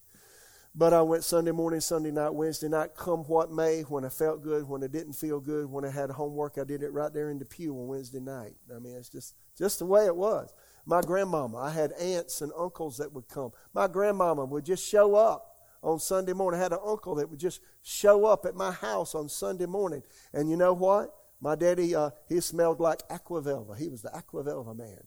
But 0.72 0.92
I 0.92 1.02
went 1.02 1.24
Sunday 1.24 1.50
morning, 1.50 1.80
Sunday 1.80 2.12
night, 2.12 2.30
Wednesday 2.30 2.68
night, 2.68 2.94
come 2.96 3.24
what 3.24 3.50
may, 3.50 3.82
when 3.82 4.04
I 4.04 4.08
felt 4.08 4.42
good, 4.42 4.68
when 4.68 4.84
I 4.84 4.86
didn't 4.86 5.14
feel 5.14 5.40
good, 5.40 5.66
when 5.66 5.84
I 5.84 5.90
had 5.90 6.10
homework, 6.10 6.58
I 6.58 6.64
did 6.64 6.84
it 6.84 6.92
right 6.92 7.12
there 7.12 7.30
in 7.30 7.40
the 7.40 7.44
pew 7.44 7.74
on 7.74 7.88
Wednesday 7.88 8.20
night. 8.20 8.54
I 8.74 8.78
mean, 8.78 8.94
it's 8.94 9.08
just, 9.08 9.34
just 9.58 9.80
the 9.80 9.86
way 9.86 10.06
it 10.06 10.14
was. 10.14 10.54
My 10.86 11.02
grandmama, 11.02 11.58
I 11.58 11.70
had 11.70 11.92
aunts 12.00 12.40
and 12.40 12.52
uncles 12.56 12.98
that 12.98 13.12
would 13.12 13.28
come. 13.28 13.50
My 13.74 13.88
grandmama 13.88 14.44
would 14.44 14.64
just 14.64 14.88
show 14.88 15.16
up 15.16 15.56
on 15.82 15.98
Sunday 15.98 16.34
morning. 16.34 16.60
I 16.60 16.62
had 16.62 16.72
an 16.72 16.78
uncle 16.86 17.16
that 17.16 17.28
would 17.28 17.40
just 17.40 17.60
show 17.82 18.24
up 18.24 18.46
at 18.46 18.54
my 18.54 18.70
house 18.70 19.16
on 19.16 19.28
Sunday 19.28 19.66
morning. 19.66 20.02
And 20.32 20.48
you 20.48 20.56
know 20.56 20.72
what? 20.72 21.12
My 21.40 21.56
daddy, 21.56 21.96
uh, 21.96 22.10
he 22.28 22.40
smelled 22.40 22.78
like 22.78 23.00
Aqua 23.10 23.42
Velva. 23.42 23.76
He 23.76 23.88
was 23.88 24.02
the 24.02 24.14
Aqua 24.14 24.44
Velva 24.44 24.76
man. 24.76 25.00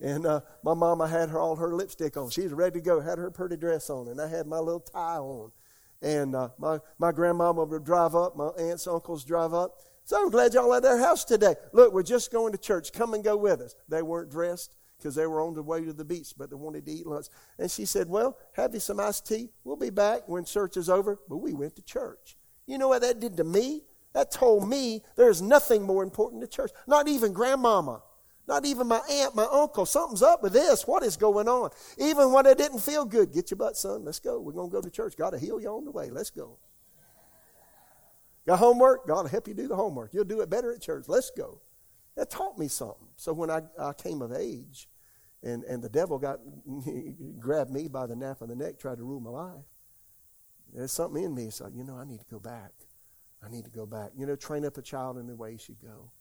And 0.00 0.26
uh, 0.26 0.40
my 0.62 0.74
mama 0.74 1.08
had 1.08 1.30
her 1.30 1.38
all 1.38 1.56
her 1.56 1.74
lipstick 1.74 2.16
on. 2.16 2.30
She 2.30 2.42
was 2.42 2.52
ready 2.52 2.80
to 2.80 2.84
go, 2.84 3.00
had 3.00 3.18
her 3.18 3.30
pretty 3.30 3.56
dress 3.56 3.88
on, 3.88 4.08
and 4.08 4.20
I 4.20 4.28
had 4.28 4.46
my 4.46 4.58
little 4.58 4.80
tie 4.80 5.18
on. 5.18 5.52
And 6.02 6.34
uh, 6.34 6.50
my, 6.58 6.78
my 6.98 7.12
grandmama 7.12 7.64
would 7.64 7.84
drive 7.84 8.14
up, 8.14 8.36
my 8.36 8.48
aunts, 8.58 8.86
and 8.86 8.94
uncles 8.94 9.24
drive 9.24 9.54
up. 9.54 9.76
So 10.04 10.22
I'm 10.22 10.30
glad 10.30 10.54
y'all 10.54 10.72
at 10.74 10.82
their 10.82 10.98
house 10.98 11.24
today. 11.24 11.54
Look, 11.72 11.92
we're 11.92 12.02
just 12.02 12.30
going 12.30 12.52
to 12.52 12.58
church. 12.58 12.92
Come 12.92 13.14
and 13.14 13.24
go 13.24 13.36
with 13.36 13.60
us. 13.60 13.74
They 13.88 14.02
weren't 14.02 14.30
dressed 14.30 14.76
because 14.98 15.14
they 15.14 15.26
were 15.26 15.40
on 15.40 15.54
the 15.54 15.62
way 15.62 15.84
to 15.84 15.92
the 15.92 16.04
beach, 16.04 16.34
but 16.36 16.50
they 16.50 16.56
wanted 16.56 16.86
to 16.86 16.92
eat 16.92 17.06
lunch. 17.06 17.26
And 17.58 17.70
she 17.70 17.86
said, 17.86 18.08
Well, 18.08 18.38
have 18.52 18.72
you 18.72 18.80
some 18.80 19.00
iced 19.00 19.26
tea? 19.26 19.48
We'll 19.64 19.76
be 19.76 19.90
back 19.90 20.28
when 20.28 20.44
church 20.44 20.76
is 20.76 20.88
over. 20.88 21.18
But 21.28 21.38
we 21.38 21.54
went 21.54 21.74
to 21.76 21.82
church. 21.82 22.36
You 22.66 22.78
know 22.78 22.88
what 22.88 23.02
that 23.02 23.20
did 23.20 23.36
to 23.38 23.44
me? 23.44 23.82
That 24.12 24.30
told 24.30 24.68
me 24.68 25.02
there's 25.16 25.42
nothing 25.42 25.82
more 25.82 26.02
important 26.02 26.40
to 26.42 26.48
church. 26.48 26.70
Not 26.86 27.08
even 27.08 27.32
grandmama. 27.32 28.02
Not 28.48 28.64
even 28.64 28.86
my 28.86 29.00
aunt, 29.10 29.34
my 29.34 29.46
uncle. 29.50 29.86
Something's 29.86 30.22
up 30.22 30.42
with 30.42 30.52
this. 30.52 30.86
What 30.86 31.02
is 31.02 31.16
going 31.16 31.48
on? 31.48 31.70
Even 31.98 32.32
when 32.32 32.46
it 32.46 32.58
didn't 32.58 32.78
feel 32.78 33.04
good, 33.04 33.32
get 33.32 33.50
your 33.50 33.58
butt, 33.58 33.76
son. 33.76 34.04
Let's 34.04 34.20
go. 34.20 34.40
We're 34.40 34.52
going 34.52 34.70
to 34.70 34.72
go 34.72 34.80
to 34.80 34.90
church. 34.90 35.16
Got 35.16 35.30
to 35.30 35.38
heal 35.38 35.60
you 35.60 35.68
on 35.68 35.84
the 35.84 35.90
way. 35.90 36.10
Let's 36.10 36.30
go. 36.30 36.58
Got 38.46 38.60
homework? 38.60 39.06
God 39.08 39.22
will 39.22 39.28
help 39.28 39.48
you 39.48 39.54
do 39.54 39.66
the 39.66 39.74
homework. 39.74 40.14
You'll 40.14 40.24
do 40.24 40.40
it 40.40 40.48
better 40.48 40.72
at 40.72 40.80
church. 40.80 41.06
Let's 41.08 41.30
go. 41.36 41.60
That 42.16 42.30
taught 42.30 42.56
me 42.56 42.68
something. 42.68 43.08
So 43.16 43.32
when 43.32 43.50
I, 43.50 43.62
I 43.78 43.92
came 43.92 44.22
of 44.22 44.32
age 44.32 44.88
and, 45.42 45.64
and 45.64 45.82
the 45.82 45.88
devil 45.88 46.18
got 46.18 46.38
grabbed 47.40 47.72
me 47.72 47.88
by 47.88 48.06
the 48.06 48.14
nape 48.14 48.40
of 48.40 48.48
the 48.48 48.54
neck, 48.54 48.78
tried 48.78 48.98
to 48.98 49.04
rule 49.04 49.20
my 49.20 49.30
life, 49.30 49.64
there's 50.72 50.92
something 50.92 51.22
in 51.22 51.34
me. 51.34 51.50
So, 51.50 51.68
you 51.74 51.82
know, 51.82 51.96
I 51.96 52.04
need 52.04 52.20
to 52.20 52.26
go 52.30 52.38
back. 52.38 52.72
I 53.42 53.48
need 53.48 53.64
to 53.64 53.70
go 53.70 53.86
back. 53.86 54.10
You 54.16 54.26
know, 54.26 54.36
train 54.36 54.64
up 54.64 54.76
a 54.78 54.82
child 54.82 55.18
in 55.18 55.26
the 55.26 55.34
way 55.34 55.52
he 55.52 55.58
should 55.58 55.80
go. 55.80 56.12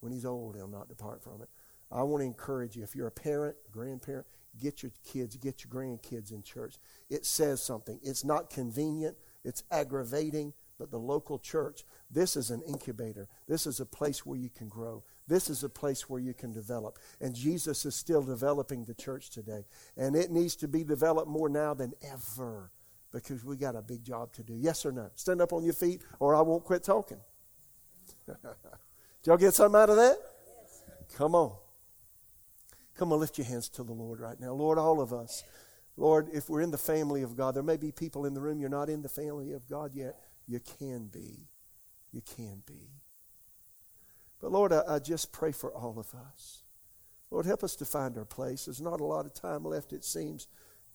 When 0.00 0.12
he's 0.12 0.24
old, 0.24 0.56
he'll 0.56 0.68
not 0.68 0.88
depart 0.88 1.22
from 1.22 1.42
it. 1.42 1.48
I 1.90 2.02
want 2.02 2.22
to 2.22 2.26
encourage 2.26 2.76
you. 2.76 2.82
If 2.82 2.94
you're 2.94 3.06
a 3.06 3.12
parent, 3.12 3.56
grandparent, 3.72 4.26
get 4.60 4.82
your 4.82 4.92
kids, 5.04 5.36
get 5.36 5.64
your 5.64 5.72
grandkids 5.72 6.32
in 6.32 6.42
church. 6.42 6.76
It 7.08 7.24
says 7.24 7.62
something. 7.62 8.00
It's 8.02 8.24
not 8.24 8.50
convenient, 8.50 9.16
it's 9.44 9.62
aggravating, 9.70 10.52
but 10.78 10.90
the 10.90 10.98
local 10.98 11.38
church, 11.38 11.84
this 12.10 12.36
is 12.36 12.50
an 12.50 12.62
incubator. 12.68 13.28
This 13.48 13.66
is 13.66 13.80
a 13.80 13.86
place 13.86 14.26
where 14.26 14.38
you 14.38 14.50
can 14.50 14.68
grow. 14.68 15.04
This 15.26 15.48
is 15.48 15.64
a 15.64 15.68
place 15.68 16.08
where 16.08 16.20
you 16.20 16.34
can 16.34 16.52
develop. 16.52 16.98
And 17.20 17.34
Jesus 17.34 17.84
is 17.86 17.94
still 17.94 18.22
developing 18.22 18.84
the 18.84 18.94
church 18.94 19.30
today. 19.30 19.64
And 19.96 20.14
it 20.14 20.30
needs 20.30 20.54
to 20.56 20.68
be 20.68 20.84
developed 20.84 21.28
more 21.28 21.48
now 21.48 21.72
than 21.72 21.94
ever 22.02 22.70
because 23.12 23.44
we 23.44 23.56
got 23.56 23.74
a 23.74 23.82
big 23.82 24.04
job 24.04 24.32
to 24.34 24.42
do. 24.42 24.54
Yes 24.54 24.84
or 24.84 24.92
no? 24.92 25.10
Stand 25.14 25.40
up 25.40 25.52
on 25.52 25.64
your 25.64 25.72
feet 25.72 26.02
or 26.18 26.34
I 26.34 26.42
won't 26.42 26.64
quit 26.64 26.82
talking. 26.82 27.20
Did 28.26 28.36
y'all 29.24 29.36
get 29.38 29.54
something 29.54 29.80
out 29.80 29.90
of 29.90 29.96
that? 29.96 30.18
Come 31.16 31.34
on. 31.34 31.56
Come 32.98 33.12
on, 33.12 33.20
lift 33.20 33.38
your 33.38 33.46
hands 33.46 33.68
to 33.70 33.82
the 33.82 33.92
Lord 33.92 34.20
right 34.20 34.40
now. 34.40 34.52
Lord, 34.52 34.78
all 34.78 35.00
of 35.00 35.12
us. 35.12 35.44
Lord, 35.96 36.28
if 36.32 36.48
we're 36.48 36.60
in 36.60 36.70
the 36.70 36.78
family 36.78 37.22
of 37.22 37.36
God, 37.36 37.54
there 37.54 37.62
may 37.62 37.76
be 37.76 37.92
people 37.92 38.26
in 38.26 38.34
the 38.34 38.40
room, 38.40 38.60
you're 38.60 38.68
not 38.68 38.88
in 38.88 39.02
the 39.02 39.08
family 39.08 39.52
of 39.52 39.68
God 39.68 39.94
yet. 39.94 40.16
You 40.46 40.60
can 40.60 41.06
be. 41.06 41.48
You 42.12 42.22
can 42.22 42.62
be. 42.66 42.90
But 44.40 44.52
Lord, 44.52 44.72
I, 44.72 44.82
I, 44.86 44.98
just 44.98 45.32
pray 45.32 45.52
for 45.52 45.72
all 45.72 45.98
of 45.98 46.14
us. 46.14 46.62
Lord, 47.30 47.46
help 47.46 47.64
us 47.64 47.74
to 47.76 47.84
find 47.84 48.16
our 48.16 48.24
place. 48.24 48.66
There's 48.66 48.80
not 48.80 49.00
a 49.00 49.04
lot 49.04 49.26
of 49.26 49.34
time 49.34 49.64
left, 49.64 49.92
it 49.92 50.04
seems, 50.04 50.46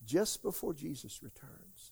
just 0.06 0.44
before 0.44 0.74
Jesus 0.74 1.22
returns. 1.22 1.92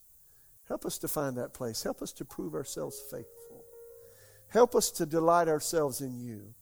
Help 0.67 0.85
us 0.85 0.99
to 0.99 1.07
find 1.07 1.35
that 1.37 1.53
place. 1.53 1.83
Help 1.83 2.01
us 2.01 2.13
to 2.13 2.25
prove 2.25 2.53
ourselves 2.53 3.01
faithful. 3.11 3.65
Help 4.47 4.75
us 4.75 4.91
to 4.91 5.05
delight 5.05 5.47
ourselves 5.47 6.01
in 6.01 6.19
you 6.19 6.53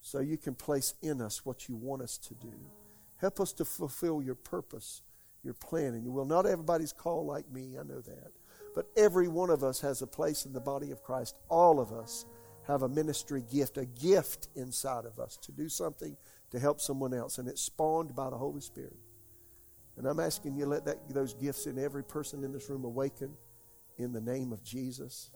so 0.00 0.20
you 0.20 0.38
can 0.38 0.54
place 0.54 0.94
in 1.02 1.20
us 1.20 1.44
what 1.44 1.68
you 1.68 1.76
want 1.76 2.02
us 2.02 2.16
to 2.18 2.34
do. 2.34 2.54
Help 3.20 3.40
us 3.40 3.52
to 3.54 3.64
fulfill 3.64 4.22
your 4.22 4.34
purpose, 4.34 5.02
your 5.42 5.54
plan, 5.54 5.94
and 5.94 6.04
you 6.04 6.12
will. 6.12 6.24
Not 6.24 6.46
everybody's 6.46 6.92
called 6.92 7.26
like 7.26 7.50
me, 7.50 7.76
I 7.78 7.82
know 7.82 8.00
that. 8.00 8.32
But 8.74 8.86
every 8.96 9.28
one 9.28 9.50
of 9.50 9.64
us 9.64 9.80
has 9.80 10.02
a 10.02 10.06
place 10.06 10.46
in 10.46 10.52
the 10.52 10.60
body 10.60 10.90
of 10.90 11.02
Christ. 11.02 11.36
All 11.48 11.80
of 11.80 11.92
us 11.92 12.26
have 12.66 12.82
a 12.82 12.88
ministry 12.88 13.42
gift, 13.50 13.78
a 13.78 13.86
gift 13.86 14.48
inside 14.54 15.04
of 15.04 15.18
us 15.18 15.36
to 15.38 15.52
do 15.52 15.68
something 15.68 16.16
to 16.50 16.58
help 16.58 16.80
someone 16.80 17.12
else. 17.14 17.38
And 17.38 17.48
it's 17.48 17.62
spawned 17.62 18.14
by 18.14 18.30
the 18.30 18.36
Holy 18.36 18.60
Spirit. 18.60 18.96
And 19.96 20.06
I'm 20.06 20.20
asking 20.20 20.56
you 20.56 20.66
let 20.66 20.84
that, 20.84 21.08
those 21.08 21.34
gifts 21.34 21.66
in 21.66 21.76
every 21.76 22.04
person 22.04 22.44
in 22.44 22.52
this 22.52 22.70
room 22.70 22.84
awaken 22.84 23.32
in 23.96 24.12
the 24.12 24.20
name 24.20 24.52
of 24.52 24.62
Jesus. 24.62 25.30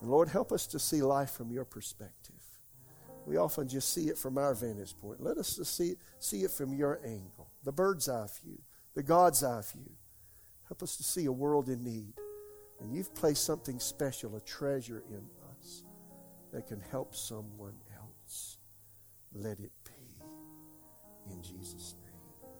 And 0.00 0.10
Lord, 0.10 0.28
help 0.28 0.52
us 0.52 0.66
to 0.68 0.78
see 0.78 1.00
life 1.00 1.30
from 1.30 1.50
your 1.50 1.64
perspective. 1.64 2.34
We 3.28 3.36
often 3.36 3.68
just 3.68 3.92
see 3.92 4.08
it 4.08 4.16
from 4.16 4.38
our 4.38 4.54
vantage 4.54 4.98
point. 4.98 5.22
Let 5.22 5.36
us 5.36 5.60
see 5.64 5.96
see 6.18 6.44
it 6.44 6.50
from 6.50 6.72
your 6.72 6.98
angle, 7.04 7.50
the 7.62 7.72
bird's 7.72 8.08
eye 8.08 8.26
view, 8.42 8.58
the 8.94 9.02
God's 9.02 9.44
eye 9.44 9.60
view. 9.70 9.90
Help 10.66 10.82
us 10.82 10.96
to 10.96 11.02
see 11.02 11.26
a 11.26 11.32
world 11.32 11.68
in 11.68 11.84
need. 11.84 12.14
And 12.80 12.94
you've 12.94 13.14
placed 13.14 13.44
something 13.44 13.80
special, 13.80 14.34
a 14.36 14.40
treasure 14.40 15.02
in 15.10 15.26
us 15.50 15.84
that 16.52 16.66
can 16.66 16.80
help 16.80 17.14
someone 17.14 17.74
else. 17.94 18.56
Let 19.34 19.60
it 19.60 19.72
be. 19.84 20.24
In 21.30 21.42
Jesus' 21.42 21.96
name. 22.02 22.50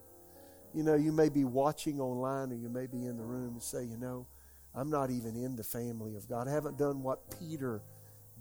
You 0.75 0.83
know, 0.83 0.97
you 0.97 1.13
may 1.13 1.31
be 1.31 1.45
watching 1.45 1.99
online 1.99 2.53
or 2.53 2.57
you 2.57 2.69
may 2.69 2.87
be 2.87 3.07
in 3.07 3.17
the 3.17 3.25
room 3.25 3.55
and 3.55 3.63
say, 3.63 3.85
you 3.85 3.97
know, 3.97 4.27
I'm 4.75 4.91
not 4.91 5.11
even 5.11 5.35
in 5.35 5.57
the 5.57 5.65
family 5.65 6.15
of 6.17 6.29
God. 6.29 6.47
I 6.47 6.51
haven't 6.51 6.77
done 6.77 7.03
what 7.03 7.39
Peter 7.39 7.81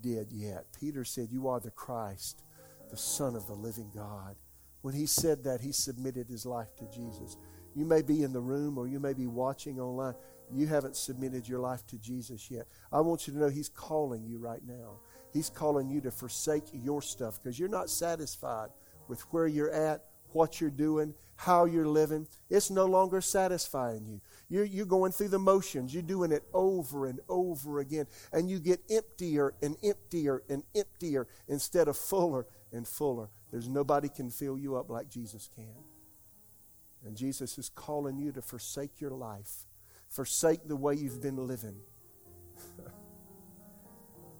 did 0.00 0.32
yet. 0.32 0.66
Peter 0.78 1.04
said, 1.04 1.28
You 1.30 1.48
are 1.48 1.60
the 1.60 1.70
Christ, 1.70 2.42
the 2.90 2.96
Son 2.96 3.36
of 3.36 3.46
the 3.46 3.54
living 3.54 3.90
God. 3.94 4.36
When 4.82 4.94
he 4.94 5.06
said 5.06 5.44
that, 5.44 5.60
he 5.60 5.72
submitted 5.72 6.28
his 6.28 6.46
life 6.46 6.74
to 6.76 6.86
Jesus. 6.86 7.36
You 7.74 7.84
may 7.84 8.02
be 8.02 8.22
in 8.22 8.32
the 8.32 8.40
room 8.40 8.78
or 8.78 8.86
you 8.86 9.00
may 9.00 9.12
be 9.12 9.26
watching 9.26 9.80
online 9.80 10.14
you 10.52 10.66
haven't 10.66 10.96
submitted 10.96 11.48
your 11.48 11.60
life 11.60 11.86
to 11.88 11.98
Jesus 11.98 12.50
yet, 12.50 12.66
I 12.92 13.00
want 13.00 13.26
you 13.26 13.32
to 13.34 13.38
know 13.38 13.48
He's 13.48 13.68
calling 13.68 14.24
you 14.24 14.38
right 14.38 14.62
now. 14.66 15.00
He's 15.32 15.50
calling 15.50 15.90
you 15.90 16.00
to 16.02 16.10
forsake 16.10 16.64
your 16.72 17.02
stuff 17.02 17.38
because 17.42 17.58
you're 17.58 17.68
not 17.68 17.90
satisfied 17.90 18.70
with 19.08 19.20
where 19.32 19.46
you're 19.46 19.70
at, 19.70 20.04
what 20.30 20.60
you're 20.60 20.70
doing, 20.70 21.14
how 21.36 21.66
you're 21.66 21.86
living. 21.86 22.26
It's 22.48 22.70
no 22.70 22.86
longer 22.86 23.20
satisfying 23.20 24.06
you. 24.06 24.20
You're, 24.48 24.64
you're 24.64 24.86
going 24.86 25.12
through 25.12 25.28
the 25.28 25.38
motions. 25.38 25.92
You're 25.92 26.02
doing 26.02 26.32
it 26.32 26.42
over 26.54 27.06
and 27.06 27.20
over 27.28 27.80
again. 27.80 28.06
And 28.32 28.48
you 28.48 28.58
get 28.58 28.80
emptier 28.90 29.54
and 29.62 29.76
emptier 29.84 30.42
and 30.48 30.62
emptier 30.74 31.26
instead 31.48 31.86
of 31.88 31.96
fuller 31.96 32.46
and 32.72 32.86
fuller. 32.86 33.28
There's 33.50 33.68
nobody 33.68 34.08
can 34.08 34.30
fill 34.30 34.58
you 34.58 34.76
up 34.76 34.88
like 34.88 35.08
Jesus 35.10 35.48
can. 35.54 35.84
And 37.04 37.16
Jesus 37.16 37.58
is 37.58 37.68
calling 37.68 38.18
you 38.18 38.32
to 38.32 38.42
forsake 38.42 39.00
your 39.00 39.12
life 39.12 39.66
forsake 40.08 40.66
the 40.66 40.76
way 40.76 40.94
you've 40.94 41.20
been 41.20 41.36
living 41.36 41.76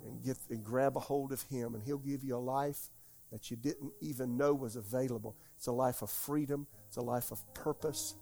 and 0.07 0.25
get 0.25 0.37
and 0.51 0.65
grab 0.65 0.97
a 0.97 1.01
hold 1.01 1.33
of 1.33 1.43
him 1.43 1.75
and 1.75 1.83
he'll 1.83 1.99
give 1.99 2.25
you 2.25 2.37
a 2.37 2.39
life 2.39 2.91
that 3.31 3.51
you 3.51 3.57
didn't 3.57 3.93
even 4.01 4.37
know 4.37 4.55
was 4.55 4.77
available 4.77 5.37
it's 5.57 5.67
a 5.67 5.73
life 5.73 6.03
of 6.03 6.11
freedom 6.11 6.67
it's 6.87 6.97
a 6.97 7.03
life 7.03 7.31
of 7.31 7.55
purpose 7.55 8.15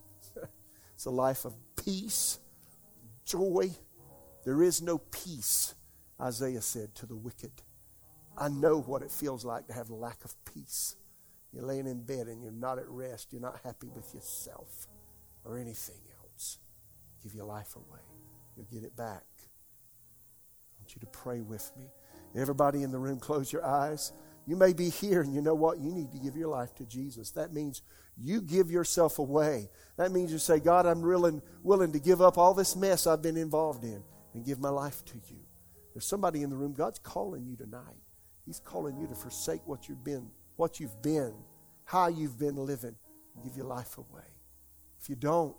it's 0.97 1.07
a 1.07 1.11
life 1.11 1.45
of 1.45 1.55
peace 1.77 2.41
joy 3.25 3.71
there 4.45 4.63
is 4.63 4.83
no 4.83 4.99
peace 4.99 5.77
isaiah 6.21 6.61
said 6.61 6.93
to 6.97 7.07
the 7.07 7.17
wicked 7.17 7.53
i 8.37 8.49
know 8.49 8.81
what 8.81 9.03
it 9.03 9.11
feels 9.11 9.45
like 9.45 9.67
to 9.69 9.73
have 9.73 9.91
lack 9.91 10.25
of 10.25 10.35
peace 10.53 10.97
you're 11.53 11.65
laying 11.65 11.87
in 11.87 12.03
bed 12.03 12.27
and 12.27 12.43
you're 12.43 12.51
not 12.51 12.79
at 12.79 12.89
rest 12.89 13.33
you're 13.33 13.41
not 13.41 13.61
happy 13.63 13.89
with 13.95 14.13
yourself 14.13 14.89
or 15.47 15.59
anything 15.59 16.01
else. 16.23 16.59
give 17.23 17.35
your 17.35 17.45
life 17.47 17.77
away. 17.77 18.01
You'll 18.57 18.67
get 18.67 18.83
it 18.83 18.97
back. 18.97 19.25
I 19.39 20.81
want 20.81 20.95
you 20.95 21.01
to 21.01 21.07
pray 21.07 21.41
with 21.41 21.71
me. 21.79 21.87
Everybody 22.35 22.83
in 22.83 22.91
the 22.91 22.99
room, 22.99 23.19
close 23.19 23.53
your 23.53 23.65
eyes. 23.65 24.13
You 24.47 24.57
may 24.57 24.73
be 24.73 24.91
here 24.91 25.23
and 25.23 25.35
you 25.35 25.41
know 25.41 25.55
what? 25.55 25.79
You 25.79 25.93
need 25.93 26.13
to 26.13 26.19
give 26.19 26.37
your 26.37 26.49
life 26.49 26.75
to 26.77 26.85
Jesus. 26.85 27.31
That 27.33 27.53
means 27.53 27.83
you 28.19 28.41
give 28.41 28.71
yourself 28.71 29.19
away. 29.19 29.69
That 29.97 30.13
means 30.13 30.33
you 30.33 30.39
say, 30.39 30.59
God, 30.59 30.87
I'm 30.87 31.03
willing, 31.03 31.43
willing 31.63 31.93
to 31.93 31.99
give 31.99 32.21
up 32.21 32.39
all 32.39 32.55
this 32.55 32.77
mess 32.77 33.07
I've 33.07 33.23
been 33.23 33.37
involved 33.37 33.85
in 33.85 34.03
and 34.35 34.45
give 34.45 34.61
my 34.61 34.69
life 34.69 35.05
to 35.07 35.15
you. 35.29 35.41
There's 35.95 36.07
somebody 36.07 36.43
in 36.43 36.51
the 36.51 36.57
room, 36.57 36.75
God's 36.75 36.99
calling 36.99 37.47
you 37.47 37.57
tonight. 37.57 37.97
He's 38.45 38.61
calling 38.61 38.99
you 38.99 39.07
to 39.07 39.15
forsake 39.15 39.67
what 39.67 39.89
you've 39.89 40.05
been, 40.05 40.29
what 40.57 40.79
you've 40.79 41.03
been, 41.03 41.35
how 41.85 42.09
you've 42.09 42.39
been 42.39 42.57
living, 42.57 42.95
give 43.43 43.57
your 43.57 43.67
life 43.67 43.99
away. 43.99 44.25
If 45.01 45.09
you 45.09 45.17
don't, 45.17 45.57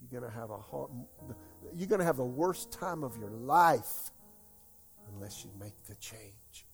you're 0.00 0.20
going 0.20 0.30
to 0.30 0.38
have 0.38 0.50
a 0.50 0.56
hard, 0.56 0.90
you're 1.74 1.88
going 1.88 1.98
to 2.00 2.04
have 2.04 2.16
the 2.16 2.24
worst 2.24 2.72
time 2.72 3.02
of 3.04 3.16
your 3.16 3.30
life 3.30 4.10
unless 5.14 5.44
you 5.44 5.50
make 5.58 5.84
the 5.86 5.94
change. 5.96 6.66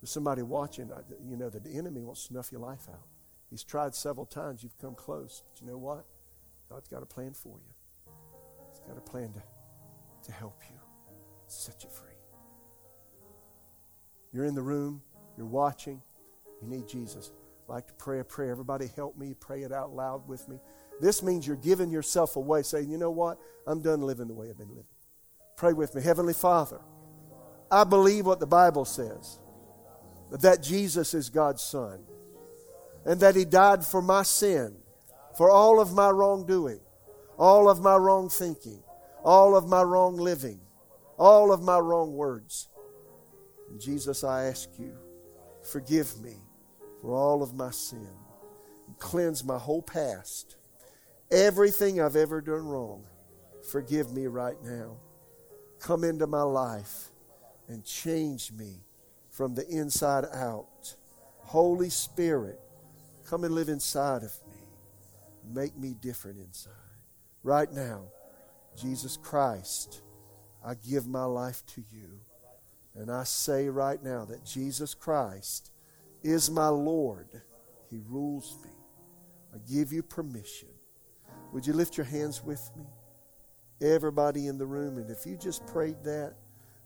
There's 0.00 0.10
somebody 0.10 0.42
watching, 0.42 0.92
uh, 0.92 1.02
you 1.28 1.36
know, 1.36 1.50
the 1.50 1.70
enemy 1.70 2.04
will 2.04 2.14
snuff 2.14 2.52
your 2.52 2.60
life 2.60 2.88
out. 2.88 3.06
He's 3.50 3.64
tried 3.64 3.94
several 3.94 4.26
times. 4.26 4.62
You've 4.62 4.78
come 4.78 4.94
close. 4.94 5.42
But 5.50 5.60
you 5.60 5.66
know 5.66 5.78
what? 5.78 6.04
God's 6.70 6.88
got 6.88 7.02
a 7.02 7.06
plan 7.06 7.32
for 7.32 7.58
you. 7.58 8.12
He's 8.70 8.80
got 8.80 8.96
a 8.96 9.00
plan 9.00 9.32
to, 9.32 9.42
to 10.26 10.32
help 10.32 10.60
you, 10.70 10.78
set 11.46 11.82
you 11.82 11.90
free. 11.90 12.08
You're 14.32 14.44
in 14.44 14.54
the 14.54 14.62
room, 14.62 15.02
you're 15.36 15.46
watching, 15.46 16.02
you 16.62 16.68
need 16.68 16.86
Jesus. 16.86 17.32
I'd 17.68 17.72
like 17.72 17.86
to 17.88 17.94
pray 17.94 18.20
a 18.20 18.24
prayer. 18.24 18.50
Everybody 18.50 18.88
help 18.94 19.16
me 19.16 19.34
pray 19.38 19.62
it 19.62 19.72
out 19.72 19.92
loud 19.94 20.28
with 20.28 20.46
me. 20.48 20.60
This 21.00 21.22
means 21.22 21.46
you're 21.46 21.56
giving 21.56 21.90
yourself 21.90 22.36
away, 22.36 22.62
saying, 22.62 22.90
you 22.90 22.98
know 22.98 23.10
what? 23.10 23.38
I'm 23.66 23.80
done 23.80 24.02
living 24.02 24.28
the 24.28 24.34
way 24.34 24.50
I've 24.50 24.58
been 24.58 24.68
living. 24.68 24.84
Pray 25.56 25.72
with 25.72 25.94
me. 25.94 26.02
Heavenly 26.02 26.34
Father, 26.34 26.80
I 27.70 27.84
believe 27.84 28.26
what 28.26 28.40
the 28.40 28.46
Bible 28.46 28.84
says 28.84 29.38
that 30.30 30.62
Jesus 30.62 31.14
is 31.14 31.30
God's 31.30 31.62
Son 31.62 32.00
and 33.04 33.20
that 33.20 33.36
He 33.36 33.44
died 33.44 33.84
for 33.84 34.02
my 34.02 34.22
sin, 34.22 34.76
for 35.36 35.50
all 35.50 35.80
of 35.80 35.94
my 35.94 36.10
wrongdoing, 36.10 36.80
all 37.38 37.70
of 37.70 37.80
my 37.80 37.96
wrong 37.96 38.28
thinking, 38.28 38.82
all 39.24 39.56
of 39.56 39.66
my 39.68 39.82
wrong 39.82 40.16
living, 40.16 40.60
all 41.18 41.52
of 41.52 41.62
my 41.62 41.78
wrong 41.78 42.12
words. 42.12 42.68
And 43.70 43.80
Jesus, 43.80 44.24
I 44.24 44.44
ask 44.44 44.68
you, 44.78 44.92
forgive 45.62 46.20
me 46.20 46.36
for 47.00 47.14
all 47.14 47.42
of 47.42 47.54
my 47.54 47.70
sin. 47.70 48.08
Cleanse 48.98 49.44
my 49.44 49.58
whole 49.58 49.82
past. 49.82 50.56
Everything 51.30 52.00
I've 52.00 52.16
ever 52.16 52.40
done 52.40 52.66
wrong, 52.66 53.04
forgive 53.70 54.12
me 54.12 54.26
right 54.26 54.56
now. 54.64 54.96
Come 55.78 56.02
into 56.04 56.26
my 56.26 56.42
life 56.42 57.10
and 57.68 57.84
change 57.84 58.50
me 58.52 58.80
from 59.38 59.54
the 59.54 59.64
inside 59.68 60.24
out. 60.34 60.96
Holy 61.42 61.90
Spirit, 61.90 62.58
come 63.24 63.44
and 63.44 63.54
live 63.54 63.68
inside 63.68 64.24
of 64.24 64.36
me. 64.50 64.58
Make 65.54 65.78
me 65.78 65.94
different 65.94 66.40
inside. 66.40 66.72
Right 67.44 67.72
now, 67.72 68.06
Jesus 68.76 69.16
Christ, 69.16 70.02
I 70.66 70.74
give 70.74 71.06
my 71.06 71.22
life 71.22 71.62
to 71.76 71.84
you. 71.92 72.18
And 72.96 73.12
I 73.12 73.22
say 73.22 73.68
right 73.68 74.02
now 74.02 74.24
that 74.24 74.44
Jesus 74.44 74.92
Christ 74.92 75.70
is 76.24 76.50
my 76.50 76.66
Lord. 76.66 77.28
He 77.92 78.00
rules 78.08 78.56
me. 78.64 78.72
I 79.54 79.58
give 79.72 79.92
you 79.92 80.02
permission. 80.02 80.70
Would 81.52 81.64
you 81.64 81.74
lift 81.74 81.96
your 81.96 82.06
hands 82.06 82.42
with 82.42 82.68
me? 82.76 82.86
Everybody 83.80 84.48
in 84.48 84.58
the 84.58 84.66
room, 84.66 84.98
and 84.98 85.08
if 85.08 85.24
you 85.24 85.36
just 85.36 85.64
prayed 85.68 86.02
that, 86.02 86.34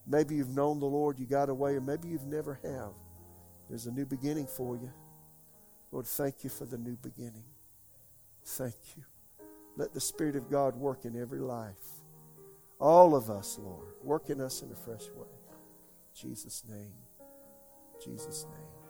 maybe 0.07 0.37
you've 0.37 0.55
known 0.55 0.81
the 0.81 0.87
Lord, 0.87 1.19
you 1.19 1.27
got 1.27 1.49
away, 1.49 1.75
or 1.75 1.81
maybe 1.81 2.09
you've 2.09 2.27
never 2.27 2.59
have. 2.63 2.93
There's 3.69 3.87
a 3.87 3.93
new 3.93 4.07
beginning 4.07 4.47
for 4.47 4.77
you. 4.77 4.93
Lord, 5.91 6.07
thank 6.07 6.45
you 6.45 6.51
for 6.51 6.65
the 6.65 6.79
new 6.79 6.97
beginning. 6.97 7.45
Thank 8.45 8.75
you. 8.97 9.05
Let 9.77 9.95
the 9.95 10.01
Spirit 10.01 10.37
of 10.37 10.51
God 10.51 10.77
work 10.77 11.05
in 11.05 11.21
every 11.21 11.39
life. 11.39 12.03
All 12.81 13.15
of 13.15 13.31
us, 13.31 13.59
Lord, 13.63 13.95
work 14.03 14.29
in 14.29 14.41
us 14.41 14.63
in 14.63 14.73
a 14.73 14.75
fresh 14.75 15.09
way. 15.15 15.29
In 15.29 16.31
Jesus' 16.31 16.65
name. 16.69 16.93
In 17.95 18.13
Jesus' 18.13 18.45
name. 18.51 18.82